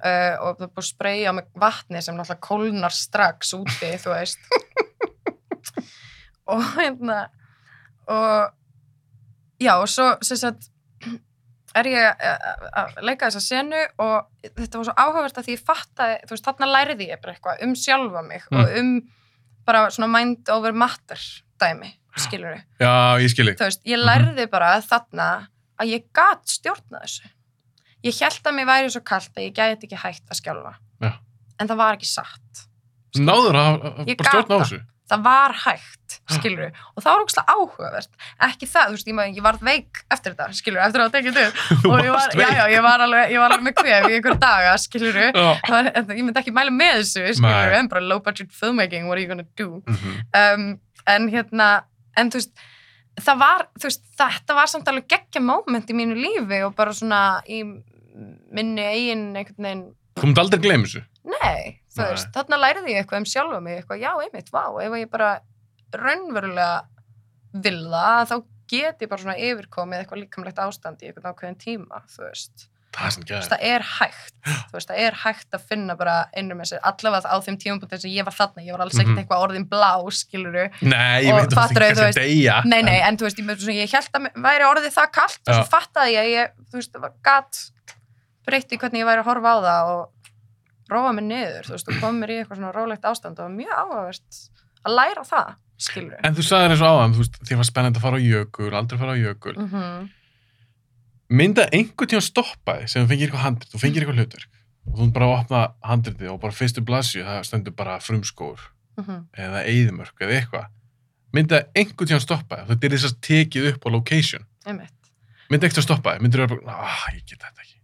[0.00, 4.40] Uh, og það búið að spreyja með vatni sem náttúrulega kólnar strax úti, þú veist.
[6.50, 7.28] Og hérna
[8.10, 8.50] og
[9.60, 10.70] já, og svo sem sagt
[11.74, 14.26] er ég að að leika þessa senu og
[14.58, 17.62] þetta var svo áhugavert að því ég fattaði, þú veist, þarna læriði ég bara eitthvað
[17.66, 18.58] um sjálfa mig Mm.
[18.60, 18.90] og um
[19.66, 21.20] bara svona mind over matter
[21.60, 22.62] dæmi, skilur við.
[22.80, 24.06] já, ég skilji Þú veist, ég Mhm.
[24.08, 25.48] lærði bara þarna
[25.80, 27.28] að ég gat stjórna þessu.
[28.02, 30.74] Ég held að mér væri svo kallt að ég gæti ekki hægt að skjálfa.
[31.02, 31.12] Já.
[31.60, 32.66] En það var ekki satt.
[33.16, 34.80] náður að að- Ég bara stjórna á þessu
[35.10, 36.80] Það var hægt, skilur við.
[36.94, 38.12] Og það var ógslag áhugavert.
[38.46, 41.08] Ekki það, þú veist, ég, man- ég var veik eftir þetta, skilur við, eftir að
[41.08, 41.60] það tekið upp.
[41.90, 44.38] Og ég var, já, já, ég var alveg, ég var alveg með kvef í einhver
[44.46, 45.40] daga, skilur við.
[45.40, 49.24] Ég myndi ekki mæla með þessu, skilur við, en bara low budget filmmaking, what are
[49.24, 49.82] you gonna do?
[49.90, 50.18] Mhm.
[50.40, 50.68] Um,
[51.10, 51.70] en hérna,
[52.20, 52.64] en þú veist,
[53.20, 57.40] það var, veist, þetta var samt alveg geggja moment í mínu lífi og bara svona
[57.50, 57.64] í
[58.52, 59.82] minni eigin einhvern veginn,
[60.20, 61.02] Þú mútt aldrei gleyma þessu.
[61.30, 64.96] nei, þú veist, þarna læriði ég eitthvað um sjálfa mig, eitthvað, já, einmitt, vá, ef
[65.00, 65.30] ég bara
[65.94, 66.72] raunverulega
[67.64, 68.36] vil það, þá
[68.70, 72.68] get ég bara svona yfirkomið eitthvað líkamlegt ástand í eitthvað ákveðin tíma, þú veist.
[72.90, 74.32] Það sem Þú veist, það er hægt,
[74.70, 78.00] þú veist, það er hægt að finna bara innum með sér, allavega á þeim tímapunktum
[78.02, 79.20] sem ég var þarna, ég var alls ekkert Mhm.
[79.22, 82.56] eitthvað orðin blá, skiluru, Nei, ég veit að það er að deyja.
[82.66, 85.66] Nei, nei, en þú veist, ég, ég held að væri orðið það kallt og svo
[85.70, 87.62] fattaði ég að ég, þú veist, var gat
[88.50, 90.20] breytti hvernig ég væri að horfa á það og
[90.90, 93.74] róa mig niður, þú veist, og kom mér í eitthvað svona rólegt ástand og mjög
[93.76, 94.40] áhugavert
[94.80, 96.22] að læra það, skilur við.
[96.26, 98.70] En þú sagðir eins og áðan, þú veist, því var spennandi að fara á jökul,
[98.74, 99.54] aldrei fara á jökul.
[99.56, 100.08] Mm -hmm.
[101.30, 104.50] Mynda einhvern tíma stoppa þig sem þú fengir eitthvað handrit, þú fengir eitthvað hlutverk
[104.90, 108.60] og þú ert bara að opna handritið og bara fyrstu blasju, það stendur bara frumskór
[108.98, 109.26] mhm.
[109.36, 110.66] eða eyðimörk eða eitthvað.
[111.32, 114.46] Mynda einhvern tíma stoppa þig, þetta er þess að tekið upp á location.
[114.66, 114.96] einmitt.
[115.50, 117.79] Mynda ekkert að stoppa þig, myndir þú bara, ah, ég get þetta ekki.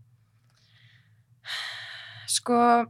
[2.47, 2.86] Sko,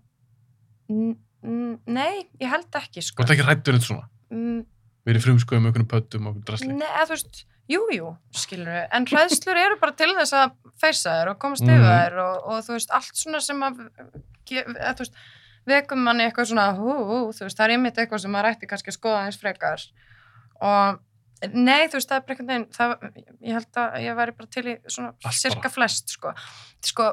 [1.96, 3.24] nei, ég held ekki, Þú sko.
[3.24, 4.64] ert ekki hrættur eins svona, Mm,
[5.06, 6.66] verið frumskóið með einhvern pöttum og einhvern drasli.
[6.74, 10.56] Nei, eða þú veist, jú, jú, skilur við, en hræðslur eru bara til þess að
[10.82, 13.80] feysa þær og komast yfir þær og, og þú veist, allt svona sem að,
[14.50, 15.14] eða þú veist,
[15.66, 18.66] vekum manni eitthvað svona, hú, hú, þú veist, það er einmitt eitthvað sem maður ætti
[18.70, 19.86] kannski að skoða eins frekar
[20.60, 21.00] og
[21.54, 22.90] nei, þú veist, það er bara einhvern veginn, það,
[23.46, 25.74] ég held að ég væri bara til í svona Allt cirka bara.
[25.78, 26.34] flest, sko,
[26.82, 27.08] sko,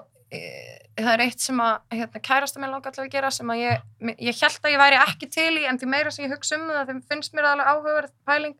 [0.97, 3.81] það er eitt sem að hérna, kærasta mér langar allavega að gera sem að ég,
[4.21, 6.67] ég held að ég væri ekki til í en því meira sem ég hugsa um
[6.69, 8.55] það þeim finnst mér alveg áhugaverð pæling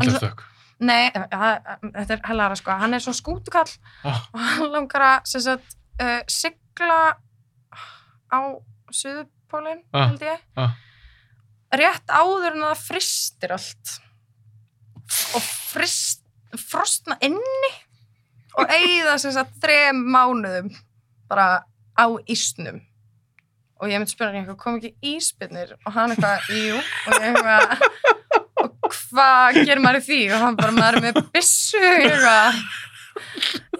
[0.00, 0.44] En- stökk.
[0.80, 3.70] Nei, það- það- þetta er hellara sko, hann er svo skútukall
[4.04, 7.16] Ah, og hann langar að sagt, uh, sigla
[8.32, 8.40] á
[8.94, 10.40] Suðupólinn, Ah, held ég.
[10.56, 10.74] ah.
[11.74, 13.98] Rétt áður en það fristir allt
[15.34, 16.22] og frist,
[16.56, 17.72] frostna inni
[18.56, 20.70] og eigða sem sagt þrem mánuðum
[21.30, 21.46] bara
[21.96, 22.80] á ísnum.
[23.82, 26.76] Og ég myndi spyrja hann eitthvað, kom ekki íspinnir og hann eitthvað, jú.
[26.78, 27.64] Og ég eitthvað
[28.64, 30.20] og hvað gerir maður í því?
[30.34, 32.62] Og hann bara, maður er með byssu ég eitthvað.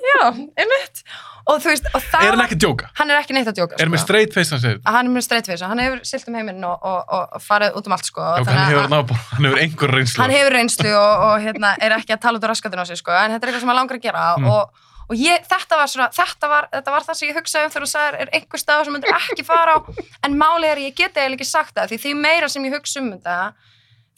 [0.05, 1.01] Já, einmitt.
[1.45, 2.87] Og þú veist, og það Er hann ekki að djóka?
[2.97, 5.25] hann er ekki neitt að djóka Er hann með straight face hann hann er með
[5.27, 8.47] streitfis hann hefur silt um heiminn og, og, og, farið út um allt sko, Já,
[8.49, 10.23] hann hefur, ná, hann hefur einhver reynslu.
[10.23, 12.97] hann hefur reynslu og, og hérna, er ekki að tala út á raskatinn á sig
[13.03, 14.49] sko, en þetta er eitthvað sem hann langar að gera Mm.
[14.55, 17.73] og, og ég, þetta, var svona, þetta, var, þetta var það sem ég hugsaði um
[17.75, 19.79] þegar þú sagðir er einhver stað sem myndir ekki fara á
[20.25, 23.03] en málið er ég geti eiginlega ekki sagt það því því meira sem ég hugsa
[23.03, 23.37] um þetta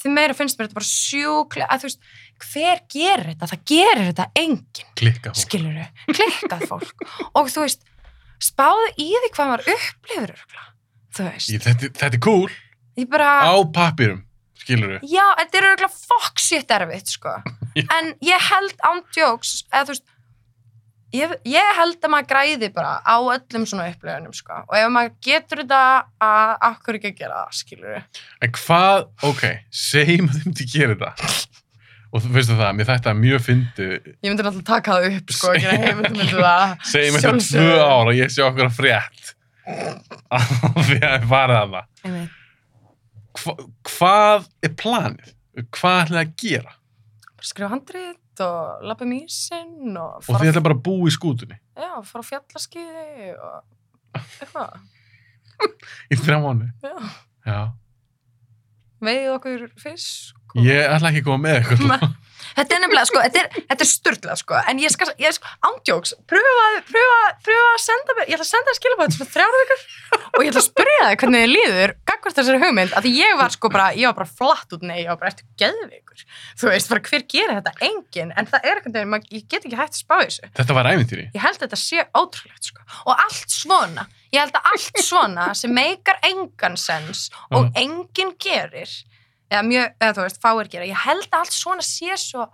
[0.02, 2.08] því meira finnst mér þetta bara sjúklega að þú veist,
[2.46, 3.48] hver gerir þetta?
[3.52, 5.40] Það gerir þetta enginn, Klikka fólk.
[5.42, 7.06] skilur við klikkað fólk
[7.40, 7.86] og þú veist,
[8.44, 10.34] spáðu í því hvað maður upplifur
[11.16, 12.52] þú veist, Ég, þetta, þetta er cool.
[13.00, 14.20] ég bara Á papirum,
[14.60, 15.06] skilur við.
[15.16, 17.32] Já, þetta er auðvitað fuck shit erfitt, sko.
[17.96, 20.06] En ég held án djóks, eða þú veist,
[21.14, 24.62] ég, ég held að maður græði bara á öllum svona upplöfunum, sko.
[24.66, 25.82] Og ef maður getur þetta
[26.26, 28.22] að, akkur ekki að gera það, skilur við.
[28.46, 29.44] En hvað, ok,
[29.84, 31.36] segjum að þið myndi gera þetta.
[32.16, 33.86] Og þú veistu það, mér þetta mjög fyndi,
[34.24, 36.74] Ég myndi náttúrulega taka það upp, sko, ekki að heimundum myndi það.
[36.92, 39.32] segjum þetta tvö ár og ég sé okkur að frétt.
[40.30, 40.46] Af
[40.86, 42.28] því að við farið að það.
[43.36, 43.56] Hva,
[43.90, 45.32] hvað er planið?
[45.76, 46.76] Hvað ætlaði að gera?
[47.46, 51.14] Skrifa handrit og lappa um ísinn og Og fara, þið ætlaði bara að búa í
[51.14, 53.56] skútunni já, fara á fjallaskiði og
[54.16, 54.76] eitthvað.
[56.12, 56.70] í þrjá mánu.
[56.84, 56.94] Já,
[57.46, 57.60] Já.
[59.06, 60.36] veið okkur fisk.
[60.56, 62.06] og- Ég ætla ekki að koma með eitthvað.
[62.56, 65.50] Þetta er nefnilega, sko, þetta er, þetta er styrlað, sko, en ég skal, ég sko,
[65.68, 69.82] ándjóks, pröfa, pröfa, pröfa að senda ég ætla að senda það skilabóð svona þrjára vikar
[70.16, 73.52] og ég ætla að spyrja það hvernig þið líður, gagvart þessari hugmynd, að ég var
[73.56, 76.24] sko bara, ég var bara flatt út, nei, ég var bara eftir geðvikur,
[76.62, 79.76] þú veist, bara hver gerir þetta, enginn, en það er veginn, maður- ég get ekki
[79.82, 81.26] hægt að spá þessu, Þetta var æfintýri.
[81.36, 85.50] ég held að þetta sé ótrúlegt, sko, og allt svona, ég held að allt svona
[85.56, 87.76] sem meikar engan sens og Mhm.
[87.84, 88.88] enginn gerir,
[89.50, 92.48] eða mjög, eða þú veist, fáir gera, ég held að allt svona sé svo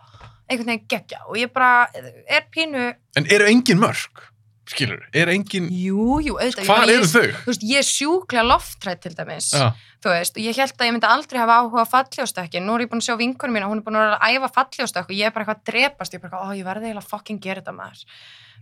[0.51, 1.89] einhvern veginn geggja og ég bara
[2.29, 4.29] er pínu, En eru engin mörg?
[4.73, 5.67] Skilur, er engin...
[5.75, 7.25] jú, jú, auðvitað, Hvað eru þau?
[7.43, 9.73] þú veist, ég er sjúklega loftrætt til dæmis, Já.
[10.05, 12.85] þú veist, og ég held að ég myndi aldrei hafa áhuga á falljóstökki, nú er
[12.85, 15.35] ég búin að sjá vinkunum mína, hún er búin að æfa falljóstökk og ég er
[15.35, 17.75] bara eitthvað að drepast, ég er bara, eitthvað, ó, ég verði eiginlega fucking gera þetta
[17.77, 18.05] maður.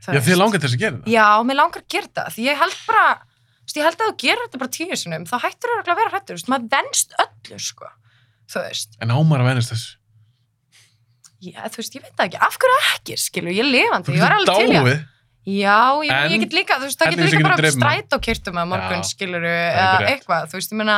[0.01, 1.12] Já, þið langar þess að gera það.
[1.15, 3.07] Já, mér langar að gera þetta, því ég held bara,
[3.77, 6.44] ég held að þú gerir þetta bara tíu sinum, þá hættur þú að vera hrættur,
[6.48, 7.93] maður venst öllu, sko,
[8.51, 8.98] þú veist.
[9.02, 9.97] En ámar að venast þessu.
[11.40, 14.36] Já, þú veist, ég veit ekki, af hverju ekki, skilur, ég er lifandi, ég var
[14.36, 15.02] alveg til dáið.
[15.48, 18.59] Já, ég, En ég get líka, þú veist, það getur líka bara stræt á kyrtum
[18.60, 20.97] að morgun, Já, skilur, eða eitthvað, þú veist, ég meina,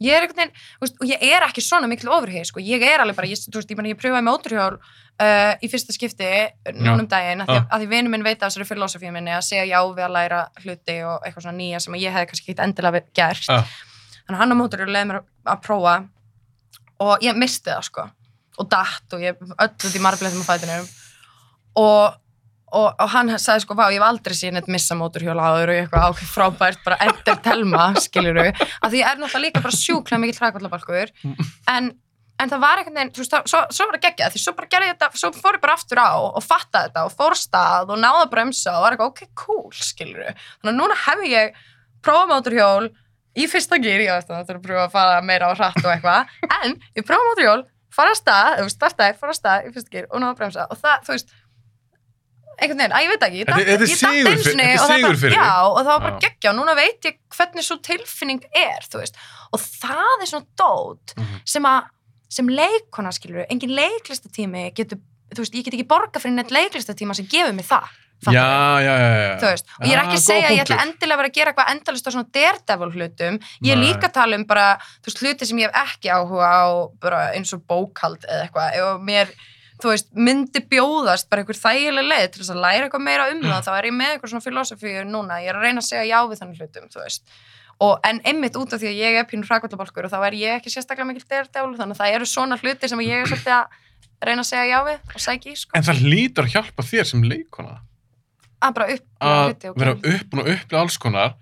[0.00, 3.04] ég er einhvern veginn, veist, og ég er ekki svona mikil ofurhið, sko, ég er
[3.04, 6.32] alveg bara, ég, veist, ég, ég pröfaði móturhjól uh, í fyrsta skipti
[6.72, 7.60] núna um daginn, að Já.
[7.68, 10.42] að því vinur minn veit af þessari filosofíu minni að segja já við að læra
[10.64, 13.60] hluti og eitthvað svona nýja sem ég hefði kannski ekki endilega gert Já.
[14.26, 15.22] þannig að hann á móturhjól leiði mér
[15.52, 15.96] að prófa
[17.04, 18.06] og ég misti það, sko.
[18.62, 20.86] Og datt og ég öll út í marbleitum á fætinum
[21.82, 22.22] og
[22.76, 25.76] Og, og hann sagði sko, vá, ég hef aldrei síðan eitt missa móturhjóla áður og
[25.76, 28.56] ég eitthvað ákveð frábært, bara ender telma, skilur að
[28.90, 31.12] því ég er náttúrulega líka bara sjúklega mikill hrækvallabalkur
[31.70, 31.86] en,
[32.42, 34.70] en það var veginn, þú veist, það- svo, svo var það geggjað því svo bara
[34.74, 37.42] gerði ég þetta, svo fór ég bara aftur á og fattaði þetta og fór af
[37.44, 41.24] stað og náði að bremsa og var eitthvað, ok, cool, skilur þannig að núna hef
[41.30, 41.62] ég
[42.02, 42.90] prófað móturhjól
[43.36, 46.36] í fyrsta gýr, að það er að pröfa að fara meira á hratt og eitthvað
[46.64, 47.64] en ég prófaði móturhjól,
[47.96, 50.38] fara af stað, þú veist, startaði, fara af stað í fyrsta gýr og náði að
[50.42, 51.34] bremsa og það, þú veist
[52.56, 53.90] einhvern veginn, að ég veit ekki, ég Þetta- þetta þetta er
[54.80, 55.34] og þig.
[55.36, 56.20] Já, og það var bara Já.
[56.24, 59.18] geggja og núna veit ég hvernig svo tilfinning er, þú veist
[59.52, 61.42] og það er svona dót Mhm.
[61.44, 61.90] sem að,
[62.32, 64.98] sem leikona skilur engin leiklistatími getur
[65.36, 67.88] þú veist, ég get ekki borga fyrir neitt leiklistatíma sem gefur mig það,
[68.32, 69.34] Já, já, já, já.
[69.42, 71.28] þú veist, og ég er Já, ekki að segja að ég ætla endilega að vera
[71.28, 73.36] að gera eitthvað endalist á svona daredevil hlutum,
[73.66, 74.68] ég er líka að tala um bara,
[75.04, 76.64] þú veist, hluti sem ég hef ekki áhuga á
[77.02, 79.34] bara eins og bókald eða eitthvað, ef mér
[79.82, 83.42] þú veist, myndi bjóðast bara einhver þægileg leið til þess að læra eitthvað meira um
[83.44, 85.36] það þá er ég með eitthvað svona filosofíu núna.
[85.44, 87.34] Ég er að reyna að segja já við þannig hlutum, þú veist.
[87.84, 90.56] Og en einmitt út af því að ég er pínur hrakvallabalkur og þá er ég
[90.56, 93.76] ekki sérstaklega mikil daredevil þannig að það eru svona hluti sem ég er svolítið að
[94.26, 97.10] reyna að segja já við og sækja í, sko, En það lítur að hjálpa þér
[97.10, 97.76] sem leikona
[98.66, 101.34] að bara upp að hluti og vera gera upp og upplega alls konar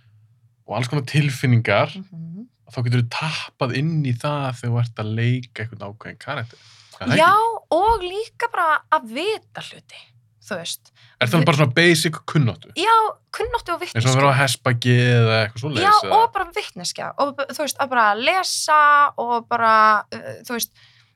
[0.67, 2.09] og alls konar tilfinningar hluti.
[2.11, 2.47] Mhm.
[2.75, 6.59] þá getur þú tappað inn í það þegar þú ert að leika einhvern ákveðin karakter.
[7.05, 7.61] Er Já, ekki?
[7.77, 10.01] og líka bara að vita hluti,
[10.49, 10.91] þú veist.
[11.21, 12.73] Er það bara svona basic kunnáttu?
[12.79, 12.95] Já,
[13.35, 14.41] kunnáttu og eins og að vera á vittneskja.
[14.43, 17.13] hespagi eða eitthvað svo Já, og bara vittneskja.
[17.19, 18.81] Og þú veist, að bara lesa
[19.19, 19.75] og bara,
[20.11, 20.73] uh, þú veist,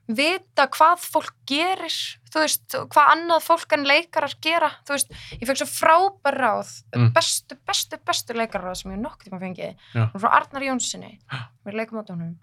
[0.09, 1.93] vita hvað fólk gerir,
[2.33, 6.71] þú veist, hvað annað fólk en leikarar gera, þú veist, ég fekk svo frábær ráð,
[6.95, 7.11] Mm.
[7.13, 10.09] bestu, bestu, bestu leikarar sem ég nokkuð tíma fengið, Já.
[10.17, 11.19] frá Arnar Jónssoni,
[11.65, 12.35] við leikum á honum,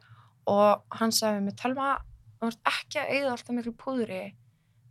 [0.47, 1.99] og hann sagði mér, Telma,
[2.39, 4.23] þú veist ekki að eigða alltaf miklu púðri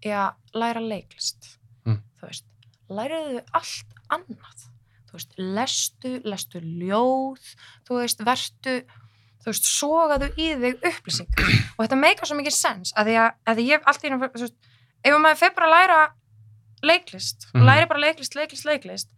[0.04, 2.02] í að læra leiklist, Mm.
[2.20, 2.46] þú veist,
[2.90, 4.68] læriðu allt annað,
[5.08, 7.40] þú veist, lestu, lestu ljóð,
[7.88, 8.84] þú veist, vertu,
[9.46, 13.34] þú veist, sogaðu í þig upplýsingar og þetta meikar svo mikið sens að því að,
[13.54, 14.56] að ég hef allt í einu, þú veist,
[15.06, 16.00] ef maður fer bara að læra
[16.86, 17.66] leiklist, Mhm.
[17.66, 19.10] læri bara leiklist, leiklist, leiklist,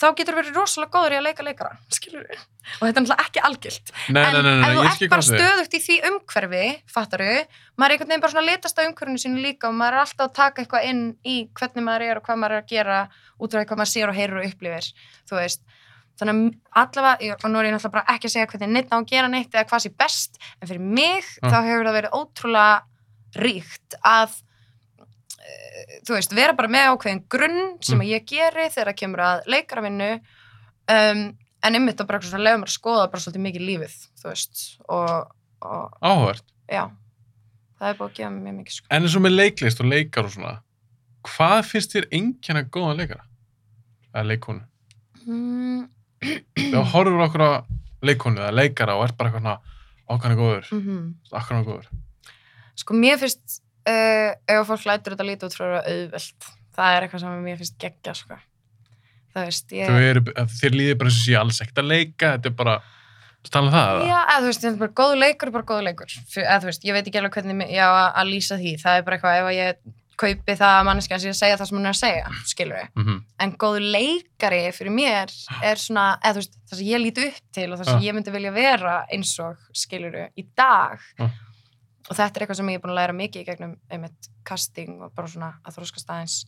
[0.00, 2.38] þá getur verið rosalega góður í að leika leikara, skilur við,
[2.80, 5.74] og þetta er náttúrulega ekki algilt, Nei, en nei, nei, ef þú ert bara stöðugt
[5.76, 6.62] í því umhverfi,
[6.94, 7.30] fattaru,
[7.76, 10.26] maður er einhvern veginn bara svona litast á umhverfinu sínu líka og maður er alltaf
[10.30, 12.98] að taka eitthvað inn í hvernig maður er og hvað maður er að gera
[13.40, 14.90] út af hvað maður sér og heyrir og upplifir,
[15.28, 15.60] þú veist.
[16.20, 16.36] Þannig
[16.76, 19.06] að allavega, og nú er ég náttúrulega bara ekki að segja hvernig neitt á að
[19.10, 21.48] gera neitt eða hvað sé best, en fyrir mig Já.
[21.48, 22.76] þá hefur það verið ótrúlega
[23.40, 24.34] ríkt að
[25.40, 28.04] eh, þú veist, vera bara með ákveðin grunn sem Mm.
[28.04, 30.10] að ég geri þegar það kemur að leikaravinnu
[30.90, 31.22] um,
[31.62, 34.64] en einmitt að bara svona lefa mér að skoða bara svolítið mikið lífið, þú veist
[34.88, 35.30] og,
[35.60, 36.44] og Áhvert.
[36.70, 36.84] já
[37.80, 38.86] það er búið að gefa mér mikið sko.
[38.90, 40.54] En eins og með leiklist og leikar og svona,
[41.28, 43.24] hvað finnst þér einnkjana góðan leikara?
[44.14, 44.62] Eða leikonu?
[45.26, 45.82] mm,
[46.20, 47.50] Þegar þú horfur okkur á
[48.04, 49.58] leikonu eða leikara og ert bara
[50.10, 51.90] okkar er góður, mm okkar er góður.
[52.78, 57.06] sko mér finnst uh, ef fólk lætur þetta lítið út frá að auðvelt það er
[57.06, 58.38] eitthvað sem mér finnst geggja sko.
[59.34, 59.92] það veist ég
[60.34, 62.76] að þér líður bara eins og sé alls ekkert að leika, þetta er bara,
[63.50, 64.02] tala um það?
[64.10, 66.70] Já, eða, þú veist, þetta er bara góð leikur er bara góð leikur eða, þú
[66.70, 69.20] veist, ég veit ekki alveg hvernig ég á að, að lýsa því það er bara
[69.20, 72.00] eitthvað ef ég kaupi það að manneskjan sé að segja það sem hún er að
[72.00, 73.18] segja skilur við, Mhm.
[73.40, 75.32] en góð leikari fyrir mér
[75.62, 78.06] er svona eða, þú veist, það sem ég líti upp til og það sem Já.
[78.10, 81.24] ég myndi vilja vera eins og skilur við í dag Já.
[82.10, 85.00] og þetta er eitthvað sem ég er búin að læra mikið í gegnum einmitt casting
[85.02, 86.44] og bara svona að þróskast aðeins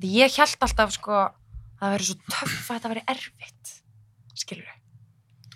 [0.00, 1.32] því ég held alltaf sko að
[1.80, 3.74] það veri svo töff að þetta veri erfitt
[4.34, 4.78] skilur við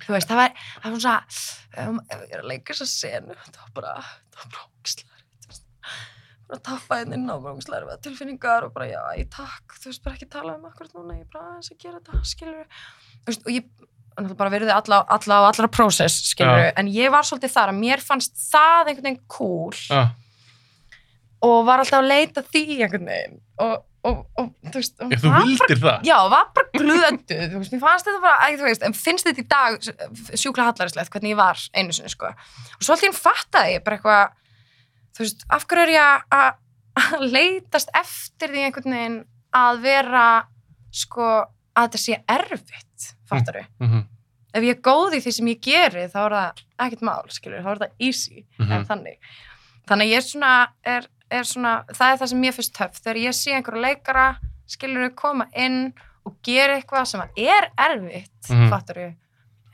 [0.05, 0.51] þú veist, það var,
[0.82, 3.94] það var svona um, ef ég er að leika þessa senu það var bara,
[4.35, 5.10] það var bara ógislega.
[6.50, 10.04] Bara tappa henni inn á bara erfitt tilfinningar og bara já, ég takk þú veist,
[10.04, 12.66] bara ekki tala um akkurat núna ég er bara aðeins að gera þetta, skilur
[13.28, 13.64] veist, og ég
[14.38, 16.72] bara verið alla, alla á allra prósess, skilur Já.
[16.78, 20.12] en ég var svolítið þar að mér fannst það einhvern veginn cool Ah,
[21.44, 23.74] og var alltaf að leita því einhvern veginn og,
[24.06, 26.06] og, og þú veist og þú var bara vildir það?
[26.08, 29.28] Já, var bara glöðu, þú veist, mér fannst þetta bara, æ, þú veist, en finnst
[29.28, 32.30] þetta í dag sjúkla hallarislegt hvernig ég var einu sinni, sko.
[32.78, 34.40] Og svo alltaf fattaði ég bara eitthvað,
[35.15, 39.20] þú veist, af hverju er ég að leitast eftir því einhvern veginn
[39.55, 40.27] að vera,
[40.95, 41.28] sko,
[41.74, 43.66] að þetta sé erfitt, fattar við.
[43.81, 44.05] Mhm.
[44.55, 47.62] ef ég er góð í því sem ég geri þá er það ekkert mál, skilur,
[47.65, 48.73] þá er það easy Mhm.
[48.73, 49.16] en þannig
[49.89, 53.01] þannig að ég er svona, er, er svona það er það sem mér finnst töff,
[53.03, 54.27] þegar ég sé einhverja leikara
[54.70, 55.93] skilur koma inn
[56.24, 58.70] og gera eitthvað sem er erfitt Mhm.
[58.70, 59.16] fattur en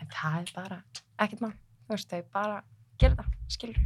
[0.09, 0.83] það er bara
[1.19, 2.63] ekkert mál, þú veist, þau bara
[2.99, 3.77] gera það, skilur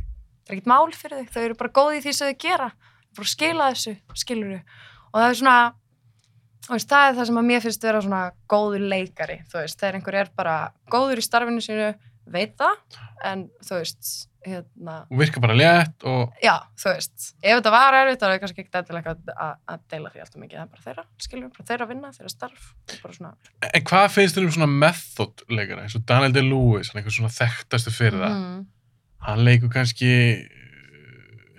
[0.45, 2.69] það er ekkert mál fyrir þau, þau eru bara góð í því sem þau gera
[3.15, 5.59] bara skila þessu, skilur og það er svona
[6.69, 9.99] veist, það er það sem að mér finnst vera svona góður leikari, þú veist, þegar
[9.99, 10.59] einhver er bara
[10.93, 11.91] góður í starfinu sínu,
[12.35, 14.13] veit það en þú veist
[14.45, 18.33] hérna, og virka bara létt og já, þú veist ef þetta var erfitt, þá er
[18.35, 21.05] það kannski ekki eitthvað að, að, að deila því alltaf mikið, það er bara þeirra
[21.27, 23.33] skilur, bara þeirra vinna, þeirra starf og bara svona
[23.71, 27.19] en hvað finnst þér um svona method leikara eins og Daniel Day-Lewis hann er eitthvað
[27.21, 28.59] svona mm,
[29.25, 30.11] hann leikur kannski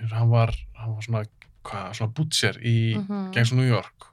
[0.03, 1.23] og hann var hann var svona,
[1.65, 3.31] hvað, svona butcher í Mhm.
[3.33, 4.11] Gangs of New York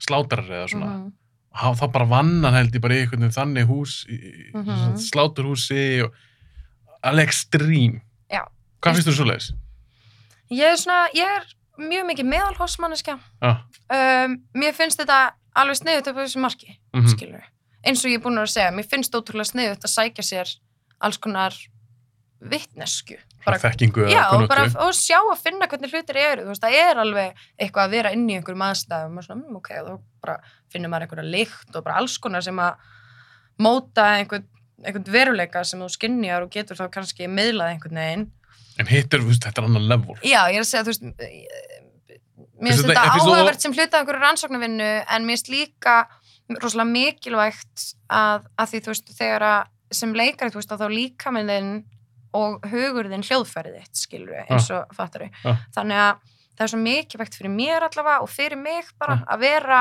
[0.00, 1.12] slátarar eða svona mhm,
[1.54, 4.64] og hann, þá bara vann hann held ég bara í einhvern veginn þannig hús Mhm.
[4.64, 6.12] mm sláturhúsi og
[7.20, 8.00] ekstrím
[8.30, 8.42] Já.
[8.82, 9.52] hvað finnst þér svo leiðis?
[10.50, 11.44] ég er svona, ég er
[11.78, 17.06] mjög mikið meðalhósmanniska Ah, um, mér finnst þetta alveg sniðut upp á þessu marki, mm
[17.08, 17.42] skilur
[17.84, 20.56] eins og ég er búin að segja, mér finnst ótrúlega sniðut að sækja sér
[21.00, 21.52] alls konar
[22.50, 26.78] vittnesku þekkingu já, og, bara, og sjá að finna hvernig hlutir eru þú veist, það
[26.80, 29.92] er alveg eitthvað að vera inn í einhverjum aðstæðum og svona, mm, ok, þá
[30.24, 30.36] bara
[30.72, 32.88] finnir maður einhverja lykt og bara alls konar sem að
[33.64, 34.46] móta einhvern,
[34.84, 38.26] einhvern veruleika sem þú skinnjar og getur þá kannski miðlað einhvern veginn.
[38.80, 40.16] En hitt er, þú veist, þetta er annan level.
[40.26, 42.18] Já, ég er að segja, þú veist, eh,
[42.58, 45.96] mér Finnst þetta- áhugavert sem hluta einhverju rannsóknarvinnu, en mér finnst líka
[46.58, 50.88] rosalega mikilvægt að, að því, þú veist, þegar að sem leikari, þú veist, að þá
[50.90, 51.84] líka með þinn
[52.34, 55.56] og hugur þinn hljóðfærið þitt, skilur eins og fattar Já.
[55.76, 56.14] Þannig að
[56.54, 59.24] það er svo mikilvægt fyrir mér allavega og fyrir mig bara Já.
[59.34, 59.78] að vera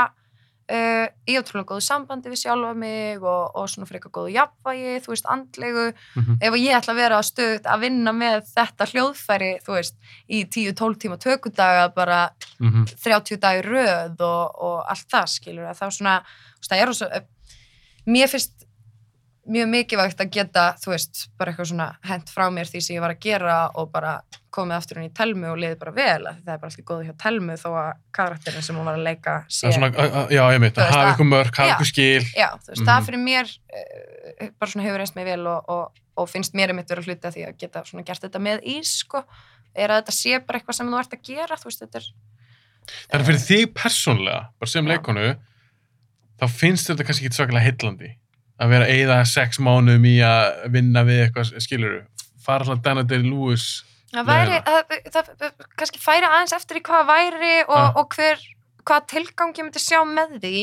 [0.74, 5.12] uh, í ótrúlega góðu sambandi við sjálfa mig og, og svona eitthvað góðu jafnvægi, þú
[5.14, 5.84] veist, andlegu
[6.16, 6.38] Mhm.
[6.42, 9.96] ef ég ætla að vera að stöðut að vinna með þetta hljóðfæri, þú veist,
[10.30, 12.22] í 10-12 tíma tökudaga, bara
[12.60, 12.86] Mhm.
[13.04, 16.94] 30 dagi röð og, og allt það, skilur, að þá svona, þú veist, það er
[16.94, 17.24] svo,
[18.08, 18.66] mér finnst
[19.50, 23.02] mjög mikilvægt að geta, þú veist, bara eitthvað svona hent frá mér því sem ég
[23.04, 24.14] var að gera og bara
[24.54, 27.02] komið aftur inn í telmu og liðið bara vel, að það er bara alltaf góð
[27.08, 29.90] hjá telmu þó að karakterin sem hún var að leika sé, Það er svona,
[30.32, 32.24] já, ég Þú að hafa að- ykkur mörg, hafa ykkur skil.
[32.38, 32.88] já, þú veist, Mhm.
[32.88, 36.70] það fyrir mér uh, bara svona hefur reynst mig vel og, og, og finnst mér
[36.70, 39.24] einmitt hluti að því að geta svona gert þetta með ís, sko.
[39.76, 42.08] Er að þetta sé bara eitthvað sem þú ert að gera, þú veist, þetta er
[43.12, 45.36] Þannig fyrir þig persónlega, bara sem leikonu
[46.40, 48.10] þá finnst þetta kannski ekki svakalega heillandi
[48.62, 52.04] að vera að eyða sex mánuðum í að vinna við eitthvað, skiluru
[52.44, 57.08] fara svona Dana Day-Lewis Það væri, það, það, það kannski færi aðeins eftir í hvað
[57.10, 57.94] væri og, Ah.
[57.98, 58.38] og hver,
[58.86, 60.60] hvað tilgang ég myndi sjá með því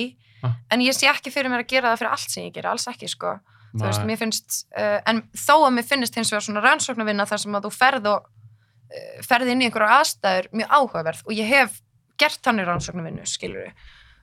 [0.47, 0.53] Ah.
[0.71, 2.87] en ég sé ekki fyrir mér að gera það fyrir allt sem ég gera, alls
[2.89, 3.33] ekki sko.
[3.75, 7.39] Þú veist, mér finnst, uh, en þó að mér finnst hins vegar svona rannsóknarvinna þar
[7.43, 11.47] sem að þú ferð og uh, ferð inn í einhverjar aðstæður mjög áhugaverð og ég
[11.51, 11.77] hef
[12.19, 13.73] gert þannig rannsóknarvinnu, skilur við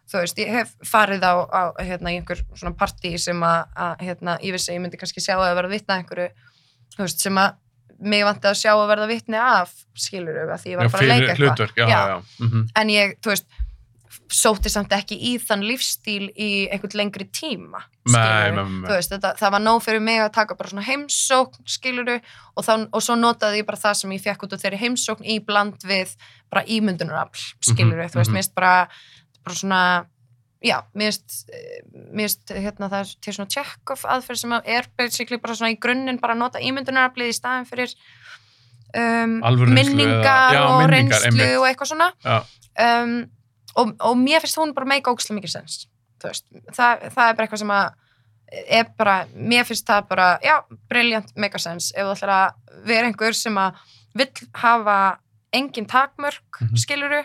[0.07, 4.38] þú veist, ég hef farið á, á hérna, einhver svona partí sem að, að hérna,
[4.45, 6.29] ég vissi ég myndi kannski sjá að vera vitna einhverju,
[6.95, 7.55] þú veist, sem að
[7.99, 10.91] mig vant að sjá að verða vitni af skilur við, að því ég var Já,
[10.93, 12.01] bara að leika eitthvað já, Já.
[12.11, 12.17] já.
[12.45, 12.67] Mhm.
[12.75, 13.47] en ég, þú veist
[14.27, 18.55] sóti samt ekki í þann lífstíl í einhvern lengri tíma Nei, skilurðu.
[18.55, 18.88] nei, nei.
[18.89, 22.63] Þú veist, þetta, það var nóg fyrir mig að taka bara svona heimsókn skiluru og,
[22.65, 25.38] þá, og svo notaði ég bara það sem ég fekk út úr þeirri heimsókn í
[25.47, 26.13] bland við
[26.51, 28.35] bara ímyndunarafl Mhm, þú veist, mhm.
[28.35, 28.73] mér finnst bara,
[29.48, 29.82] bara svona
[30.64, 35.80] já, mér finnst hérna, það til svona check-off aðferð sem er basically bara svona í
[35.82, 37.94] grunninn bara að nota ímyndunaraflið í staðin fyrir
[38.98, 39.38] um,
[39.74, 41.57] minningar og reynslu einmitt.
[41.60, 42.10] og eitthvað svona
[42.82, 43.14] um,
[43.78, 45.78] og, og mér finnst hún bara meika ógæslega mikið sens
[46.24, 48.03] það, það er bara eitthvað sem að
[48.80, 50.56] er bara, mér finnst það bara já,
[50.90, 53.82] briljant meika sens ef þú ætlar að vera einhver sem að
[54.18, 54.99] vill hafa
[55.53, 56.78] engin takmörk Mhm.
[56.82, 57.22] skiluru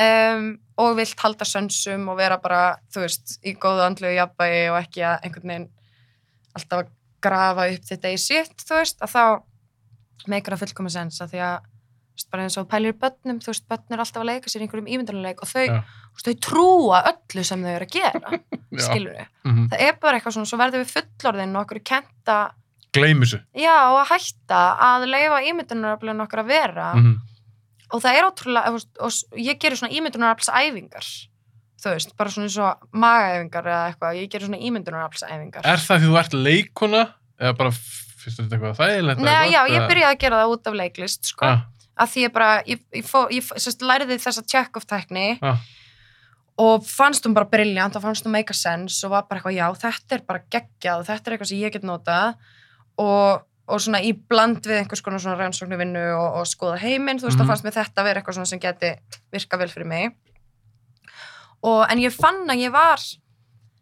[0.00, 4.78] um, og vill halda sönsum og vera bara, þú veist, í góðu andlegu jafnvægi og
[4.80, 5.68] ekki að einhvern veginn
[6.56, 6.92] alltaf að
[7.22, 9.24] grafa upp þetta í sitt, þú veist, að þá
[10.32, 11.58] meikar það fullkomið sens að því að
[12.12, 14.66] veist, bara eins og pælir börnum, þú veist, börn er alltaf að leika sér í
[14.66, 18.40] einhverjum ímyndarleik og þau, þú veist, þau trúa öllu sem þau eru að gera,
[18.86, 19.28] skilur við.
[19.48, 19.68] Mhm.
[19.72, 22.40] Það er bara eitthvað svona, svo verður við fullorðin og okkur kenta,
[22.92, 27.14] Gleym þessu já, og að hætta að leifa ímyndunaraflun okkur að vera Mhm.
[27.92, 28.72] Og það er ótrúlega,
[29.04, 31.08] og ég gerir svona ímyndunaraflsæfingar,
[31.82, 35.66] þú veist, bara svona eins og magaæfingar eða eitthvað, ég gerir svona ímyndunaraflsæfingar.
[35.68, 37.02] Er það því þú ert leikona
[37.42, 40.78] eða bara finnst þetta eitthvað þægilegt Nei, já, ég byrjaði að gera það út af
[40.78, 41.52] leiklist, sko.
[41.52, 45.52] Já, að því ég bara, ég, ég, fó, ég sérst, læriði þessa check-off-tækni Já.
[46.62, 49.58] og fannst hún bara briljant og fannst hún make a sense og var bara eitthvað,
[49.58, 52.38] já, þetta er bara geggjað þetta er eitthvað sem ég get notað
[53.02, 57.18] og, og svona í bland við einhvers konar svona rannsóknu vinnu og, og skoða heiminn,
[57.20, 57.46] þú veist, Mhm.
[57.46, 58.90] þá fannst mér þetta vera eitthvað svona sem geti
[59.32, 60.12] virka vel fyrir mig
[61.62, 62.98] og en ég fann að ég var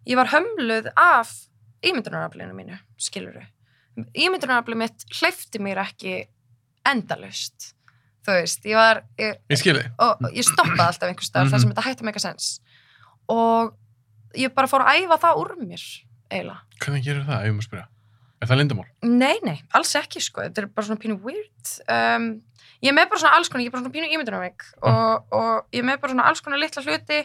[0.06, 1.32] ég var hömluð af
[1.82, 3.42] ímyndunaraflinu mínu, skiluru
[4.14, 6.26] ímyndunaraflinu mitt hleyfti mér ekki
[6.86, 7.74] endalust
[8.26, 11.52] þú veist, ég var ég, Ég og ég stoppaði alltaf einhvers staðar Mhm.
[11.54, 12.60] þar sem þetta hætti að make a sense
[13.28, 13.74] og
[14.36, 15.82] ég bara fór að æfa það úr mér
[16.30, 16.60] eiginlega.
[16.80, 17.86] Hvernig gerur það, ef ég maður spyrja?
[18.40, 18.86] Er það lindamál?
[19.04, 22.28] Nei, nei, alls ekki sko, þetta er bara svona pínu weird um,
[22.80, 25.76] ég er með bara svona alls konar, ég er bara svona pínu ímyndunarveik og, og
[25.76, 27.18] ég er með bara svona alls konar litla hluti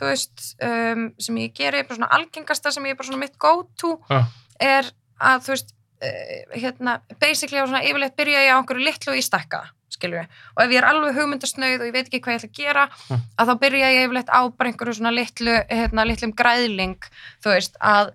[0.00, 3.36] þú veist, um, sem ég geri bara svona algengasta sem ég er bara svona mitt
[3.42, 4.22] go to Já.
[4.64, 4.88] er
[5.20, 9.28] að þú veist uh, hérna, basically á svona yfirleitt byrja ég á einhverju litlu ég
[9.28, 12.38] stækka það, skilur við og ef ég er alveg hugmyndasnauð og ég veit ekki hvað
[12.38, 13.20] ég ætla að gera Mm.
[13.36, 16.96] að þá byrja ég yfirleitt á bara einhverju svona litlu, hérna, litlum græðling
[17.44, 18.14] þú veist, að,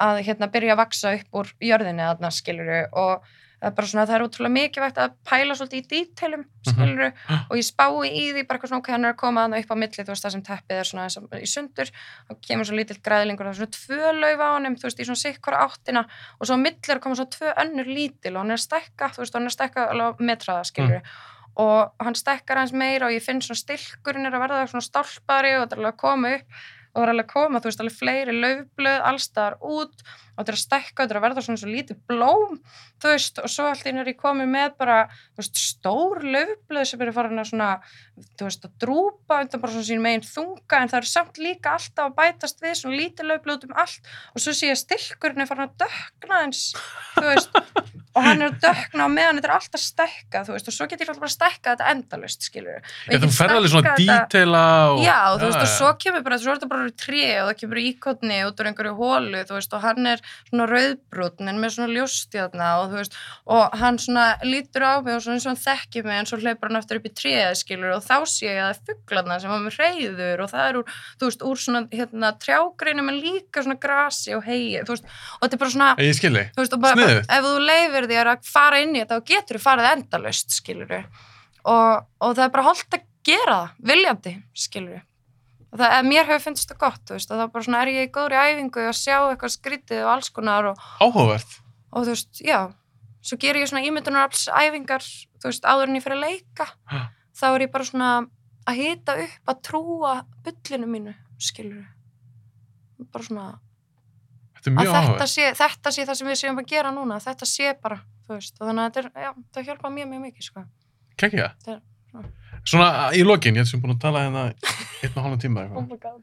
[0.00, 3.26] að hérna, byrja að vaksa upp úr jörðinni þarna, skilur og
[3.64, 7.04] það er bara svona, það er útrúlega mikilvægt að pæla svolítið í dítelum, skilur
[7.48, 9.72] og ég spái í því bara eitthvað svona, ok, hann er að koma þarna upp
[9.72, 11.92] á milli, þú veist, það sem teppið er svona og í sundur,
[12.28, 15.08] þá kemur svo lítill græðlingur, það er svona tvö lauf á honum, þú veist, í
[15.08, 16.04] svona sikkvara áttina
[16.38, 19.12] og svo á milli að koma svo tvö önnur lítil og hann er að stækka,
[19.14, 21.14] þú veist, og hann er að stækka alveg metraða, skilur
[21.54, 25.52] og hann stækkar hans meira og ég finn svona styrkurinn er að verða svona stálpari
[25.54, 26.64] og þetta er alveg að koma upp
[26.94, 30.52] og það er alveg að koma, þú veist, alveg fleiri laufblöð allstaðar út og þetta
[30.52, 32.54] er að stækka, þetta er að verða svona svo lítið blóm
[33.02, 34.98] þú veist, og svo allt inn er ég komið með bara,
[35.34, 37.70] þú veist, stór laufblöð sem eru farin að svona,
[38.38, 41.74] þú veist, að drúpa undan bara svona sín megin þunga en það eru samt líka
[41.74, 44.82] alltaf að bætast við svona lítið laufblöð út um allt og svo sé ég að
[44.84, 46.64] styrkurinn er farin að dökna eins,
[47.18, 47.60] þú veist
[48.14, 50.86] og hann er að dökna á meðan þetta er alltaf stækka, þú veist, og svo
[50.86, 55.00] get ég alltaf bara að stækka þetta endalust, Ég þú ferð alveg svona dítela og...
[55.02, 55.72] Já, þú veist, og já.
[55.74, 58.68] svo kemur bara, svo er þetta bara úr tré og það kemur íkotni út úr
[58.70, 63.00] einhverju hólu, þú veist, og hann er svona rauðbrútn en með svona ljóstjárna og þú
[63.00, 63.18] veist,
[63.56, 66.38] og hann svona lítur á mig og svona eins og hann þekkir mig en svo
[66.38, 69.40] hleypur hann aftur upp í tréð, skilur, og þá sé ég að það er fugglarna
[69.42, 73.64] sem var með reyður og það er úr, veist, úr svona, hérna, trjágreinum en líka
[73.64, 75.90] svona grasi og hegi, og þetta er bara svona,
[78.04, 80.92] Og þú leifir þér að fara inn í þetta þá getur þú farið endalaust, skilur
[81.64, 85.02] og, og það er bara holdt að gera það, viljandi, skilur
[85.74, 88.06] og það, mér hefur finnst það gott, þú veist, og þá bara svona er ég
[88.06, 91.56] í góðri æfingu að sjá eitthvað skrítið og alls konar og, Áhugavert.
[91.90, 92.58] og þú veist, já
[93.24, 95.02] svo ger ég svona ímyndunarafls æfingar
[95.40, 97.00] þú veist, áður en ég fyrir að leika Ha.
[97.34, 98.10] þá er ég bara svona
[98.68, 100.12] að hita upp að trúa
[100.44, 101.86] bullinu mínu, skilur
[103.10, 103.46] bara svona
[104.64, 107.74] Þetta er þetta sé, þetta sé það sem við séum að gera núna þetta sé
[107.82, 110.64] bara, þú veist þannig að þetta er, já, það hjálpa mjög, mjög mikið sko.
[111.20, 111.48] Kekja.
[111.66, 112.30] Það er-
[112.64, 112.88] svona.
[113.12, 116.22] Í lokin, ég sem búin að tala hérna einn og hálfum tíma eitthvað, god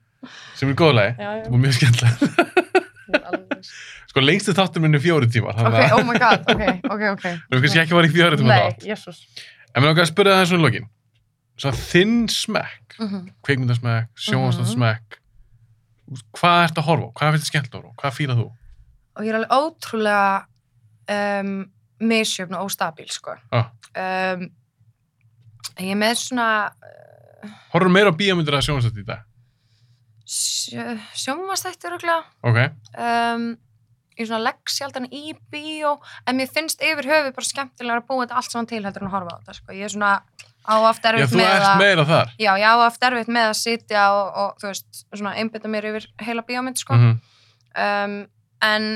[0.58, 2.16] sem er góðlega, já, og mjög skemmtilega.
[4.12, 7.62] Sko, lengstu þáttur minn er fjóri tímar, ok, oh my god, ok, ok, ok við
[7.66, 9.44] kannski ekki var í fjóri tíma nei, þátt.
[9.72, 10.88] En mér langar að spyrja það svona í lokin.
[11.62, 13.22] Svona þinn smekk, Mhm.
[13.48, 15.20] kveikmyndasmekk, sjónvarsdóttsmekk,
[16.38, 17.16] hvað ert að horfa á?
[17.18, 18.00] Hvað finnst þið skemmt að horfa á?
[18.02, 18.50] Hvað fýlað þú?
[19.12, 20.46] og ég er alveg ótrúlega
[21.12, 21.56] um,
[22.02, 23.36] misjöfn og óstabil sko.
[23.54, 23.72] Ah.
[23.94, 24.48] um,
[25.78, 26.48] ég er með svona
[27.72, 29.26] Horfum meira á bíómyndir að sjónvarsdótt í dag?
[30.32, 32.60] sjö, sjónvastættir örgulega Ok,
[33.02, 33.48] um,
[34.16, 35.98] ég svona legg sjaldan í bíó
[36.30, 39.10] en mér finnst yfir höfuð bara skemmtilega að búa þetta allt saman til heldur en
[39.10, 39.76] að horfa á þetta sko.
[39.76, 40.14] ég er svona
[40.62, 42.34] á já erfitt þú með ert að meira þar.
[42.38, 45.88] já, ég á aftur erfitt með að sitja og, og þú veist, svona einbytta mér
[45.92, 46.94] yfir heila bíómynd sko.
[46.94, 47.16] Mhm.
[47.76, 48.20] um,
[48.62, 48.92] en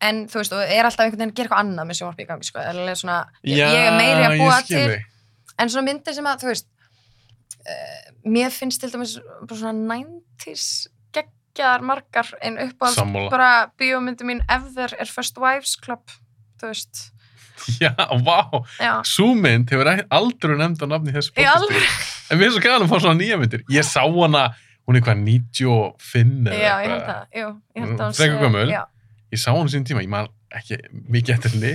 [0.00, 2.26] en þú veist, og er alltaf einhvern veginn að gera eitthvað annað með sjónvarp í
[2.30, 5.02] gangi, sko, eða svona ég, Já, ég er meiri að búa ég til
[5.60, 6.68] en svona myndir sem að, þú veist
[7.68, 10.00] uh, mér finnst til dæmis bara svona
[10.40, 13.30] 90s geggjaðar margar en uppáhalds Sammála.
[13.30, 16.08] bara bíómyndi mín ever er First Wives Club
[16.60, 17.10] þú veist,
[17.80, 17.92] Já,
[18.26, 18.38] vá.
[18.80, 21.82] já Sú mynd hefur aldrei nefnd á nafni þessu podcasti.
[22.30, 23.64] En mér er svo gæðan að fá svona nýja myndir.
[23.72, 24.44] Ég sá hana,
[24.86, 27.24] hún er hvað, 95 eða ég eitthvað.
[27.36, 28.68] það ég Frekar sé- gömul.
[28.70, 28.84] já,
[29.30, 30.78] Ég sá hana sín tíma, ég man ekki
[31.10, 31.74] mikið eftir henni.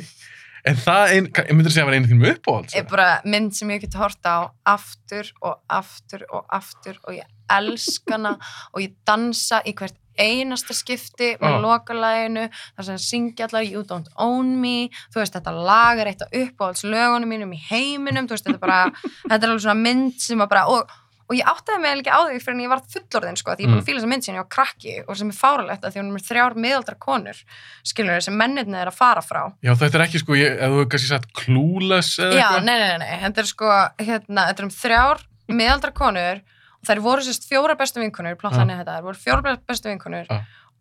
[0.65, 2.73] En það, ein, ég myndir segja að vera einu þínum uppáhalds.
[2.75, 4.41] er bara mynd sem ég get horta á
[4.73, 8.31] aftur og aftur og aftur og ég elskana
[8.73, 11.61] og ég dansa í hvert einasta skipti með Ah.
[11.65, 16.21] lokalæginu þar sem syngja allar You Don't Own Me þú veist þetta lag er eitt
[16.25, 18.91] af uppáhaldslögunum mínum í heiminum veist þetta er bara
[19.29, 20.89] þetta er alveg svona mynd sem að bara og,
[21.25, 23.69] og ég áttaði mig ekki á því fyrir en ég var fullorðin sko, því ég
[23.69, 23.81] búin Mm.
[23.81, 26.25] að fíla þessa mynd sinni á krakki og sem er fáralegt að því hún er
[26.29, 27.39] þrjár miðaldra konur
[27.83, 30.77] skilur sem mennirni er að fara frá Já, þetta er ekki sko, ég, ef þú
[30.77, 32.67] hefur kannski sagt clueless eða Já, eitthvað.
[32.69, 33.71] nei, nei, nei, nei, þetta er sko,
[34.05, 36.43] hérna, þetta er um þrjár miðaldra konur
[36.87, 40.27] þær voru sérst fjóra bestu vinkunur, plottanir þetta, þær voru fjóra bestu vinkunur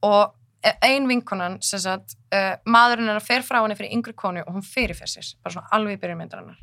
[0.03, 0.35] og
[0.83, 4.55] ein vinkunan, sem sagt, uh, maðurinn er að fer frá henni fyrir yngri konu og
[4.55, 6.57] hún fyrirfer sér, bara svona alveg í byrjun myndarinnar.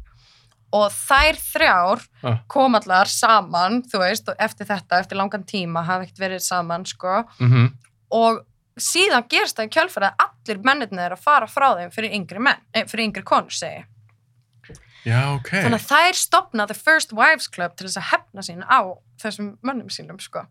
[0.74, 2.32] Og þær þrjár Já.
[2.48, 7.26] kom allar saman, þú veist, eftir þetta, eftir langan tíma, hafa ekkert verið saman, sko,
[7.40, 7.68] Mhm.
[8.12, 8.42] og
[8.80, 12.40] síðan gerst það í kjölfæri að allir mennirnir er að fara frá þeim fyrir yngri
[12.40, 13.86] menn, eh, fyrir yngri konur, segi.
[15.06, 15.50] Já, ok.
[15.66, 19.58] Þannig að þær stopna The First Wives Club til þess að hefna sín á þessum
[19.64, 20.46] mönnum sínum, sko.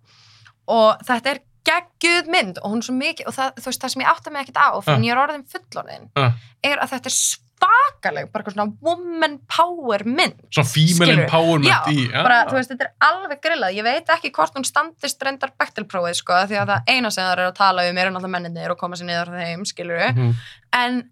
[0.70, 1.40] Og þetta er
[1.70, 4.42] geggjuð mynd og hún er svo mikið, og það, veist, það sem ég átta mig
[4.46, 5.04] ekkert á, fyrir Ah.
[5.04, 6.32] ég er orðin fullorðin, Ah.
[6.64, 7.16] er að þetta er
[7.60, 10.38] svakaleg, bara svona woman power mynd.
[10.50, 12.06] Svona female empowerment Já, í...
[12.10, 13.74] bara, þú veist, þetta er alveg grillað.
[13.76, 17.32] Ég veit ekki hvort hún standist reyndar Bechtelprófið, sko, því að það eina sem það
[17.36, 20.34] er að tala um er náttúrulega menninir og koma sér niður þeim, skilur Mhm.
[20.72, 21.10] en,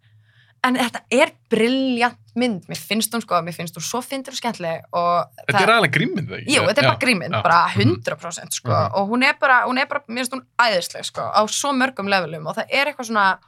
[0.68, 2.64] en þetta er brilljant mynd.
[2.70, 5.92] Mér finnst hún, sko, mér finnst hún svo fyndir og skemmtileg og Þetta er alveg
[5.96, 6.54] grímynd, það ekki?
[6.54, 7.42] Jú, þetta er Já, bara grímynd, já.
[7.42, 7.78] bara Mhm.
[7.82, 8.94] 100% sko, Mhm.
[8.94, 12.08] og hún er bara, hún er bara, mér finnst hún æðisleg sko, á svo mörgum
[12.08, 13.38] levelum og það er eitthvað svona,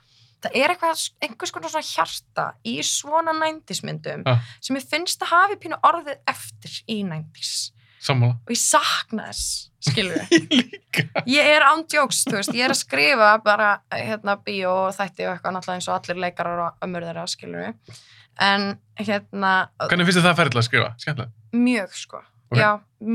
[0.42, 4.38] það er eitthvað, einhvers konar svona hjarta í svona 90s myndum Já.
[4.60, 7.70] sem ég finnst að hafi pínu orðið eftir í 90s
[8.00, 8.36] Sammála.
[8.46, 10.78] og ég sakna þess, skilur við.
[11.30, 15.34] Ég er ándjóks, þú veist, ég er að skrifa bara, hérna, bíó og þætti og
[15.36, 18.00] eitthvað náttúrulega eins og allir leikarar og ömmur þeirra, skilur við.
[18.40, 18.64] En,
[18.98, 19.52] hérna,
[19.84, 20.90] Hvernig finnst þið það ferðilega að skrifa?
[21.04, 21.32] Skemmtilega.
[21.68, 22.56] Mjög sko, Ok.
[22.58, 22.70] já,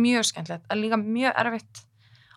[0.06, 1.82] mjög skemmtilegt en líka mjög erfitt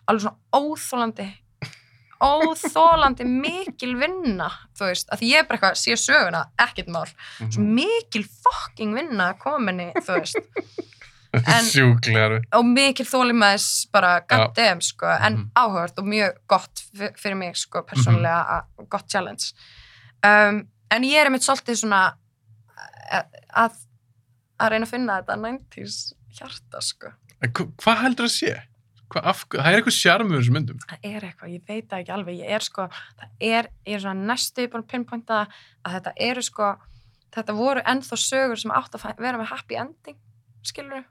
[0.09, 1.27] alveg svona óþólandi
[2.29, 7.05] óþólandi mikil vinna þú veist, að ég er bara eitthvað sé söguna, ekkert mál,
[7.39, 7.73] svo Mhm.
[7.77, 10.35] mikil fucking vinna kominni, þú veist
[11.69, 12.45] Sjúklegar við.
[12.57, 14.25] og mikil þólimaðis bara Já.
[14.31, 15.51] goddamn sko, en Mhm.
[15.55, 18.39] áhugavert og mjög gott fyr- fyrir mig sko, persónulega
[18.79, 19.51] að gott challenge
[20.23, 22.01] um, en ég er einmitt svolítið svona
[23.11, 23.25] að,
[23.55, 23.77] að
[24.59, 25.99] að reyna að finna þetta 90s
[26.39, 28.55] hjarta sko En hva- Hvað heldur það sé?
[29.09, 30.79] Hva, af, það er eitthvað sjarmur í þessum myndum.
[30.89, 32.83] það er eitthvað, ég veit það ekki alveg ég er sko,
[33.17, 35.39] það er, ég er svona næstu búin að pinpointa
[35.85, 36.67] að þetta eru sko
[37.33, 40.17] þetta voru ennþá sögur sem átt að vera með happy ending
[40.65, 41.05] skilur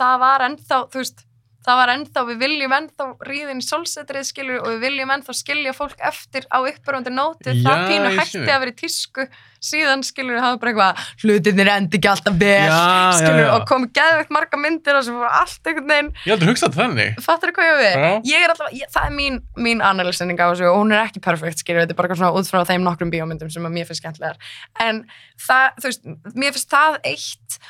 [0.00, 1.28] það var ennþá, þú veist
[1.62, 5.72] það var ennþá, við viljum ennþá ríðin í solsetrið skilur og við viljum ennþá skilja
[5.76, 9.26] fólk eftir á uppbörundu nóti það Já, pínu hætti að vera í tísku
[9.62, 13.50] síðan skilur við hafa bara eitthvað hlutinir endi ekki alltaf vel Já, já, skilur já.
[13.54, 17.20] og komu geðveikt marga myndir og sem voru allt einhvern veginn Ég heldur hugsað þannig.
[17.28, 17.94] fattar þú hvað ég við?
[17.94, 18.10] Já.
[18.32, 19.38] Ég er alltaf, ég, það er mín,
[19.68, 22.50] mín analysending á þessu og hún er ekki perfekt, skilur, þetta er bara svona út
[22.50, 24.42] frá þeim nokkrum bíómyndum sem að mér finnst skemmtilegar.
[24.82, 25.04] En
[25.46, 27.60] það, þú veist, mér finnst það eitt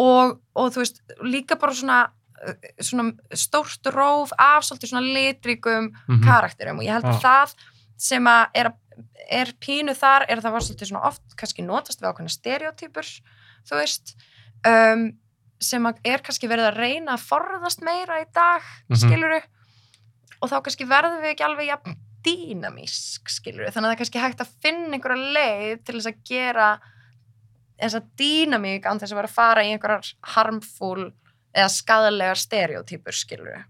[0.00, 1.98] og, og þú veist, líka bara svona,
[2.40, 6.22] uh, svona stórt róf af svolítið svona litríkum Mhm.
[6.24, 7.24] karakterum og ég held að Já.
[7.28, 7.54] það
[8.00, 8.72] sem að er,
[9.30, 13.08] er pínu þar er að það var svolítið svona oft kannski notast við ákveðna stereotypur
[13.68, 14.14] þú veist
[14.66, 15.10] um,
[15.60, 18.96] sem að er kannski verið að reyna að forðast meira í dag Mhm.
[19.02, 19.40] skiluru
[20.40, 24.22] og þá kannski verðum við ekki alveg jafn dýnamísk skiluru þannig að það er kannski
[24.24, 26.68] hægt að finna einhverja leið til þess að gera
[27.80, 31.10] þessa dýnamík án þess að vera að fara í einhverjar harmful
[31.54, 33.62] eða skadalegar stereotypur skiluru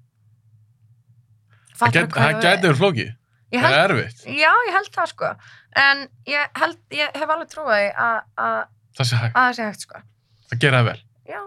[1.81, 3.11] Það gæti það gæti verið flókið.
[3.51, 4.20] Ég Það held, er erfitt.
[4.31, 5.28] já, ég held það sko
[5.81, 8.59] en ég, held, ég hef alveg trúið að að
[9.01, 9.35] Það sé hægt.
[9.41, 10.03] að sé hægt sko
[10.51, 11.01] Það gera það vel.
[11.32, 11.41] já,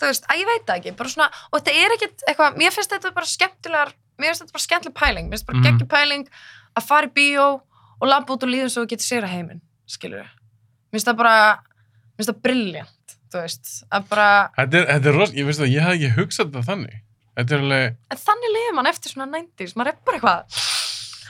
[0.00, 2.74] þú veist, að ég veit það ekki bara svona, og þetta er ekkit eitthvað mér
[2.74, 5.62] finnst þetta bara skemmtilegar mér finnst þetta bara skemmtileg pæling, mér finnst bara Mhm.
[5.66, 5.70] mm.
[5.70, 6.24] geggjum pæling
[6.80, 7.46] að fara í bíó
[8.00, 10.30] og labba út og líða svo og geta sér að heiminn skilur við,
[10.90, 11.36] mér finnst það bara
[12.20, 14.26] finnst það brilljant, þú veist að bara,
[14.58, 15.36] Þetta er, þetta er ros...
[15.36, 16.98] Ég veist að ég hef ekki hugsað þetta þannig.
[17.38, 18.00] Þetta er alveg...
[18.10, 20.68] en þannig liður mann eftir svona 90s, maður er bara eitthvað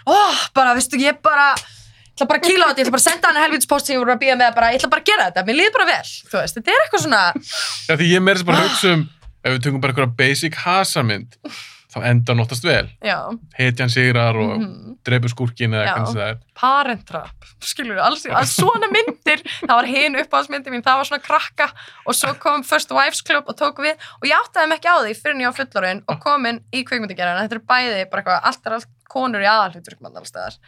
[0.06, 0.16] ó,
[0.56, 3.06] bara, veistu, ég bara ég ætla bara að kýla á þetta, ég ætla bara að
[3.06, 5.26] senda hann helvitspost sem ég voru að býja með, bara, ég ætla bara að gera
[5.28, 8.48] þetta, mér líður bara vel, þú veist, þetta er eitthvað svona Já, því ég sem
[8.50, 9.04] bara hugsa um,
[9.40, 11.38] ef við tökum bara einhverja basic hasarmynd,
[11.90, 12.86] þá enda hann oftast vel.
[13.02, 13.18] já,
[13.58, 14.96] Hetjan sigrar og mm mhm.
[15.06, 16.38] dreipur skúrkin eða hvernig það er.
[16.60, 21.24] parentrap, skilur við, alls, alls svona myndir, það var hinn uppáhaldsmyndi mín, það var svona
[21.24, 21.68] krakka
[22.04, 24.96] og svo kom First Wives Club og tók við og ég áttaði mig ekki á
[25.00, 28.76] því fyrir var fullorinn og komin í kvikmyndagerðina, þetta er bæði bara eitthvað, allt er
[28.76, 30.60] allt konur í aðalhuturkmann allstaðar,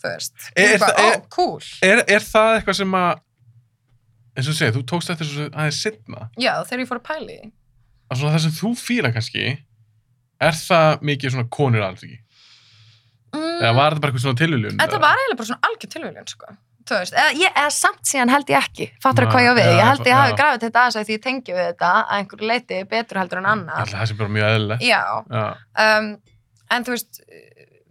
[0.00, 3.12] þú veist Er- það- er- ó, cool, Er, er það eitthvað sem að,
[4.36, 7.08] eins og þú segir, þú tókst eftir þessu aðeins sittna, já, þegar ég fór að
[7.10, 7.52] pæli því.
[8.14, 9.58] það sem þú fíla kannski,
[10.48, 12.12] er það mikið svona konur ekki?
[13.34, 14.78] mm, Eða var þetta bara eitthvað svona tilviljun?
[14.82, 16.54] Þetta var eiginlega bara svona algjör tilvíljun, sko.
[16.84, 19.54] Þú veist, eða, ég, eða samt síðan held ég ekki, fattur Nei, hvað ég á
[19.56, 22.10] við, ég held ég hafi grafið þetta aðeins að því ég tengi við þetta að
[22.18, 23.78] einhverju leiti betur heldur en annar.
[23.86, 24.84] að það sé bara mjög eðlilegt.
[24.84, 25.00] Já,
[25.32, 25.46] Já.
[25.86, 26.10] um,
[26.76, 27.22] en þú veist,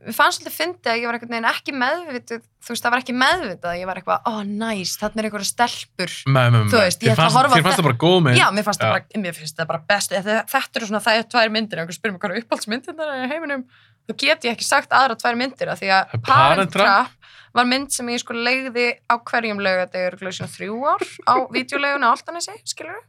[0.03, 3.03] mér fannst svolítið fyndið að ég var einhvern veginn ekki meðvitið, þú veist, það var
[3.03, 6.13] ekki meðvitið að ég var eitthvað, oh, næs, þarna er einhverja stelpur.
[6.27, 8.39] Með, með, Þú veist, ég ætla að horfa Þér fannst það bara góð mynd.
[8.39, 11.27] Já, mér fannst, það bara, mér finnst það bara best, þetta, eru svona, það er
[11.33, 13.65] tvær myndir, spyrir mig hvað eru uppáhaldsmyndirnar í heiminum,
[14.03, 17.19] þá get ég ekki sagt aðra tvær myndir, af því að Parent Trap.
[17.53, 22.09] Var mynd sem ég sko leiði á hverjum laugardegur, glöðsina þrjú ár á videolegun á
[22.09, 23.01] Altanesi, skilur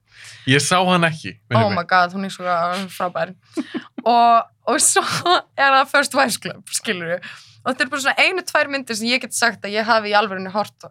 [0.47, 1.33] Ég sá hann ekki.
[1.57, 2.45] oh my god, hún er svo
[2.93, 3.33] frábær.
[4.05, 5.03] Og, og svo
[5.57, 7.17] er það First Wives Club, skilur
[7.65, 10.13] og þetta er bara svona einu, tvær myndir sem ég get sagt að ég hafi
[10.13, 10.85] í alvörinu hort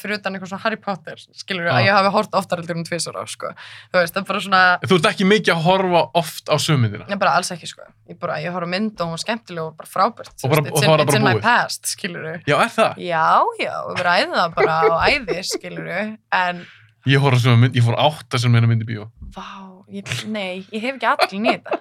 [0.00, 1.72] fyrir utan eitthvað svona Harry Potter, skilur Já.
[1.76, 3.50] að ég hafi hort oftar heldur en tvisar á, sko
[3.92, 7.06] þú veist, það er bara svona, Þú ert ekki mikið að horfa oft á sömyndina.
[7.12, 9.62] ég bara alls ekki, sko ég bara, ég horf á mynd og hún var skemmtileg
[9.66, 12.56] og bara frábært Og bara- og it's var in, it's in my past, skilur Já,
[12.56, 12.96] er það?
[12.96, 13.26] já,
[13.60, 16.66] já, við ræðum það bara á æði, skilur en
[17.06, 19.04] Ég horf á sömu mynd, ég fór átta sem meina mynd í bíó.
[19.30, 21.78] Vá, ég, nei, ég hef ekki aðteklin í þetta.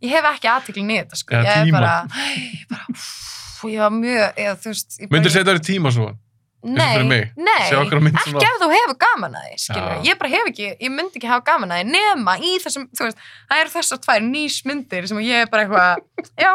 [0.00, 1.34] Ég hef ekki aðteklin í þetta, sko.
[1.36, 2.08] Eða ég er bara,
[2.56, 3.66] ég bara, pff,
[6.62, 7.02] Nei,
[7.34, 9.56] nei, ekki ef þú hefur gaman að því.
[9.66, 9.86] Já.
[10.06, 13.08] Ég bara hef ekki, ég myndi ekki hafa gaman að því, nema í þessum, þú
[13.08, 16.52] veist, það eru þessar tvær nýsmyndir sem ég er bara eitthvað, já,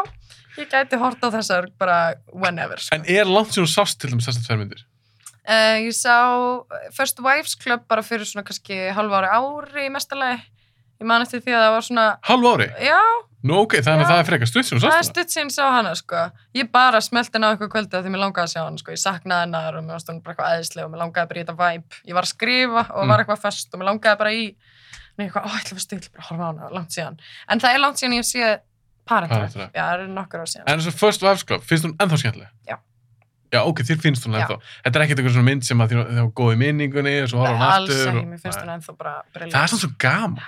[0.56, 1.98] ég gæti hort á þessar bara
[2.32, 2.96] whenever, sko.
[2.96, 4.86] En er langt sem þú sást til þess að tvær myndir?
[5.48, 6.16] Uh, ég sá
[6.96, 10.42] First Wives Club bara fyrir svona kannski halva ári mestalagi.
[10.98, 12.68] Ég man eftir því að það var svona, Halv ári?
[12.82, 12.98] já,
[13.46, 15.14] Nú ok, þannig að það er frekar stutt sem þú það er sást það.
[15.14, 16.22] stutt síðan ég sá hana, sko.
[16.58, 18.90] Ég bara smelti hana eitthvað kvöldi að því mér langaði að sjá hana, sko.
[18.90, 21.44] Ég saknaði hennar og mér varst hún bara eitthvað æðislega og mér langaði bara í
[21.44, 22.00] þetta vibe.
[22.10, 23.08] Ég var að skrifa og Mm.
[23.14, 25.84] var eitthvað fest og mér langaði bara í, en ég eitthvað, ó, ég ætla að
[25.86, 27.16] still, bara að horfa á hana, langt síðan.
[27.48, 28.58] En það er langt síðan ég sé
[29.06, 29.70] Parent Parent Trap.
[29.70, 29.72] Trap.
[29.72, 30.64] Já, það eru nokkur ár síðan.
[30.66, 32.50] En þess að First Wives Club, finnst hún ennþá skemmtileg?
[32.66, 32.76] Já.
[33.54, 34.58] Já, ok, þér finnst hún ennþá.
[34.84, 37.38] Þetta er ekkert eitthvað svona mynd sem að þér var góð í minningunni og svo
[37.38, 38.08] horfa hún Alls aftur.
[38.10, 39.52] ekki, og- mér finnst hún ennþá bara briljant.
[39.54, 40.42] Það er svona svo gaman.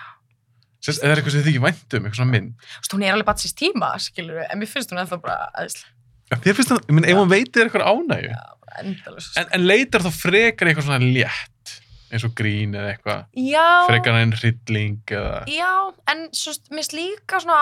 [0.80, 2.52] Sérst, eða er eitthvað sem þið ekki vænt um, eitthvað svona mynd.
[2.64, 5.18] Þú veist, hún er alveg bara síst tíma, skilur við, en mér finnst hún ennþá
[5.20, 5.92] bara æðislega.
[6.30, 8.32] Já, þér finnst það, ég minn, ef hún veitir eitthvað ánægju.
[8.32, 9.28] Já, bara endalus.
[9.36, 11.74] En, en leitar þá frekar eitthvað svona létt,
[12.10, 15.36] eins og grín eða eitthvað, Já, frekar en hrylling eða...
[15.52, 15.72] já,
[16.14, 17.60] en svo, mér finnst líka svona,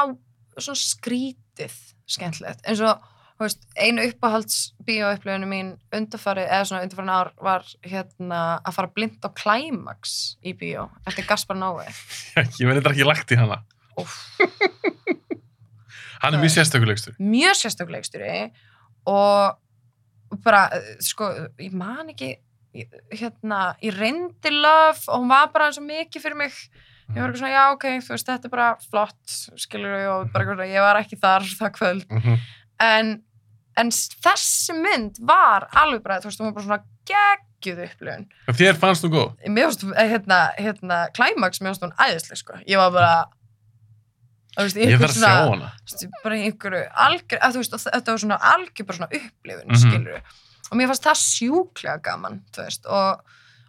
[0.61, 1.79] svona skrítið
[2.09, 3.03] skemmtilegt, eins og
[3.47, 4.57] veist, einu uppáhalds
[4.89, 10.55] bíóupplöfunu mín undarfarið, eða svona undarfarið ár var hérna að fara blind á Climax í
[10.59, 11.87] bíó, eftir Gaspar Noé
[12.59, 13.61] ég verði þetta ekki lagt í hana.
[16.23, 17.15] Hann er mjög sérstökulegstur.
[17.23, 18.51] mjög sérstakleikstjóri
[19.07, 19.59] og
[20.45, 21.29] bara, eh, sko,
[21.63, 22.35] ég man ekki
[23.15, 26.53] hérna, ég reyndi löf og hún var bara eins og mikið fyrir mig
[27.09, 30.45] ég var eitthvað svona, já, ok, þú veist, þetta er bara flott, skilur og bara
[30.45, 32.37] svona, ég var ekki þar það kvöld, Mhm.
[32.81, 33.23] en
[33.79, 38.27] en þessi mynd var alveg bara, þú veist, hún var bara svona geggjuð upplifun,
[38.59, 39.33] Þér fannst þú góð?
[39.49, 42.59] mér finnst, eh, hérna, hérna Climax, mér finnst hún æðisleg, sko.
[42.67, 43.15] Ég var bara
[44.59, 48.87] þú veist, Ég þú veist, bara einhverju algjör, að, þú veist, þetta var svona algjör
[48.89, 49.83] bara svona upplifun, mm Mhm.
[49.83, 50.23] skilur
[50.71, 53.21] og mér fannst það sjúklega gaman, þú veist og,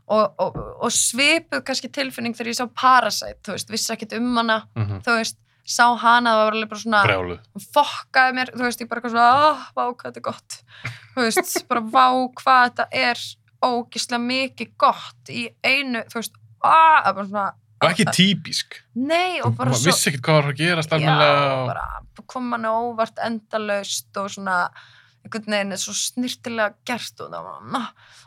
[0.09, 4.35] og, og, og svipuð kannski tilfinning þegar ég sá Parasite, þú veist, vissi ekkert um
[4.41, 5.37] hana Mm þú veist,
[5.69, 7.39] sá hana, það var alveg bara svona Brjáluð.
[7.53, 10.59] hún fokkaði mér, þú veist, ég bara svona, oh, vá, hvað þetta er gott
[11.15, 12.05] þú veist, bara vá,
[12.41, 13.23] hvað þetta er
[13.69, 17.47] ógislega mikið gott í einu, þú veist, ah, það bara svona
[17.79, 18.73] Og ekki típisk.
[18.99, 21.51] nei, og bara Maður svo vissi ekkert hvað var að gerast já, almennilega.
[21.55, 24.55] og- bara kom hann óvart endalaust og svona
[25.23, 27.81] einhvern veginn er svo snirtilega gert og það var, na,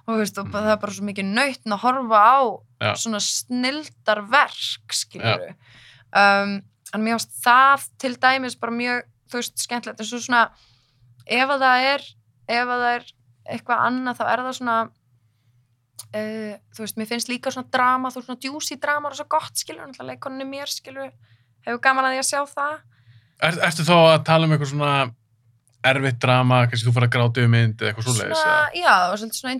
[0.09, 2.41] og veist, og það er bara svo mikið nautn að horfa á
[2.81, 2.93] Já.
[3.03, 5.45] svona snildar verk, skilur
[6.17, 6.57] um,
[6.95, 9.03] en mér finnst það til dæmis bara mjög,
[9.33, 10.43] þú veist, skemmtilegt en svo svona,
[11.27, 12.07] ef að það er
[12.53, 13.07] ef að það er
[13.53, 18.21] eitthvað annað þá er það svona uh, þú veist, mér finnst líka svona drama þú
[18.21, 21.11] veist, svona djúsi drama er svo gott, skilur náttúrulega leikoninu mér, skilur
[21.67, 22.79] hefur gaman að því að sjá það
[23.43, 24.91] Er, ertu þá að tala um eitthvað svona
[25.83, 28.39] erfitt drama, kannski þú fara að gráta um mynd eða eitthvað svoleiðis?
[28.39, 29.55] svona, já, og svona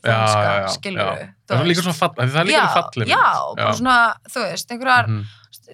[0.00, 1.26] Já, já, franska, já, skilur já.
[1.50, 3.24] Það er líka svona fall, það líka já, fallið já,
[3.58, 3.96] bara svona,
[4.32, 5.26] þú veist, einhverjar Mhm.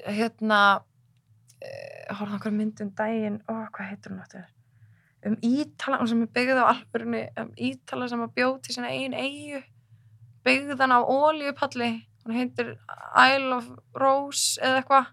[0.06, 4.50] Hérna uh, horfðu okkur mynd um daginn ó, hvað heitir hún áttur
[5.24, 8.92] um Ítala, hún sem er byggð á alvörunni um Ítala sem að bjóð til sinna
[8.92, 9.62] eigin eigu
[10.44, 11.92] byggðan á ólíupalli
[12.24, 12.74] hún heitir
[13.16, 15.12] Isle of Rose eða eitthvað.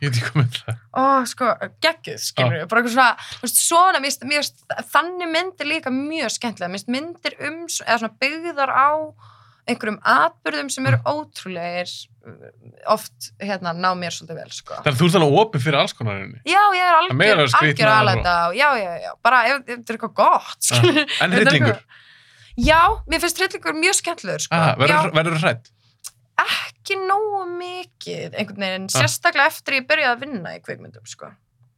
[0.00, 0.78] Ég veit ekki hvað með það.
[0.96, 1.48] ó, sko,
[1.84, 4.64] geggjuð, skilur við, bara eitthvað svona, svona, mér finnst
[4.94, 8.90] þannig myndir líka mjög skemmtilega, myndir um, eða svona byggðar á
[9.68, 11.90] einhverjum atbyrðum sem eru ótrúlegir
[12.26, 12.36] uh,
[12.94, 14.78] oft, hérna, ná mér svolítið vel, sko.
[14.80, 16.40] Þannig að þú ert alveg opið fyrir alls konar henni.
[16.48, 19.98] Já, ég er Það algjör, algjör alveg þetta, já, já, já, bara ef, þetta er
[19.98, 21.82] eitthvað gott, skilur En hryllingur,
[22.60, 24.56] Já, mér finnst hryllingur mjög skemmtilegur, sko.
[24.56, 25.70] ah, verður þú hrætt?
[26.40, 29.02] ekki nógu mikið, einhvern veginn, Ah.
[29.02, 31.28] sérstaklega eftir ég byrjaði að vinna í kvikmyndum, sko.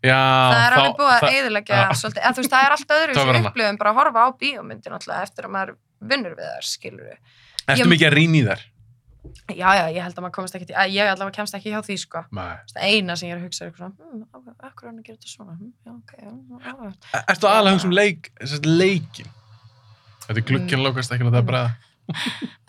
[0.02, 1.90] Já, það er alveg búið að það- eyðileggja Já.
[1.98, 4.28] svolítið, en þú veist, það er allt öðru Það sem upplifum bara að horfa á
[4.38, 5.74] bíómyndir náttúrulega eftir að maður
[6.12, 7.18] vinnur við þær, skilur við.
[7.68, 8.62] Ertu Ég- mikið að rýna í þær?
[9.52, 11.96] Já, já, ég held að maður komast ekki til, ég allavega kemst ekki hjá því,
[12.02, 12.22] sko.
[12.82, 15.04] Eina sem ég er að hugsa er eitthvað svona, hm, ok, akkur er hann að
[15.06, 16.32] gera þetta svona, hm, já, ok, já,
[16.66, 16.92] já.
[17.14, 18.30] E- Ertu aðalega að hugsa um leik,
[18.66, 19.30] leikin?
[20.26, 21.70] Þetta er glugginn lókast ekki að það.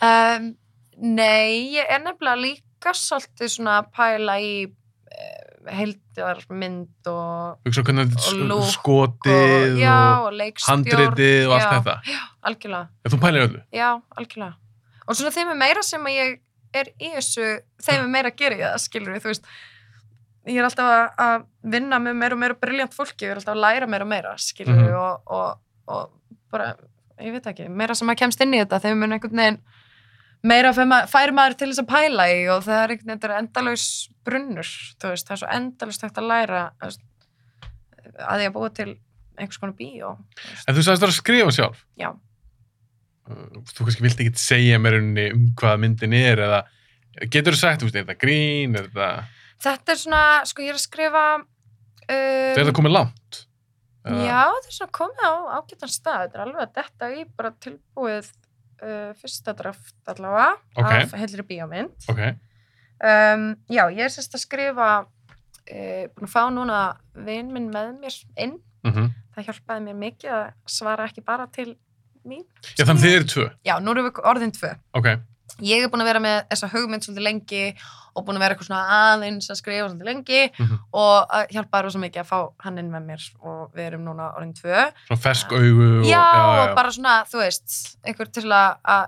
[0.03, 0.47] Um,
[1.17, 8.13] nei, ég er nefnilega líka svolítið svona að pæla í uh, heildarmynd og, Hugsa hvernig
[8.13, 10.69] Og sk- skotið og, og og leikstjórn.
[10.69, 11.95] handritið og allt já, þetta.
[12.43, 13.63] Algjörlega, Já, þú pælir öllu.
[13.73, 13.89] já,
[14.19, 14.53] algjörlega.
[15.07, 16.39] Og svona þeim er meira sem að ég
[16.73, 17.47] er í þessu,
[17.85, 19.45] þeim er meira að gera í það, skilur við, þú veist,
[20.47, 23.53] ég er alltaf að, að vinna með meira og meira briljant fólki, ég er alltaf
[23.55, 24.97] að læra meira og meira, skilur við, Mhm.
[24.99, 26.71] og, og, og bara,
[27.21, 29.59] ég veit ekki, meira sem að kemst inn í þetta, þeim mun einhvern veginn
[30.43, 33.19] meira fær ma- fær maður til þess að pæla í og það er einhvern veginn,
[33.19, 33.85] þetta er endalaus
[34.25, 36.99] brunnur, þú veist, það er svo endalaust hægt að læra veist,
[38.19, 38.89] að því að búa til
[39.37, 40.67] einhvers konar þú veist.
[40.67, 41.85] En þú sagðist það að skrifa sjálf.
[41.97, 42.09] Já.
[43.23, 45.13] Þú kannski vilt ekki segja mér um
[45.59, 46.63] hvað myndin er eða
[47.31, 49.09] getur þú sagt, er þetta grín, er þetta,
[49.63, 51.25] Þetta er svona, sko ég er að skrifa
[52.11, 53.43] er um, þetta komið langt?
[54.03, 57.25] Eða- Já, þetta er svona komið á ágætan stað þetta er alveg að detta í
[57.37, 58.31] bara tilbúið
[58.83, 60.91] uh, fyrsta draft allavega Ok.
[60.91, 66.43] af heilri bíómynd Ok, um, Já, ég er sérst að skrifa uh, búin að fá
[66.51, 66.81] núna
[67.15, 69.13] vin minn með mér inn mhm.
[69.37, 71.77] það hjálpaði mér mikið að svara ekki bara til
[72.29, 72.43] mín
[72.77, 73.45] Já, þannig þið eru tvö.
[73.67, 75.07] Já, nú erum við orðin tvö Ok,
[75.61, 77.63] Ég er búin að vera með þessa hugmynd svolítið lengi
[78.15, 80.79] og búin að vera eitthvað svona aðeins að skrifa svolítið lengi Mhm.
[80.93, 84.31] og að hjálpaði rosa mikið að fá hann inn með mér og við erum núna
[84.37, 88.49] orðin tvö svona fersk augu og, já, já, og bara svona, þú veist, einhver til
[88.49, 89.05] að, að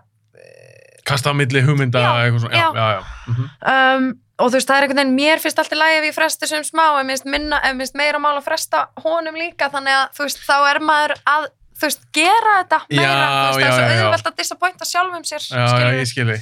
[1.05, 2.73] kasta á milli hugmynda, Já, eitthvað svona, já, já.
[2.75, 3.01] já, já.
[3.31, 3.49] Mhm.
[3.73, 6.47] um, og þú veist, það er einhvern veginn, mér finnst alltaf lægi ef ég fresti
[6.49, 10.57] sem smá, ef finnst meira mál að fresta honum líka, þannig að, þú veist, þá
[10.73, 11.45] er maður að,
[11.75, 15.25] þú veist, gera þetta meira, Já, þú veist, það er svo auðvelt að disappointa sjálfum
[15.27, 15.97] sér, Já, skilurðu.
[15.99, 16.37] ég skilji.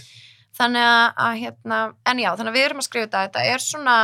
[0.60, 1.80] þannig að, að, hérna,
[2.12, 3.96] en já, þannig að við erum að skrifa þetta, þetta er svona,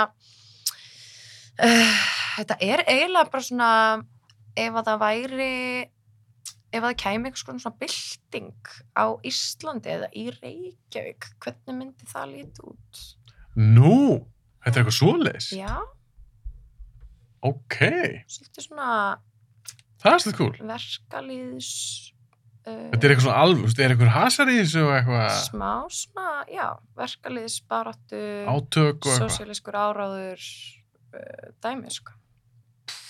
[1.67, 2.01] uh,
[2.39, 3.69] þetta er eiginlega bara svona,
[4.59, 5.51] ef að það væri,
[6.69, 12.09] ef að það kæmi einhvers konar svona bylting á Íslandi eða í Reykjavík, hvernig myndi
[12.09, 13.05] það líti út?
[13.59, 13.95] Nú,
[14.65, 15.51] þetta er eitthvað svoleiðis.
[15.57, 15.77] Já,
[17.39, 17.75] Ok,
[18.27, 18.87] svolítið svona
[19.99, 20.55] það er svolítið cool.
[20.69, 21.69] verkalýðs,
[22.67, 25.71] uh, Þetta er eitthvað svona alveg, veist, er eitthvað hasar í þessu og eitthvað smá
[25.99, 26.65] svona, já,
[26.99, 28.23] verkalýðs, baráttu,
[28.53, 29.23] átök og eitthvað.
[29.25, 30.45] sosialískur áráður,
[31.13, 32.15] uh, dæmi, sko.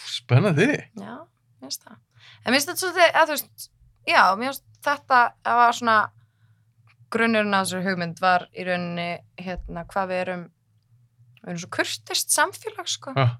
[0.10, 0.70] Spennandi.
[0.99, 1.16] Já,
[1.60, 1.98] mér finnst það.
[2.45, 3.68] En mér finnst þetta svolítið, að þú veist,
[4.10, 5.98] já, mér finnst þetta að var svona,
[7.14, 9.10] grunnurinn að þessu hugmynd var í rauninni,
[9.41, 10.44] hérna, hvað við erum,
[11.41, 13.14] við erum svo kurtist samfélag, sko.
[13.18, 13.38] Ah,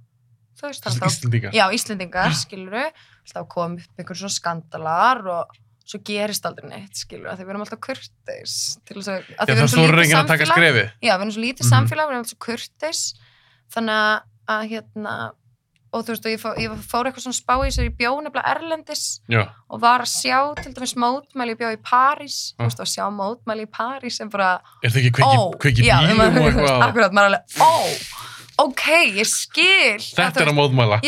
[0.59, 1.53] Þú veist, Þessi alltaf, Íslendingar.
[1.55, 2.81] já, Íslendingar, skiluru,
[3.30, 5.57] alltaf kom upp einhver svona skandalar og
[5.89, 9.49] svo gerist aldrei neitt, skiluru, að því við erum alltaf kurtis til þess að, að
[9.49, 10.91] Já, við erum svo lítið samfélag.
[11.01, 11.72] Já, við erum svo lítið Mhm.
[11.73, 13.01] samfélag, við erum alltaf kurtis
[13.73, 15.15] þannig að, hérna
[15.91, 18.11] og þú veist, og ég, fó, ég fór eitthvað svona spá í sér í bjó
[18.22, 22.61] nefnilega Erlendis Já, og var að sjá til dæmis mótmæli bjó í París, Ah.
[22.61, 25.88] þú veist, að sjá mótmæli í París sem bara, er það ekki kveiki, ó, kveiki
[25.89, 28.28] já, maður- akkurat, maður alveg, ó
[28.64, 28.84] ok,
[29.19, 29.99] ég skil.
[30.03, 30.57] Þetta er að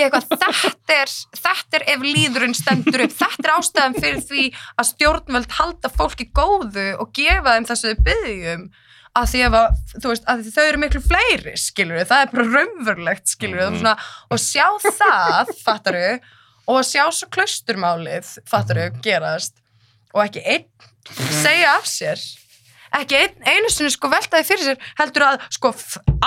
[0.06, 4.45] eitthvað, þetta er, þetta er ef líðurinn stendur upp, þetta er ástæðan fyrir því
[4.80, 8.65] að stjórnvöld halda fólki góðu og gefa þeim þessu byggjum
[9.19, 9.56] að því að,
[10.06, 13.80] veist, að þau eru miklu fleiri, skilur við, það er bara raunverulegt, skilur við, Mhm.
[13.82, 13.95] svona,
[14.32, 16.19] og sjá það, fattaru,
[16.72, 19.57] og að sjá svo klausturmálið, fattaru, gerast,
[20.15, 20.65] og ekki einn
[21.41, 22.22] segja af sér,
[22.99, 25.72] ekki einn, einu sinni sko veltaði fyrir sér, heldur að sko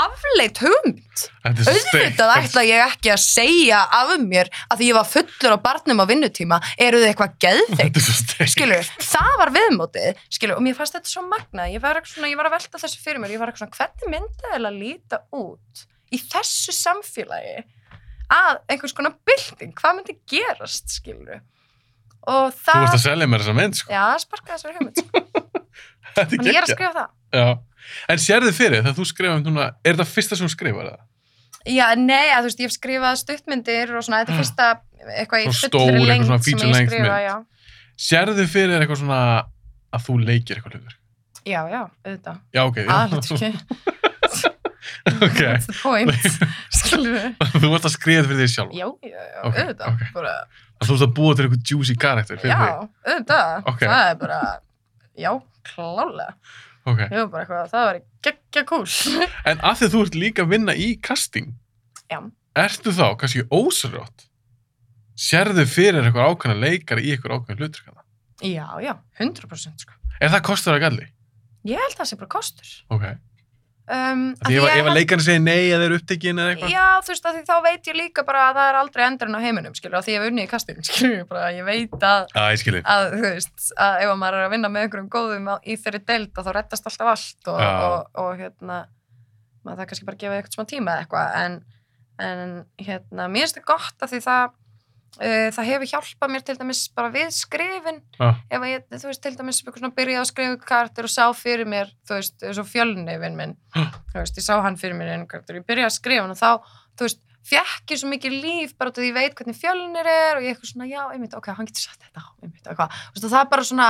[0.01, 5.11] afleitt hugmynd, er auðvitað ætla ég ekki að segja af mér að því ég var
[5.11, 10.57] fullur á barnum á vinnutíma eru þið eitthvað geðveikt er skilur, það var viðmótið skilur,
[10.59, 13.23] og mér fannst þetta svo magna ég var, svona, ég var að velta þessu fyrir
[13.23, 17.65] mér ég var eitthvað svona, hvernig myndi það að líta út í þessu samfélagi
[18.35, 19.74] að einhvers konar bylting?
[19.77, 21.43] Hvað myndi gerast, skilur
[22.25, 23.93] og Þú það varst að selja mér þessa mynd, sko.
[23.93, 25.23] já, það sparkaði þessari hugmynd sko.
[26.15, 26.77] Þetta er þannig ég er að geggja.
[26.79, 27.47] skrifa það Já.
[28.15, 31.01] En sérðu fyrir þegar þú skrifa um núna, er þetta fyrsta sem þú skrifar það?
[31.75, 34.69] Já, nei, að þú veist, ég hef skrifað stuttmyndir og svona, þetta er fyrsta
[35.19, 37.35] eitthvað í fullri lengt sem ég skrifa, já.
[38.09, 39.21] Sérðu fyrir eitthvað svona
[39.95, 40.97] að þú leikir eitthvað hlutur?
[41.45, 42.39] Já, já, auðvitað.
[42.57, 42.79] Já, ok.
[42.89, 43.29] Aðlut
[44.85, 45.24] ekki.
[45.27, 45.39] ok.
[45.40, 46.12] That's the point.
[46.81, 47.31] Skilur við?
[47.62, 48.74] þú varst að þetta fyrir því sjálf.
[48.77, 49.89] Já, já, já, Ok, auðvitað.
[49.94, 50.05] ok.
[50.19, 50.35] Bara,
[50.85, 52.89] Þú varst að búa til eitthvað juicy karakter fyrir já, því.
[53.09, 53.69] auðvitað.
[53.73, 53.82] Ok.
[53.89, 54.39] Það er bara,
[55.24, 55.31] já,
[55.70, 56.35] klálega.
[56.85, 58.85] Ég var bara eitthvað, það var geggja kúl.
[59.48, 61.55] En að því þú ert líka að vinna í casting,
[62.12, 62.19] já,
[62.61, 64.27] ertu þá kannski ósarjótt
[65.15, 67.90] sérðu fyrir eitthvað ákveðna leikar í eitthvað ákveðna hlutur?
[68.44, 68.93] Já, já,
[69.23, 69.97] 100% sko.
[70.20, 71.06] Er það kostur að galli?
[71.65, 72.73] Ég held að það sé bara kostur.
[72.93, 73.05] Ok.
[73.85, 76.70] Um, Því ef, að leikarni segir nei eða er upptekinn eða eitthvað?
[76.73, 79.36] Já, þú veist, að því þá veit ég líka bara að það er aldrei endurinn
[79.36, 82.32] á heiminum, skilur, að því ég hef unnið í kastinu, skilur, bara ég veit að,
[82.62, 82.81] skilji.
[82.94, 85.77] að, þú veist, að ef að maður er að vinna með einhverjum góðum á, í
[85.85, 87.70] þeirri deild að þá rettast alltaf allt og, Já.
[87.85, 88.81] og, og, hérna,
[89.69, 91.61] maður það kannski bara að gefa eitthvað smá tíma eða eitthvað, en,
[92.24, 92.56] en,
[92.89, 94.56] hérna, mér finnst það gott að því það,
[95.19, 98.31] það hefur hjálpað mér til dæmis bara við skrifin, Já.
[98.51, 102.19] ef ég, þú veist, til dæmis byrjaði að skrifa kartur og sá fyrir mér, þú
[102.19, 105.91] veist, og fjölnefin minn, þú veist, ég sá hann fyrir mér einu kartur, ég byrjaði
[105.91, 109.11] að skrifa hann og þá, þú veist, fekk ég svo mikið líf bara af því
[109.11, 112.07] ég veit hvernig fjölnir er og ég eitthvað svona, já, einmitt, ok, hann getur sagt
[112.07, 113.89] þetta, einmitt, eitthvað, og það bara svona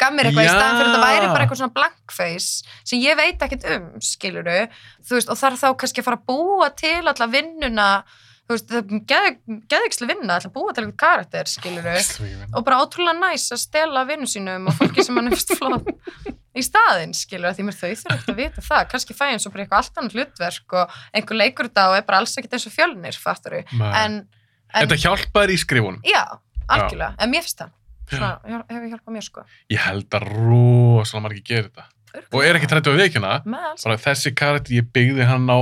[0.00, 0.54] gaf mér eitthvað í Já.
[0.56, 3.88] staðan fyrir að þetta væri bara eitthvað svona blank face sem ég veit ekkert um,
[4.04, 4.56] skiluru,
[5.06, 7.88] þú veist, og þarf þá kannski að fara að búa til alla vinnuna,
[8.46, 8.78] þú veist, það
[9.18, 9.36] er
[9.72, 11.94] geðiksli vinna, alltaf búa til eitthvað karakter, skiluru,
[12.54, 15.90] og bara ótrúlega næs að stela vinnu sínum og fólki sem hann er fyrst flott
[16.56, 19.52] í staðinn, skilur, því mér þau þurfa ekkert að vita það, kannski fæ eins og
[19.52, 22.68] bara eitthvað allt annað hlutverk og einhver leikur þetta og er bara alls ekkert eins
[22.70, 24.22] og fjölnir, fattur en, en
[24.72, 25.98] Þetta hjálpaður í skrifunum.
[26.06, 26.22] já,
[26.68, 27.74] algjörlega, en mér finnst það.
[28.06, 29.42] Svona, hefur hjálpað mér sko.
[29.74, 31.88] Ég held að rosalega margir gerir þetta.
[32.30, 33.32] Og er ekki trættið á vikina,
[34.00, 35.58] þessi karakter, ég byggði hann á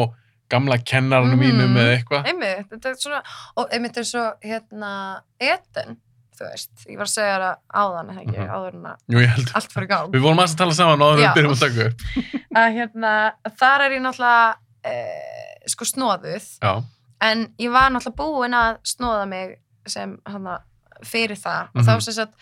[0.51, 1.45] gamla kennarunum Mhm.
[1.45, 2.27] mínum eða eitthvað.
[2.27, 3.23] einmitt, þetta er svona
[3.57, 5.97] og einmitt er svo, hérna Eden,
[6.39, 8.49] þú veist, ég var að segja það áðan, ekki, Mhm.
[8.51, 11.21] áður en að Jú, allt fyrir gang Við vorum aðeins að tala saman á að
[11.21, 11.33] Já.
[11.33, 12.01] við byrjum að taka upp.
[12.57, 14.55] að hérna, þar er ég náttúrulega
[14.85, 16.83] eh, sko snóðuð Já.
[17.21, 20.59] en ég var náttúrulega búin að snóða mig sem hana,
[21.03, 21.87] fyrir það og Mhm.
[21.89, 22.35] þá sem sagt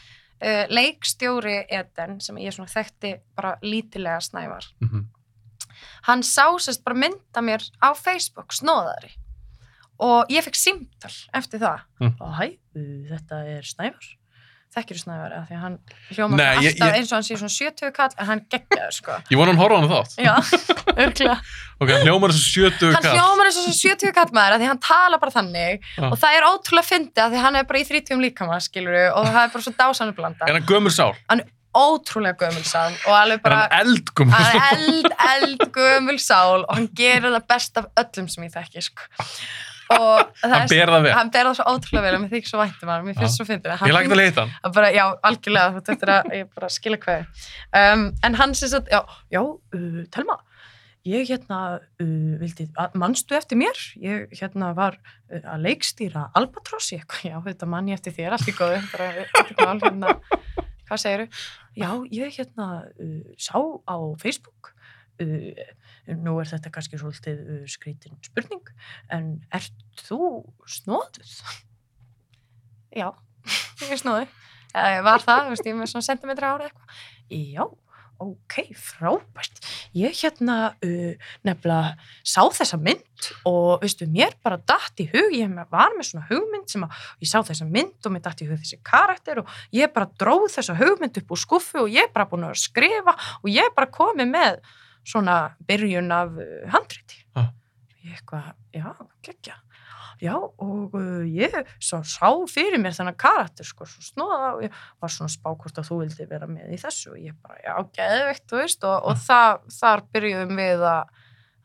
[0.42, 5.06] uh, leikstjóri Eden sem ég svona þekkti bara lítilega snævar Mhm.
[6.08, 9.12] Hann sá sérst bara mynda mér á Facebook snóðari
[10.02, 12.16] og ég fekk símtal eftir það Mm.
[12.20, 12.46] og hæ,
[12.76, 14.08] uh, þetta er snævar
[14.72, 15.74] þekkir þú snævar af því að hann
[16.16, 18.92] hljóma Nei, ég- alltaf ég- eins og hann sé svona 70 kall en hann geggjaður
[18.96, 20.14] sko Ég vona hann horfa hann þátt.
[20.16, 20.34] já,
[21.04, 21.36] örgulega
[21.82, 23.18] Ok, hann hljómar þessu 70 hann kall.
[23.44, 26.08] eins og svona 70 kallmaður af því hann tala bara þannig Já.
[26.10, 29.26] og það er ótrúlega fyndið af því hann er bara í 30 líkama skilur og
[29.28, 31.12] það er bara svo dásanlega blanda Er hann gömur sál?
[31.78, 37.30] Ótrúlega gömul sál og alveg bara hann er eld, eld gömul sál og hann gerir
[37.32, 39.06] það best af öllum sem ég þekki sko.
[39.92, 41.12] og Hann ber það vel.
[41.16, 43.44] hann ber það svo ótrúlega vel og mér þykir svo væntum hann, mér finnst svo
[43.48, 43.74] fyndið.
[43.88, 44.54] Ég lagt að leita hann.
[44.64, 47.44] að bara, já, algjörlega, þetta er að ég bara skilja hvað
[47.82, 49.02] um, en hann sem sagt, já,
[49.34, 50.38] já, uh, Telma
[51.04, 51.58] ég hérna
[52.00, 53.80] uh, vildi, að- manstu eftir mér?
[54.00, 58.48] Ég hérna var uh, að leikstýra Albatross, ég, já, þetta mann ég eftir þér, allt
[58.48, 59.10] í góðu bara,
[59.82, 60.14] hérna,
[60.92, 61.26] hvað segiru
[61.78, 64.72] já, ég hérna uh, sá á Facebook
[65.22, 65.64] uh,
[66.20, 68.72] nú er þetta kannski svolítið uh, skrítin spurning
[69.12, 69.74] en ert
[70.04, 71.34] þú snóðuð?
[72.92, 73.08] Já,
[73.82, 74.38] ég er snóðuð
[74.72, 77.00] var það, þú veist, ég er með svona sentimetra ára eitthvað.
[77.28, 77.64] Já,
[78.22, 79.60] ok, frábært.
[79.98, 81.94] Ég hérna uh, nefnilega
[82.24, 86.70] sá þessa mynd og veistu, mér bara datt í hug, ég var með svona hugmynd
[86.72, 89.92] sem að ég sá þessa mynd og mér datt í hug þessi karakter og ég
[89.94, 93.74] bara dróð þessa hugmynd upp úr skuffu og ég bara búin að skrifa og ég
[93.76, 94.62] bara komið með
[95.02, 96.38] svona byrjun af
[96.72, 97.24] handriti.
[97.34, 97.50] Ah.
[98.02, 98.88] Ég eitthvað, já,
[99.22, 99.58] geggja.
[100.20, 104.76] Já, og uh, ég svo sá fyrir mér þennan karakter, sko, svo snóða og ég
[105.02, 107.74] var svona spá hvort að þú vildi vera með í þessu og ég bara, já,
[107.98, 111.12] geðveikt, þú veist, og, og það, þar byrjuðum við að,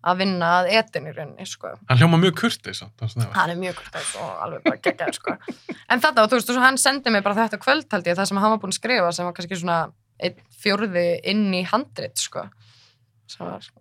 [0.08, 1.74] að vinna að etin í rauninni, sko.
[1.90, 2.44] Hann hljóma mjög
[2.78, 5.38] samt, hann er mjög kurteis og alveg bara geggjaður, sko.
[5.88, 8.42] En þetta, og þú veist, hann sendi mig bara þetta kvöld, held ég, það sem
[8.44, 9.82] hann var búinn að skrifa, sem var kannski svona
[10.18, 12.48] einn fjórði inn í handrit, sko.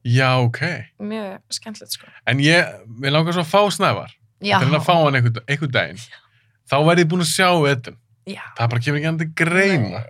[0.03, 0.61] Já, ok.
[0.99, 2.11] mjög skemmtilegt, sko.
[2.27, 4.15] En ég, við langar svo að fá snævar.
[4.45, 6.03] Já, Til að fá hann einhvern, einhvern daginn.
[6.69, 7.97] Þá verði ég búin að sjá Edun.
[8.27, 8.43] já.
[8.59, 10.03] Það bara kemur ekki hann til greina.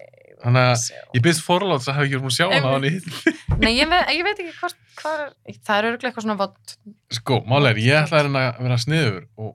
[0.47, 0.99] Þannig að Sjá.
[1.17, 3.07] ég byrst forláts að hafa ekki búin að sjá hann á hann í hitt.
[3.63, 5.23] Nei, ég, ve ég veit ekki hvort, hvað,
[5.67, 6.75] það er örgulega eitthvað svona vott.
[7.17, 9.55] Sko, málega ég ætla að reyna að vera sniður og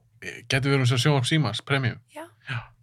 [0.52, 2.00] getur verið um sér sjónvarp símans, premium.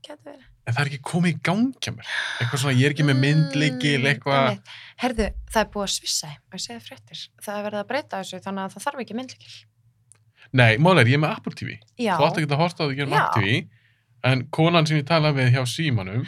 [0.05, 0.45] Getur verið.
[0.69, 2.09] En það er ekki komið í gang hjá mér.
[2.43, 4.41] Eitthvað svona, ég er ekki með Mm, eitthvað.
[4.49, 4.73] einmitt.
[5.01, 7.23] Herðu, það er búið að svissa, ég segi fréttir.
[7.45, 9.55] Það er verið að breyta þessu, þannig að það þarf ekki myndlikil.
[10.57, 11.75] Nei, málega er, ég er með Apple TV.
[12.01, 12.15] Já.
[12.17, 13.25] Þú átti ekki að horta á það að gera með Já.
[13.27, 13.59] Apple TV.
[14.29, 16.25] En konan sem ég talaði við hjá símanum,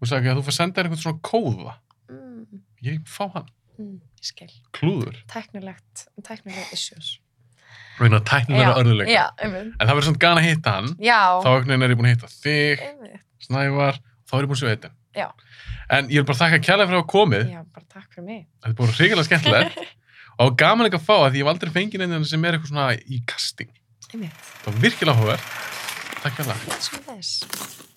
[0.00, 1.74] hún sagði að þú fyrir senda einhvern svona kóða.
[2.12, 3.48] Mm, Ég fá hann.
[3.78, 4.50] mm, ég skil.
[4.76, 5.18] Klúður.
[5.32, 7.18] Tæknilegt, tæknilegt issues.
[7.98, 8.26] Reyna að
[8.58, 9.12] þeirra örðuleika.
[9.12, 9.74] Já, einmitt.
[9.78, 10.88] En það verður svona gana að hitta hann.
[10.98, 13.20] Já, Þá er ég búin að hitta þig, einmitt.
[13.44, 14.90] Snævar, þá er ég búin að sjá þetta.
[15.14, 15.28] Já.
[15.94, 17.44] En ég vil bara þakka kjærlega fyrir að hafa komið.
[17.52, 18.40] Já, bara takk fyrir mig.
[18.64, 19.78] Þetta er búin hrigalega skemmtilegt.
[20.42, 22.72] og gaman ekki að fá að því ég var aldrei fengið einhvern sem er eitthvað
[22.72, 23.72] svona í kasting.
[24.14, 24.44] Einmitt.
[24.62, 25.48] Það var virkilega hóver.
[26.22, 27.93] Takk fyrir það.